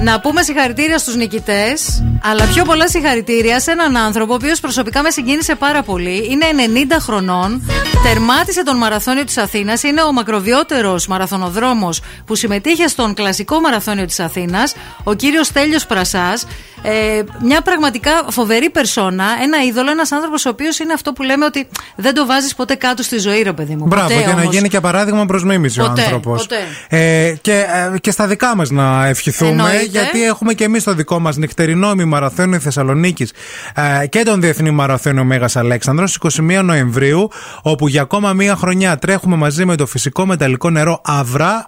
Να 0.00 0.20
πούμε 0.20 0.42
συγχαρητήρια 0.42 0.98
στους 0.98 1.16
νικητές, 1.16 2.02
αλλά 2.22 2.44
πιο 2.44 2.64
πολλά 2.64 2.88
συγχαρητήρια 2.88 3.60
σε 3.60 3.70
έναν 3.70 3.96
άνθρωπο 3.96 4.32
ο 4.32 4.34
οποίος 4.34 4.60
προσωπικά 4.60 5.02
με 5.02 5.10
συγκίνησε 5.10 5.54
πάρα 5.54 5.82
πολύ. 5.82 6.28
Είναι 6.30 6.46
90 6.90 6.96
χρονών, 7.00 7.62
τερμάτισε 8.02 8.62
τον 8.64 8.76
μαραθώνιο 8.76 9.24
της 9.24 9.36
Αθήνας, 9.38 9.82
είναι 9.82 10.02
ο 10.02 10.12
μακροβιότερος 10.12 11.06
μαραθωνοδρόμος 11.06 12.00
που 12.26 12.34
συμμετείχε 12.34 12.86
στον 12.86 13.14
κλασικό 13.14 13.60
μαραθώνιο 13.60 14.04
της 14.04 14.20
Αθήνας, 14.20 14.74
ο 15.04 15.14
κύριος 15.14 15.52
Τέλιο 15.52 15.78
Πρασάς, 15.88 16.46
ε, 16.82 17.22
μια 17.42 17.60
πραγματικά 17.60 18.10
φοβερή 18.30 18.70
περσόνα, 18.70 19.24
ένα 19.42 19.62
είδωλο, 19.62 19.90
ένας 19.90 20.12
άνθρωπος 20.12 20.46
ο 20.46 20.48
οποίος 20.48 20.78
είναι 20.78 20.92
αυτό 20.92 21.12
που 21.12 21.22
λέμε 21.22 21.44
ότι 21.44 21.68
δεν 21.96 22.14
το 22.14 22.26
βάζεις 22.26 22.54
ποτέ 22.54 22.74
κάτω 22.74 23.02
στη 23.02 23.18
ζωή, 23.18 23.42
ρε 23.42 23.52
παιδί 23.52 23.76
μου. 23.76 23.86
Μπράβο, 23.86 24.08
ποτέ, 24.08 24.22
και 24.22 24.32
να 24.32 24.44
γίνει 24.44 24.68
και 24.68 24.80
παράδειγμα 24.80 25.26
προς 25.26 25.44
μίμηση 25.44 25.80
ο 25.80 25.84
άνθρωπος. 25.84 26.48
Ε, 26.88 27.34
και, 27.40 27.64
ε, 27.94 27.98
και 27.98 28.10
στα 28.10 28.26
δικά 28.26 28.56
μας 28.56 28.70
να 28.70 29.06
ευχηθούμε, 29.06 29.86
γιατί 29.88 30.24
έχουμε 30.24 30.54
και 30.54 30.64
εμείς 30.64 30.84
το 30.84 30.94
δικό 30.94 31.18
μας 31.18 31.36
νυχτερινό 31.36 31.90
ημιμαραθώνιο 31.90 32.60
Θεσσαλονίκης 32.60 33.32
ε, 33.80 34.06
και 34.06 34.22
τον 34.22 34.40
Διεθνή 34.40 34.70
Μαραθώνιο 34.70 35.24
Μέγας 35.24 35.56
Αλέξανδρος 35.56 36.12
στι 36.12 36.44
21 36.58 36.60
Νοεμβρίου, 36.64 37.30
όπου 37.62 37.88
για 37.88 38.02
ακόμα 38.02 38.32
μία 38.32 38.56
χρονιά 38.56 38.98
τρέχουμε 38.98 39.36
μαζί 39.36 39.64
με 39.64 39.76
το 39.76 39.86
φυσικό 39.86 40.26
μεταλλικό 40.26 40.70
νερό 40.70 41.00
Αύρα 41.04 41.66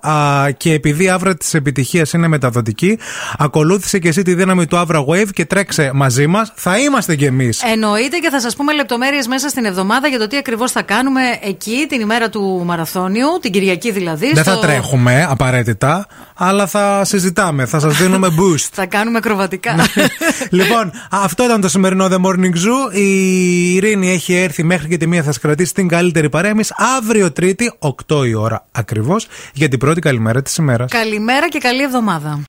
και 0.57 0.73
επειδή 0.73 1.09
Αύρα 1.09 1.37
της 1.37 1.55
επιτυχίας 1.55 2.13
είναι 2.13 2.29
μεταδοτική, 2.29 2.99
ακολούθησε 3.39 3.99
και 3.99 4.09
εσύ 4.09 4.23
τη 4.23 4.35
δύναμη 4.35 4.67
του 4.67 4.77
Αύρα 4.77 5.05
Wave 5.09 5.31
και 5.33 5.45
τρέξε 5.45 5.91
μαζί 5.95 6.27
μας. 6.27 6.53
Θα 6.55 6.79
είμαστε 6.79 7.17
κι 7.17 7.25
εμείς. 7.25 7.63
Εννοείται 7.63 8.19
και 8.19 8.31
θα 8.31 8.41
σας 8.41 8.57
πούμε 8.57 8.75
λεπτομέρειες 8.75 9.27
μέσα 9.27 9.49
στην 9.49 9.65
εβδομάδα 9.65 10.09
για 10.09 10.19
το 10.19 10.27
τι 10.27 10.37
ακριβώς 10.37 10.73
θα 10.73 10.83
κάνουμε 10.83 11.21
εκεί 11.43 11.87
την 11.89 12.01
ημέρα 12.01 12.29
του 12.29 12.63
μαραθώνιου, 12.65 13.29
την 13.41 13.53
Κυριακή 13.53 13.91
δηλαδή. 13.91 14.33
Δεν 14.33 14.45
στο... 14.45 14.53
θα 14.53 14.59
τρέχουμε 14.59 15.27
απαραίτητα, 15.29 16.07
αλλά 16.35 16.67
θα 16.67 17.05
συζητάμε, 17.05 17.67
θα 17.67 17.79
σας 17.79 17.97
δίνουμε 17.97 18.29
boost. 18.39 18.69
θα 18.73 18.87
κάνουμε 18.87 19.21
κροβατικά. 19.21 19.75
Ναι. 19.75 19.85
λοιπόν, 20.51 20.93
αυτό 21.11 21.45
ήταν 21.45 21.61
το 21.61 21.69
σημερινό 21.69 22.02
The 22.11 22.21
Morning 22.25 22.55
Zoo. 22.55 22.95
Η 22.95 23.75
Ειρήνη 23.75 24.11
έχει 24.11 24.35
έρθει 24.35 24.63
μέχρι 24.63 24.89
και 24.89 24.97
τη 24.97 25.07
μία, 25.07 25.23
θα 25.23 25.33
σα 25.33 25.41
κρατήσει 25.41 25.75
την 25.75 25.89
καλύτερη 25.89 26.29
παρέα. 26.29 26.51
Εμείς 26.51 26.75
αύριο 26.99 27.33
Τρίτη, 27.33 27.73
8 28.09 28.27
η 28.27 28.35
ώρα 28.35 28.67
ακριβώς, 28.73 29.27
για 29.53 29.69
την 29.69 29.79
πρώτη 29.79 30.01
καλημέρα 30.01 30.43
της 30.43 30.57
ημέρας. 30.57 30.91
Καλημέρα 30.91 31.49
και 31.49 31.59
καλή 31.59 31.83
εβδομάδα. 31.83 32.41